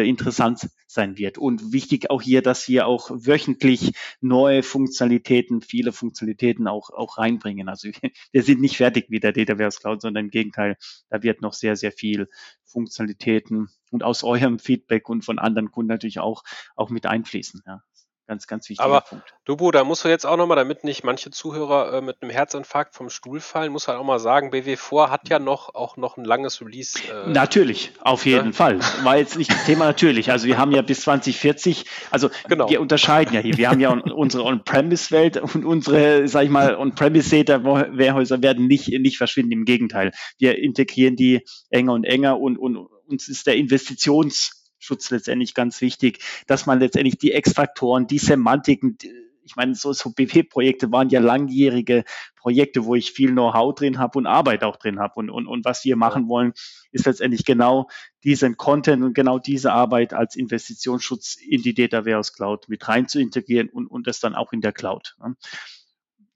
interessant 0.03 0.69
sein 0.87 1.17
wird. 1.17 1.37
Und 1.37 1.73
wichtig 1.73 2.09
auch 2.09 2.21
hier, 2.21 2.41
dass 2.41 2.67
wir 2.67 2.87
auch 2.87 3.09
wöchentlich 3.11 3.93
neue 4.21 4.63
Funktionalitäten, 4.63 5.61
viele 5.61 5.91
Funktionalitäten 5.91 6.67
auch, 6.67 6.89
auch 6.89 7.17
reinbringen. 7.17 7.69
Also 7.69 7.89
wir 8.31 8.43
sind 8.43 8.61
nicht 8.61 8.77
fertig 8.77 9.09
mit 9.09 9.23
der 9.23 9.33
Dataverse 9.33 9.79
Cloud, 9.79 10.01
sondern 10.01 10.25
im 10.25 10.31
Gegenteil, 10.31 10.77
da 11.09 11.23
wird 11.23 11.41
noch 11.41 11.53
sehr, 11.53 11.75
sehr 11.75 11.91
viel 11.91 12.27
Funktionalitäten 12.65 13.69
und 13.91 14.03
aus 14.03 14.23
eurem 14.23 14.59
Feedback 14.59 15.07
und 15.09 15.23
von 15.23 15.39
anderen 15.39 15.71
Kunden 15.71 15.89
natürlich 15.89 16.19
auch, 16.19 16.43
auch 16.75 16.89
mit 16.89 17.05
einfließen. 17.05 17.61
Ja. 17.65 17.81
Ganz, 18.27 18.47
ganz 18.47 18.67
wichtiger 18.69 18.85
Aber, 18.85 19.01
Punkt. 19.01 19.35
Dubu, 19.45 19.69
da 19.69 19.83
musst 19.83 20.03
du 20.03 20.09
jetzt 20.09 20.25
auch 20.25 20.35
nochmal, 20.35 20.57
damit 20.57 20.83
nicht 20.83 21.03
manche 21.03 21.29
Zuhörer 21.29 21.93
äh, 21.93 22.01
mit 22.01 22.21
einem 22.21 22.31
Herzinfarkt 22.31 22.95
vom 22.95 23.11
Stuhl 23.11 23.39
fallen, 23.39 23.71
muss 23.71 23.87
halt 23.87 23.99
auch 23.99 24.03
mal 24.03 24.17
sagen, 24.17 24.49
BW4 24.51 25.11
hat 25.11 25.29
ja 25.29 25.37
noch 25.37 25.75
auch 25.75 25.95
noch 25.95 26.17
ein 26.17 26.25
langes 26.25 26.59
Release. 26.59 26.97
Äh, 27.07 27.29
natürlich, 27.29 27.91
auf 28.01 28.25
jeden 28.25 28.47
ne? 28.47 28.53
Fall. 28.53 28.79
War 29.03 29.17
jetzt 29.17 29.37
nicht 29.37 29.51
das 29.51 29.65
Thema 29.65 29.85
natürlich. 29.85 30.31
Also 30.31 30.47
wir 30.47 30.57
haben 30.57 30.71
ja 30.71 30.81
bis 30.81 31.01
2040, 31.01 31.85
also 32.09 32.31
genau. 32.47 32.67
wir 32.67 32.81
unterscheiden 32.81 33.35
ja 33.35 33.41
hier. 33.41 33.57
Wir 33.57 33.69
haben 33.69 33.79
ja 33.79 33.91
unsere 33.91 34.43
On-Premise-Welt 34.43 35.37
und 35.37 35.63
unsere, 35.63 36.27
sag 36.27 36.45
ich 36.45 36.49
mal, 36.49 36.75
On-Premise-Data-Warehäuser 36.75 38.41
werden 38.41 38.65
nicht, 38.65 38.87
nicht 38.87 39.17
verschwinden. 39.17 39.51
Im 39.51 39.65
Gegenteil. 39.65 40.11
Wir 40.39 40.57
integrieren 40.57 41.15
die 41.15 41.45
enger 41.69 41.93
und 41.93 42.05
enger 42.05 42.39
und, 42.39 42.57
und 42.57 42.77
uns 43.07 43.27
ist 43.27 43.45
der 43.45 43.55
Investitions 43.55 44.64
Schutz 44.85 45.09
letztendlich 45.09 45.53
ganz 45.53 45.81
wichtig, 45.81 46.19
dass 46.47 46.65
man 46.65 46.79
letztendlich 46.79 47.17
die 47.17 47.31
Extraktoren, 47.31 48.07
die 48.07 48.19
Semantiken, 48.19 48.97
ich 49.43 49.55
meine, 49.55 49.75
so, 49.75 49.93
so 49.93 50.11
BW-Projekte 50.11 50.91
waren 50.91 51.09
ja 51.09 51.19
langjährige 51.19 52.03
Projekte, 52.35 52.85
wo 52.85 52.95
ich 52.95 53.11
viel 53.11 53.31
Know-how 53.31 53.75
drin 53.75 53.99
habe 53.99 54.17
und 54.17 54.25
Arbeit 54.25 54.63
auch 54.63 54.75
drin 54.77 54.99
habe. 54.99 55.13
Und, 55.15 55.29
und, 55.29 55.47
und 55.47 55.65
was 55.65 55.85
wir 55.85 55.95
machen 55.95 56.27
wollen, 56.27 56.53
ist 56.91 57.05
letztendlich 57.05 57.45
genau 57.45 57.87
diesen 58.23 58.57
Content 58.57 59.03
und 59.03 59.13
genau 59.13 59.39
diese 59.39 59.71
Arbeit 59.71 60.13
als 60.13 60.35
Investitionsschutz 60.35 61.35
in 61.35 61.61
die 61.61 61.73
Data 61.73 62.05
Warehouse 62.05 62.33
Cloud 62.33 62.69
mit 62.69 62.87
rein 62.87 63.07
zu 63.07 63.19
integrieren 63.19 63.69
und, 63.69 63.87
und 63.87 64.07
das 64.07 64.19
dann 64.19 64.35
auch 64.35 64.51
in 64.51 64.61
der 64.61 64.73
Cloud. 64.73 65.15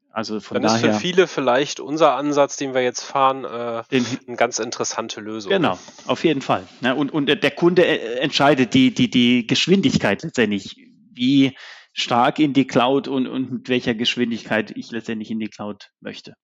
Ne? 0.09 0.15
Also 0.15 0.39
von 0.39 0.55
Dann 0.55 0.63
daher, 0.63 0.89
ist 0.89 0.95
für 0.95 0.99
viele 0.99 1.27
vielleicht 1.27 1.79
unser 1.79 2.15
Ansatz, 2.15 2.57
den 2.57 2.73
wir 2.73 2.81
jetzt 2.81 3.03
fahren, 3.03 3.45
äh, 3.45 3.83
den, 3.91 4.05
eine 4.27 4.37
ganz 4.37 4.59
interessante 4.59 5.21
Lösung. 5.21 5.51
Genau, 5.51 5.77
auf 6.07 6.23
jeden 6.23 6.41
Fall. 6.41 6.67
Ja, 6.81 6.93
und, 6.93 7.11
und 7.11 7.27
der 7.27 7.51
Kunde 7.51 7.85
äh, 7.85 8.19
entscheidet 8.19 8.73
die, 8.73 8.93
die, 8.93 9.09
die 9.09 9.47
Geschwindigkeit 9.47 10.23
letztendlich, 10.23 10.75
wie 11.13 11.55
stark 11.93 12.39
in 12.39 12.53
die 12.53 12.67
Cloud 12.67 13.07
und, 13.07 13.27
und 13.27 13.51
mit 13.51 13.69
welcher 13.69 13.95
Geschwindigkeit 13.95 14.71
ich 14.75 14.91
letztendlich 14.91 15.31
in 15.31 15.39
die 15.39 15.49
Cloud 15.49 15.89
möchte. 15.99 16.35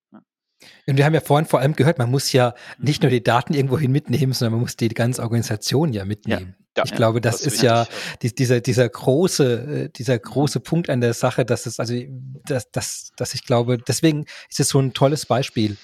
Und 0.87 0.97
wir 0.97 1.05
haben 1.05 1.13
ja 1.13 1.21
vorhin 1.21 1.47
vor 1.47 1.59
allem 1.59 1.75
gehört, 1.75 1.97
man 1.97 2.11
muss 2.11 2.31
ja 2.31 2.53
nicht 2.77 3.01
nur 3.01 3.09
die 3.09 3.23
Daten 3.23 3.53
irgendwohin 3.53 3.91
mitnehmen, 3.91 4.33
sondern 4.33 4.53
man 4.53 4.61
muss 4.61 4.75
die 4.75 4.89
ganze 4.89 5.21
Organisation 5.21 5.93
ja 5.93 6.05
mitnehmen. 6.05 6.55
Ja. 6.57 6.65
Ja, 6.77 6.83
ich 6.83 6.93
glaube, 6.93 7.21
das, 7.21 7.37
das 7.37 7.53
ist 7.53 7.61
ja 7.61 7.87
die, 8.21 8.35
dieser, 8.35 8.59
dieser 8.59 8.89
große, 8.89 9.85
äh, 9.85 9.89
dieser 9.89 10.19
große 10.19 10.59
Punkt 10.59 10.89
an 10.89 10.99
der 10.99 11.13
Sache, 11.13 11.45
dass 11.45 11.65
es, 11.65 11.79
also, 11.79 11.95
dass, 12.45 12.69
dass, 12.71 13.11
dass 13.15 13.33
ich 13.33 13.45
glaube, 13.45 13.77
deswegen 13.77 14.25
ist 14.49 14.59
es 14.59 14.67
so 14.67 14.79
ein 14.79 14.93
tolles 14.93 15.25
Beispiel, 15.25 15.77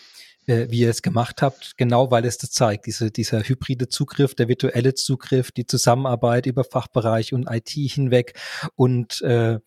äh, 0.47 0.67
wie 0.69 0.79
ihr 0.79 0.89
es 0.89 1.01
gemacht 1.01 1.41
habt, 1.41 1.77
genau 1.77 2.11
weil 2.11 2.25
es 2.25 2.37
das 2.37 2.51
zeigt, 2.51 2.87
diese, 2.87 3.09
dieser 3.09 3.43
hybride 3.43 3.87
Zugriff, 3.87 4.35
der 4.35 4.49
virtuelle 4.49 4.93
Zugriff, 4.93 5.51
die 5.51 5.65
Zusammenarbeit 5.65 6.45
über 6.45 6.65
Fachbereich 6.65 7.31
und 7.31 7.47
IT 7.49 7.69
hinweg 7.69 8.37
und 8.75 9.21
äh, 9.21 9.59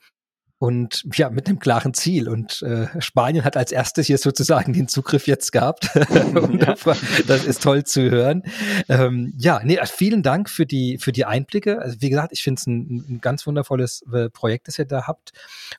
und 0.64 1.04
ja, 1.12 1.28
mit 1.28 1.46
einem 1.46 1.58
klaren 1.58 1.92
Ziel. 1.92 2.26
Und 2.26 2.62
äh, 2.62 2.86
Spanien 2.98 3.44
hat 3.44 3.54
als 3.54 3.70
erstes 3.70 4.06
hier 4.06 4.16
sozusagen 4.16 4.72
den 4.72 4.88
Zugriff 4.88 5.26
jetzt 5.26 5.52
gehabt. 5.52 5.90
das 7.26 7.44
ist 7.44 7.62
toll 7.62 7.84
zu 7.84 8.10
hören. 8.10 8.44
Ähm, 8.88 9.34
ja, 9.36 9.60
nee, 9.62 9.78
also 9.78 9.92
vielen 9.94 10.22
Dank 10.22 10.48
für 10.48 10.64
die, 10.64 10.96
für 10.96 11.12
die 11.12 11.26
Einblicke. 11.26 11.82
Also 11.82 12.00
wie 12.00 12.08
gesagt, 12.08 12.32
ich 12.32 12.42
finde 12.42 12.60
es 12.60 12.66
ein, 12.66 13.04
ein, 13.10 13.20
ganz 13.20 13.46
wundervolles 13.46 14.06
äh, 14.10 14.30
Projekt, 14.30 14.68
das 14.68 14.78
ihr 14.78 14.86
da 14.86 15.06
habt. 15.06 15.32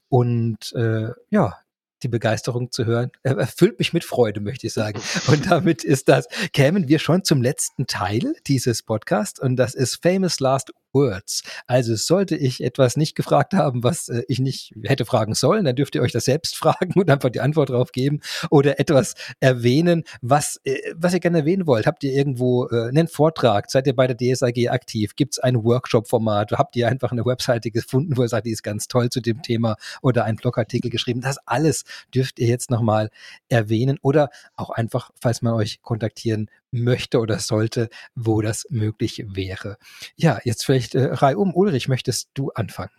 Und 0.07 0.71
äh, 0.73 1.09
ja, 1.31 1.55
die 2.03 2.07
Begeisterung 2.07 2.71
zu 2.71 2.85
hören, 2.85 3.11
erfüllt 3.23 3.79
mich 3.79 3.91
mit 3.91 4.03
Freude, 4.03 4.39
möchte 4.39 4.67
ich 4.67 4.73
sagen. 4.73 5.01
Und 5.25 5.49
damit 5.49 5.83
ist 5.83 6.09
das, 6.09 6.27
kämen 6.53 6.87
wir 6.87 6.99
schon 6.99 7.23
zum 7.23 7.41
letzten 7.41 7.87
Teil 7.87 8.35
dieses 8.45 8.83
Podcasts 8.83 9.39
und 9.39 9.55
das 9.55 9.73
ist 9.73 10.03
Famous 10.03 10.39
Last 10.39 10.71
Words. 10.95 11.43
Also 11.67 11.95
sollte 11.95 12.35
ich 12.35 12.63
etwas 12.63 12.97
nicht 12.97 13.15
gefragt 13.15 13.53
haben, 13.53 13.83
was 13.83 14.09
äh, 14.09 14.23
ich 14.27 14.39
nicht 14.39 14.73
hätte 14.83 15.05
fragen 15.05 15.35
sollen, 15.35 15.65
dann 15.65 15.75
dürft 15.75 15.93
ihr 15.93 16.01
euch 16.01 16.11
das 16.11 16.25
selbst 16.25 16.55
fragen 16.57 16.99
und 16.99 17.11
einfach 17.11 17.29
die 17.29 17.41
Antwort 17.41 17.69
drauf 17.69 17.91
geben 17.91 18.21
oder 18.49 18.79
etwas 18.79 19.13
erwähnen, 19.39 20.03
was, 20.21 20.59
äh, 20.63 20.77
was 20.95 21.13
ihr 21.13 21.19
gerne 21.19 21.39
erwähnen 21.39 21.67
wollt. 21.67 21.85
Habt 21.85 22.03
ihr 22.03 22.13
irgendwo 22.13 22.67
äh, 22.67 22.87
einen 22.87 23.07
Vortrag? 23.07 23.69
Seid 23.69 23.85
ihr 23.85 23.95
bei 23.95 24.07
der 24.07 24.17
DSAG 24.17 24.69
aktiv? 24.69 25.15
Gibt 25.15 25.33
es 25.33 25.39
ein 25.39 25.63
Workshop-Format? 25.63 26.53
Habt 26.53 26.75
ihr 26.75 26.87
einfach 26.87 27.11
eine 27.11 27.25
Webseite 27.25 27.69
gefunden, 27.69 28.17
wo 28.17 28.23
ihr 28.23 28.29
sagt, 28.29 28.45
die 28.45 28.51
ist 28.51 28.63
ganz 28.63 28.87
toll 28.87 29.09
zu 29.09 29.21
dem 29.21 29.41
Thema 29.41 29.75
oder 30.01 30.23
einen 30.23 30.37
Blogartikel 30.37 30.89
geschrieben? 30.89 31.21
Das 31.21 31.37
alles 31.45 31.83
dürft 32.13 32.39
ihr 32.39 32.47
jetzt 32.47 32.71
nochmal 32.71 33.09
erwähnen 33.49 33.99
oder 34.01 34.29
auch 34.55 34.69
einfach, 34.69 35.11
falls 35.19 35.41
man 35.41 35.53
euch 35.53 35.81
kontaktieren 35.81 36.49
möchte 36.83 37.19
oder 37.19 37.39
sollte, 37.39 37.89
wo 38.15 38.41
das 38.41 38.65
möglich 38.69 39.23
wäre. 39.27 39.77
Ja, 40.15 40.39
jetzt 40.43 40.65
vielleicht 40.65 40.95
äh, 40.95 41.05
reihum. 41.05 41.53
Ulrich, 41.55 41.87
möchtest 41.87 42.29
du 42.33 42.51
anfangen? 42.51 42.91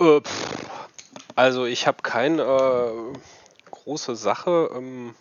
Äh, 0.00 0.20
also 1.34 1.64
ich 1.64 1.86
habe 1.86 2.02
keine 2.02 2.42
äh, 2.42 3.18
große 3.70 4.16
Sache. 4.16 4.70
Ähm, 4.74 5.14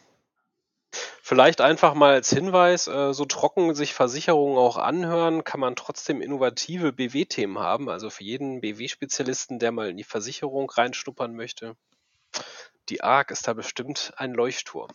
vielleicht 1.21 1.61
einfach 1.61 1.93
mal 1.93 2.13
als 2.13 2.29
Hinweis, 2.29 2.87
äh, 2.87 3.13
so 3.13 3.25
trocken 3.25 3.73
sich 3.75 3.93
Versicherungen 3.93 4.57
auch 4.57 4.77
anhören, 4.77 5.43
kann 5.43 5.59
man 5.59 5.75
trotzdem 5.75 6.21
innovative 6.21 6.91
BW-Themen 6.91 7.59
haben. 7.59 7.89
Also 7.89 8.09
für 8.09 8.23
jeden 8.23 8.61
BW-Spezialisten, 8.61 9.59
der 9.59 9.71
mal 9.71 9.89
in 9.89 9.97
die 9.97 10.03
Versicherung 10.03 10.69
reinschnuppern 10.69 11.35
möchte. 11.35 11.75
Die 12.89 13.01
ARC 13.01 13.31
ist 13.31 13.47
da 13.47 13.53
bestimmt 13.53 14.13
ein 14.17 14.33
Leuchtturm. 14.33 14.89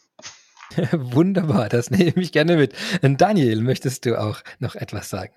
Wunderbar, 0.93 1.69
das 1.69 1.91
nehme 1.91 2.15
ich 2.17 2.33
gerne 2.33 2.57
mit. 2.57 2.75
Daniel, 3.03 3.63
möchtest 3.63 4.05
du 4.05 4.21
auch 4.21 4.43
noch 4.59 4.75
etwas 4.75 5.11
sagen? 5.11 5.35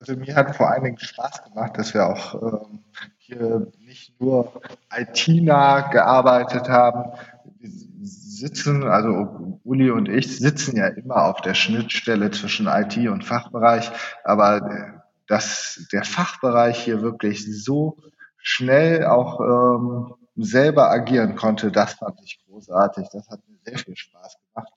Also 0.00 0.16
mir 0.16 0.34
hat 0.34 0.56
vor 0.56 0.68
allen 0.68 0.82
Dingen 0.82 0.98
Spaß 0.98 1.44
gemacht, 1.44 1.78
dass 1.78 1.94
wir 1.94 2.08
auch 2.08 2.34
ähm, 2.34 2.80
hier 3.18 3.70
nicht 3.78 4.20
nur 4.20 4.60
IT-nah 4.92 5.92
gearbeitet 5.92 6.68
haben. 6.68 7.12
Wir 7.60 7.70
sitzen, 7.70 8.82
also 8.82 9.60
Uli 9.62 9.90
und 9.90 10.08
ich 10.08 10.38
sitzen 10.38 10.76
ja 10.76 10.88
immer 10.88 11.26
auf 11.26 11.40
der 11.42 11.54
Schnittstelle 11.54 12.32
zwischen 12.32 12.66
IT 12.66 12.96
und 12.96 13.24
Fachbereich, 13.24 13.92
aber 14.24 14.56
äh, 14.56 14.98
dass 15.28 15.86
der 15.92 16.02
Fachbereich 16.02 16.82
hier 16.82 17.00
wirklich 17.00 17.46
so 17.64 17.98
schnell 18.38 19.06
auch 19.06 19.40
ähm, 19.40 20.14
selber 20.36 20.90
agieren 20.90 21.36
konnte, 21.36 21.70
das 21.70 21.94
fand 21.94 22.20
ich 22.22 22.42
großartig. 22.46 23.08
Das 23.12 23.28
hat 23.28 23.40
mir 23.48 23.58
sehr 23.64 23.78
viel 23.78 23.96
Spaß 23.96 24.38
gemacht. 24.54 24.72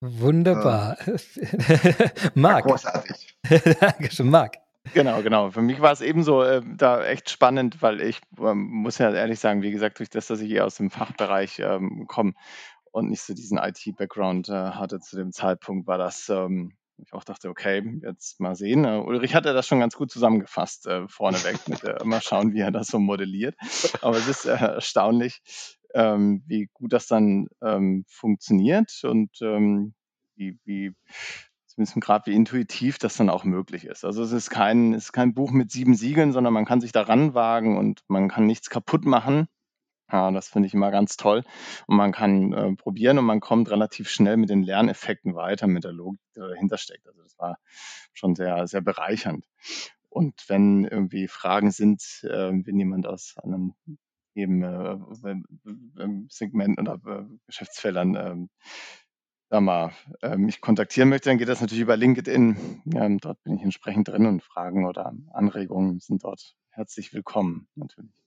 Wunderbar. 0.00 0.96
Marc. 2.34 2.64
Großartig. 2.64 3.36
Dankeschön, 3.80 4.30
Marc. 4.30 4.56
Genau, 4.94 5.22
genau. 5.22 5.50
Für 5.50 5.60
mich 5.60 5.80
war 5.80 5.92
es 5.92 6.00
ebenso 6.00 6.42
äh, 6.42 6.62
da 6.64 7.04
echt 7.04 7.28
spannend, 7.28 7.82
weil 7.82 8.00
ich 8.00 8.20
ähm, 8.38 8.62
muss 8.70 8.96
ja 8.96 9.12
ehrlich 9.12 9.38
sagen, 9.38 9.62
wie 9.62 9.70
gesagt, 9.70 9.98
durch 9.98 10.08
das, 10.08 10.26
dass 10.26 10.40
ich 10.40 10.50
eher 10.50 10.64
aus 10.64 10.76
dem 10.76 10.90
Fachbereich 10.90 11.58
ähm, 11.58 12.06
komme 12.08 12.32
und 12.90 13.10
nicht 13.10 13.22
so 13.22 13.34
diesen 13.34 13.58
IT-Background 13.58 14.48
äh, 14.48 14.52
hatte 14.52 14.98
zu 15.00 15.16
dem 15.16 15.32
Zeitpunkt, 15.32 15.86
war 15.86 15.98
das 15.98 16.30
ähm, 16.30 16.72
ich 17.02 17.12
auch 17.12 17.24
dachte, 17.24 17.48
okay, 17.48 18.00
jetzt 18.02 18.40
mal 18.40 18.54
sehen. 18.54 18.84
Uh, 18.84 19.02
Ulrich 19.02 19.34
hatte 19.34 19.52
das 19.52 19.66
schon 19.66 19.80
ganz 19.80 19.94
gut 19.94 20.10
zusammengefasst 20.10 20.86
äh, 20.86 21.06
vorneweg 21.08 21.68
mit 21.68 21.84
äh, 21.84 22.04
mal 22.04 22.20
schauen, 22.20 22.52
wie 22.52 22.60
er 22.60 22.70
das 22.70 22.88
so 22.88 22.98
modelliert. 22.98 23.56
Aber 24.02 24.16
es 24.16 24.28
ist 24.28 24.46
äh, 24.46 24.56
erstaunlich, 24.56 25.40
ähm, 25.94 26.42
wie 26.46 26.68
gut 26.72 26.92
das 26.92 27.06
dann 27.06 27.48
ähm, 27.62 28.04
funktioniert 28.08 29.00
und 29.04 29.30
ähm, 29.42 29.94
wie, 30.36 30.58
wie 30.64 30.94
zumindest 31.66 32.00
gerade 32.00 32.26
wie 32.26 32.34
intuitiv 32.34 32.98
das 32.98 33.16
dann 33.16 33.30
auch 33.30 33.44
möglich 33.44 33.84
ist. 33.84 34.04
Also 34.04 34.22
es 34.22 34.32
ist 34.32 34.50
kein, 34.50 34.92
es 34.94 35.04
ist 35.06 35.12
kein 35.12 35.34
Buch 35.34 35.50
mit 35.50 35.70
sieben 35.70 35.94
Siegeln, 35.94 36.32
sondern 36.32 36.52
man 36.52 36.64
kann 36.64 36.80
sich 36.80 36.92
daran 36.92 37.34
wagen 37.34 37.78
und 37.78 38.02
man 38.08 38.28
kann 38.28 38.46
nichts 38.46 38.70
kaputt 38.70 39.04
machen. 39.04 39.48
Ja, 40.12 40.30
das 40.30 40.48
finde 40.48 40.66
ich 40.66 40.74
immer 40.74 40.90
ganz 40.90 41.16
toll. 41.16 41.44
Und 41.86 41.96
man 41.96 42.12
kann 42.12 42.52
äh, 42.52 42.74
probieren 42.74 43.18
und 43.18 43.24
man 43.24 43.40
kommt 43.40 43.70
relativ 43.70 44.08
schnell 44.08 44.36
mit 44.36 44.50
den 44.50 44.62
Lerneffekten 44.62 45.34
weiter, 45.34 45.66
mit 45.66 45.84
der 45.84 45.92
Logik, 45.92 46.20
die 46.34 46.40
dahinter 46.40 46.78
steckt. 46.78 47.06
Also 47.06 47.22
das 47.22 47.38
war 47.38 47.58
schon 48.12 48.34
sehr, 48.34 48.66
sehr 48.66 48.80
bereichernd. 48.80 49.44
Und 50.08 50.44
wenn 50.48 50.84
irgendwie 50.84 51.28
Fragen 51.28 51.70
sind, 51.70 52.02
äh, 52.24 52.50
wenn 52.52 52.78
jemand 52.78 53.06
aus 53.06 53.36
einem 53.42 53.74
eben 54.34 54.62
äh, 54.62 54.96
Segment 56.28 56.78
oder 56.80 57.00
äh, 57.06 57.24
Geschäftsfeldern 57.46 58.16
ähm, 58.16 58.50
da 59.48 59.60
mal 59.60 59.92
äh, 60.22 60.36
mich 60.36 60.60
kontaktieren 60.60 61.08
möchte, 61.08 61.28
dann 61.28 61.38
geht 61.38 61.48
das 61.48 61.60
natürlich 61.60 61.82
über 61.82 61.96
LinkedIn. 61.96 62.82
Ähm, 62.94 63.18
dort 63.18 63.42
bin 63.42 63.56
ich 63.56 63.62
entsprechend 63.62 64.08
drin 64.08 64.26
und 64.26 64.42
Fragen 64.42 64.86
oder 64.86 65.12
Anregungen 65.32 65.98
sind 66.00 66.24
dort 66.24 66.56
herzlich 66.70 67.12
willkommen 67.12 67.68
natürlich. 67.74 68.19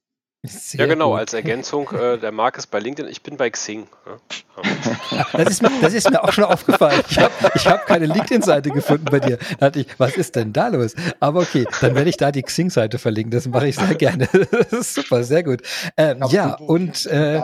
Sehr 0.48 0.82
ja, 0.82 0.86
genau, 0.88 1.12
gut. 1.12 1.20
als 1.20 1.34
Ergänzung, 1.34 1.89
äh, 1.91 2.18
der 2.18 2.32
Marc 2.32 2.58
ist 2.58 2.68
bei 2.68 2.80
LinkedIn, 2.80 3.10
ich 3.10 3.22
bin 3.22 3.38
bei 3.38 3.50
Xing. 3.50 3.88
Ja. 4.06 4.53
Das, 5.34 5.49
ist 5.49 5.62
mir, 5.62 5.72
das 5.82 5.93
ist 5.93 6.10
mir 6.10 6.24
auch 6.24 6.32
schon 6.32 6.43
aufgefallen. 6.43 7.01
Ich 7.10 7.18
habe 7.18 7.32
ich 7.56 7.68
hab 7.68 7.86
keine 7.86 8.06
LinkedIn-Seite 8.06 8.70
gefunden 8.70 9.06
bei 9.10 9.20
dir. 9.20 9.38
Da 9.60 9.68
dachte 9.68 9.82
ich, 9.82 9.88
was 9.97 10.16
ist 10.16 10.36
denn 10.36 10.54
da 10.54 10.68
los? 10.68 10.93
Aber 11.20 11.41
okay, 11.41 11.66
dann 11.82 11.95
werde 11.95 12.10
ich 12.10 12.18
da 12.18 12.32
die 12.32 12.43
Xing-Seite 12.43 12.99
verlinken. 12.99 13.32
Das 13.32 13.47
mache 13.47 13.68
ich 13.68 13.76
sehr 13.76 13.95
gerne. 13.95 14.28
Das 14.54 14.72
ist 14.72 14.95
super, 14.95 15.24
sehr 15.24 15.43
gut. 15.43 15.62
Ähm, 15.97 16.24
ja, 16.30 16.54
und 16.56 17.06
äh, 17.08 17.38
äh 17.38 17.43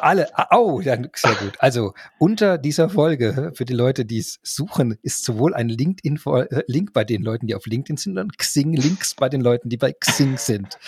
alle, 0.00 0.28
oh, 0.50 0.80
ja, 0.80 0.96
sehr 1.14 1.34
gut. 1.34 1.54
Also 1.58 1.94
unter 2.18 2.58
dieser 2.58 2.88
Folge, 2.88 3.52
für 3.54 3.64
die 3.64 3.72
Leute, 3.72 4.04
die 4.04 4.18
es 4.18 4.38
suchen, 4.42 4.98
ist 5.02 5.24
sowohl 5.24 5.54
ein 5.54 5.68
LinkedIn-Link 5.68 6.92
bei 6.92 7.04
den 7.04 7.22
Leuten, 7.22 7.46
die 7.46 7.54
auf 7.54 7.66
LinkedIn 7.66 7.96
sind, 7.96 8.18
und 8.18 8.38
Xing-Links 8.38 9.14
bei 9.14 9.28
den 9.28 9.40
Leuten, 9.40 9.68
die 9.68 9.76
bei 9.76 9.92
Xing 9.92 10.36
sind. 10.38 10.78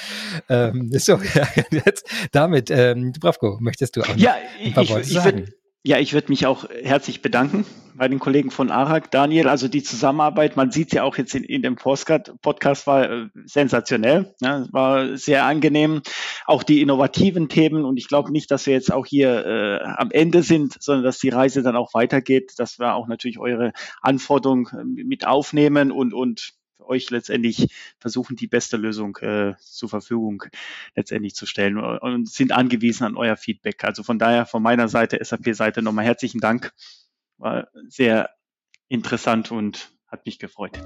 Ähm, 0.49 0.91
so, 0.93 1.19
ja, 1.35 1.47
jetzt 1.71 2.07
damit, 2.33 2.71
ähm, 2.71 3.12
Dubravko, 3.12 3.59
möchtest 3.61 3.97
du 3.97 4.03
auch 4.03 4.17
ja, 4.17 4.37
ein 4.62 4.73
paar 4.73 4.85
ich, 4.85 4.91
Worte 4.91 5.06
ich 5.09 5.15
sagen? 5.15 5.39
Würd, 5.39 5.53
Ja, 5.85 5.99
ich 5.99 6.13
würde 6.13 6.31
mich 6.31 6.47
auch 6.47 6.69
herzlich 6.83 7.23
bedanken 7.23 7.65
bei 7.97 8.09
den 8.09 8.19
Kollegen 8.19 8.51
von 8.51 8.71
ARAG. 8.71 9.11
Daniel, 9.11 9.49
also 9.49 9.69
die 9.69 9.83
Zusammenarbeit, 9.83 10.57
man 10.57 10.71
sieht 10.71 10.93
ja 10.93 11.03
auch 11.03 11.17
jetzt 11.17 11.35
in, 11.35 11.45
in 11.45 11.63
dem 11.63 11.77
Podcast, 11.77 12.87
war 12.87 13.11
äh, 13.11 13.29
sensationell, 13.45 14.35
ne? 14.41 14.69
war 14.71 15.17
sehr 15.17 15.45
angenehm. 15.45 16.03
Auch 16.47 16.63
die 16.63 16.83
innovativen 16.83 17.49
Themen 17.49 17.85
und 17.85 17.97
ich 17.97 18.09
glaube 18.09 18.33
nicht, 18.33 18.51
dass 18.51 18.67
wir 18.67 18.75
jetzt 18.75 18.93
auch 18.93 19.07
hier 19.07 19.47
äh, 19.47 19.85
am 19.85 20.11
Ende 20.11 20.43
sind, 20.43 20.77
sondern 20.81 21.05
dass 21.05 21.19
die 21.19 21.31
Reise 21.31 21.63
dann 21.63 21.77
auch 21.77 21.95
weitergeht, 21.95 22.53
dass 22.59 22.79
wir 22.79 22.95
auch 22.95 23.09
natürlich 23.09 23.39
eure 23.39 23.73
Anforderungen 24.03 24.67
äh, 24.99 25.05
mit 25.05 25.27
aufnehmen 25.27 25.91
und, 25.91 26.13
und 26.13 26.53
euch 26.87 27.11
letztendlich 27.11 27.68
versuchen, 27.99 28.37
die 28.37 28.47
beste 28.47 28.76
Lösung 28.76 29.16
äh, 29.18 29.55
zur 29.61 29.89
Verfügung 29.89 30.45
letztendlich 30.95 31.34
zu 31.34 31.47
stellen 31.47 31.78
und 31.78 32.28
sind 32.28 32.53
angewiesen 32.53 33.05
an 33.05 33.16
euer 33.16 33.37
Feedback. 33.37 33.84
Also 33.84 34.03
von 34.03 34.18
daher 34.18 34.47
von 34.47 34.62
meiner 34.62 34.89
Seite, 34.89 35.22
SAP-Seite 35.22 35.82
nochmal 35.82 36.05
herzlichen 36.05 36.41
Dank. 36.41 36.72
War 37.39 37.68
sehr 37.89 38.30
interessant 38.89 39.51
und 39.51 39.91
hat 40.07 40.24
mich 40.26 40.39
gefreut. 40.39 40.80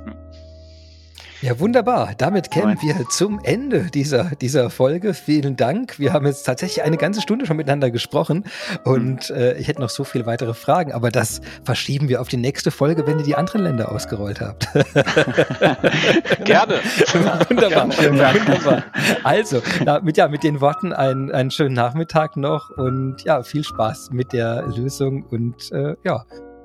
Ja, 1.43 1.59
wunderbar. 1.59 2.13
Damit 2.19 2.51
kämen 2.51 2.77
wir 2.83 3.09
zum 3.09 3.41
Ende 3.43 3.85
dieser, 3.85 4.33
dieser 4.43 4.69
Folge. 4.69 5.15
Vielen 5.15 5.57
Dank. 5.57 5.99
Wir 5.99 6.13
haben 6.13 6.27
jetzt 6.27 6.43
tatsächlich 6.43 6.85
eine 6.85 6.99
ganze 6.99 7.23
Stunde 7.23 7.47
schon 7.47 7.57
miteinander 7.57 7.91
gesprochen 7.91 8.45
und 8.85 9.31
äh, 9.31 9.57
ich 9.57 9.69
hätte 9.69 9.81
noch 9.81 9.89
so 9.89 10.05
viele 10.05 10.27
weitere 10.27 10.53
Fragen, 10.53 10.93
aber 10.93 11.11
das 11.11 11.41
verschieben 11.65 12.11
wir 12.11 12.21
auf 12.21 12.29
die 12.29 12.37
nächste 12.37 12.71
Folge, 12.71 13.07
wenn 13.07 13.19
ihr 13.19 13.25
die 13.25 13.37
anderen 13.37 13.63
Länder 13.63 13.91
ausgerollt 13.91 14.43
habt. 14.43 14.69
Gerne. 16.45 16.75
wunderbar. 17.49 17.89
wunderbar. 17.89 18.85
Also, 19.25 19.63
na, 19.85 20.01
mit, 20.01 20.19
ja, 20.19 20.29
mit 20.29 20.43
den 20.43 20.61
Worten 20.61 20.93
einen, 20.93 21.33
einen 21.33 21.51
schönen 21.51 21.75
Nachmittag 21.75 22.37
noch 22.37 22.69
und 22.77 23.25
ja, 23.25 23.43
viel 23.43 23.65
Spaß 23.65 24.11
mit 24.13 24.35
der 24.35 24.67
Lösung 24.77 25.25
und 25.25 25.73
äh, 25.73 25.95
ja, 26.05 26.23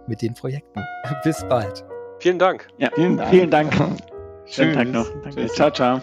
mit 0.07 0.21
den 0.21 0.33
Projekten. 0.33 0.83
Bis 1.23 1.45
bald. 1.47 1.85
Vielen 2.19 2.39
Dank. 2.39 2.67
Ja, 2.77 2.89
vielen 2.93 3.15
Dank. 3.15 3.29
Vielen 3.29 3.49
Dank. 3.49 3.73
Schönen 4.47 4.73
Tag 4.73 4.87
noch. 4.89 5.07
Danke. 5.23 5.47
Ciao, 5.47 5.71
ciao. 5.71 6.01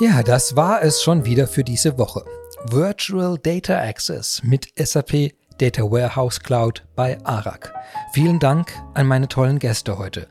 Ja, 0.00 0.22
das 0.22 0.54
war 0.54 0.82
es 0.82 1.02
schon 1.02 1.24
wieder 1.24 1.46
für 1.46 1.64
diese 1.64 1.98
Woche. 1.98 2.24
Virtual 2.70 3.36
Data 3.38 3.78
Access 3.78 4.42
mit 4.44 4.68
SAP 4.76 5.32
Data 5.58 5.82
Warehouse 5.82 6.40
Cloud 6.40 6.84
bei 6.94 7.18
ARAG. 7.24 7.72
Vielen 8.12 8.38
Dank 8.38 8.72
an 8.94 9.06
meine 9.06 9.26
tollen 9.28 9.58
Gäste 9.58 9.98
heute. 9.98 10.28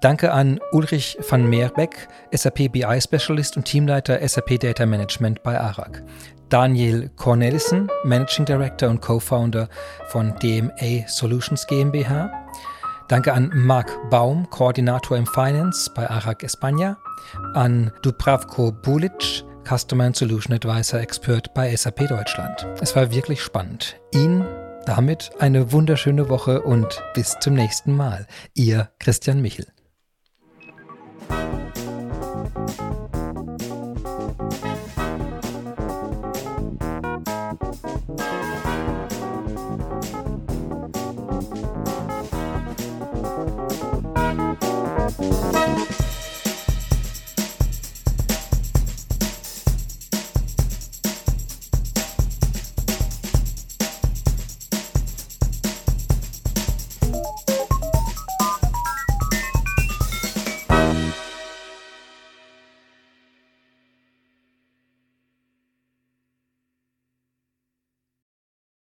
Danke 0.00 0.32
an 0.32 0.60
Ulrich 0.72 1.18
van 1.28 1.48
Meerbeck, 1.48 2.08
SAP 2.32 2.72
BI 2.72 3.00
Specialist 3.00 3.56
und 3.56 3.64
Teamleiter 3.64 4.26
SAP 4.26 4.58
Data 4.58 4.86
Management 4.86 5.42
bei 5.42 5.60
ARAG. 5.60 6.02
Daniel 6.48 7.10
Cornelissen, 7.16 7.88
Managing 8.04 8.44
Director 8.44 8.88
und 8.88 9.00
Co-Founder 9.00 9.68
von 10.08 10.34
DMA 10.42 11.06
Solutions 11.06 11.66
GmbH. 11.66 12.30
Danke 13.08 13.32
an 13.32 13.50
Marc 13.54 14.10
Baum, 14.10 14.48
Koordinator 14.50 15.16
im 15.16 15.26
Finance 15.26 15.90
bei 15.94 16.08
Arak 16.08 16.42
España, 16.42 16.96
an 17.54 17.90
Dubravko 18.02 18.72
Bulic, 18.72 19.44
Customer 19.64 20.04
and 20.04 20.16
Solution 20.16 20.54
Advisor 20.54 21.00
Expert 21.00 21.52
bei 21.54 21.74
SAP 21.74 22.08
Deutschland. 22.08 22.66
Es 22.80 22.96
war 22.96 23.10
wirklich 23.12 23.42
spannend. 23.42 23.96
Ihnen 24.12 24.44
damit 24.86 25.30
eine 25.38 25.72
wunderschöne 25.72 26.28
Woche 26.28 26.62
und 26.62 27.02
bis 27.14 27.36
zum 27.40 27.54
nächsten 27.54 27.96
Mal. 27.96 28.26
Ihr 28.54 28.90
Christian 28.98 29.40
Michel. 29.40 29.66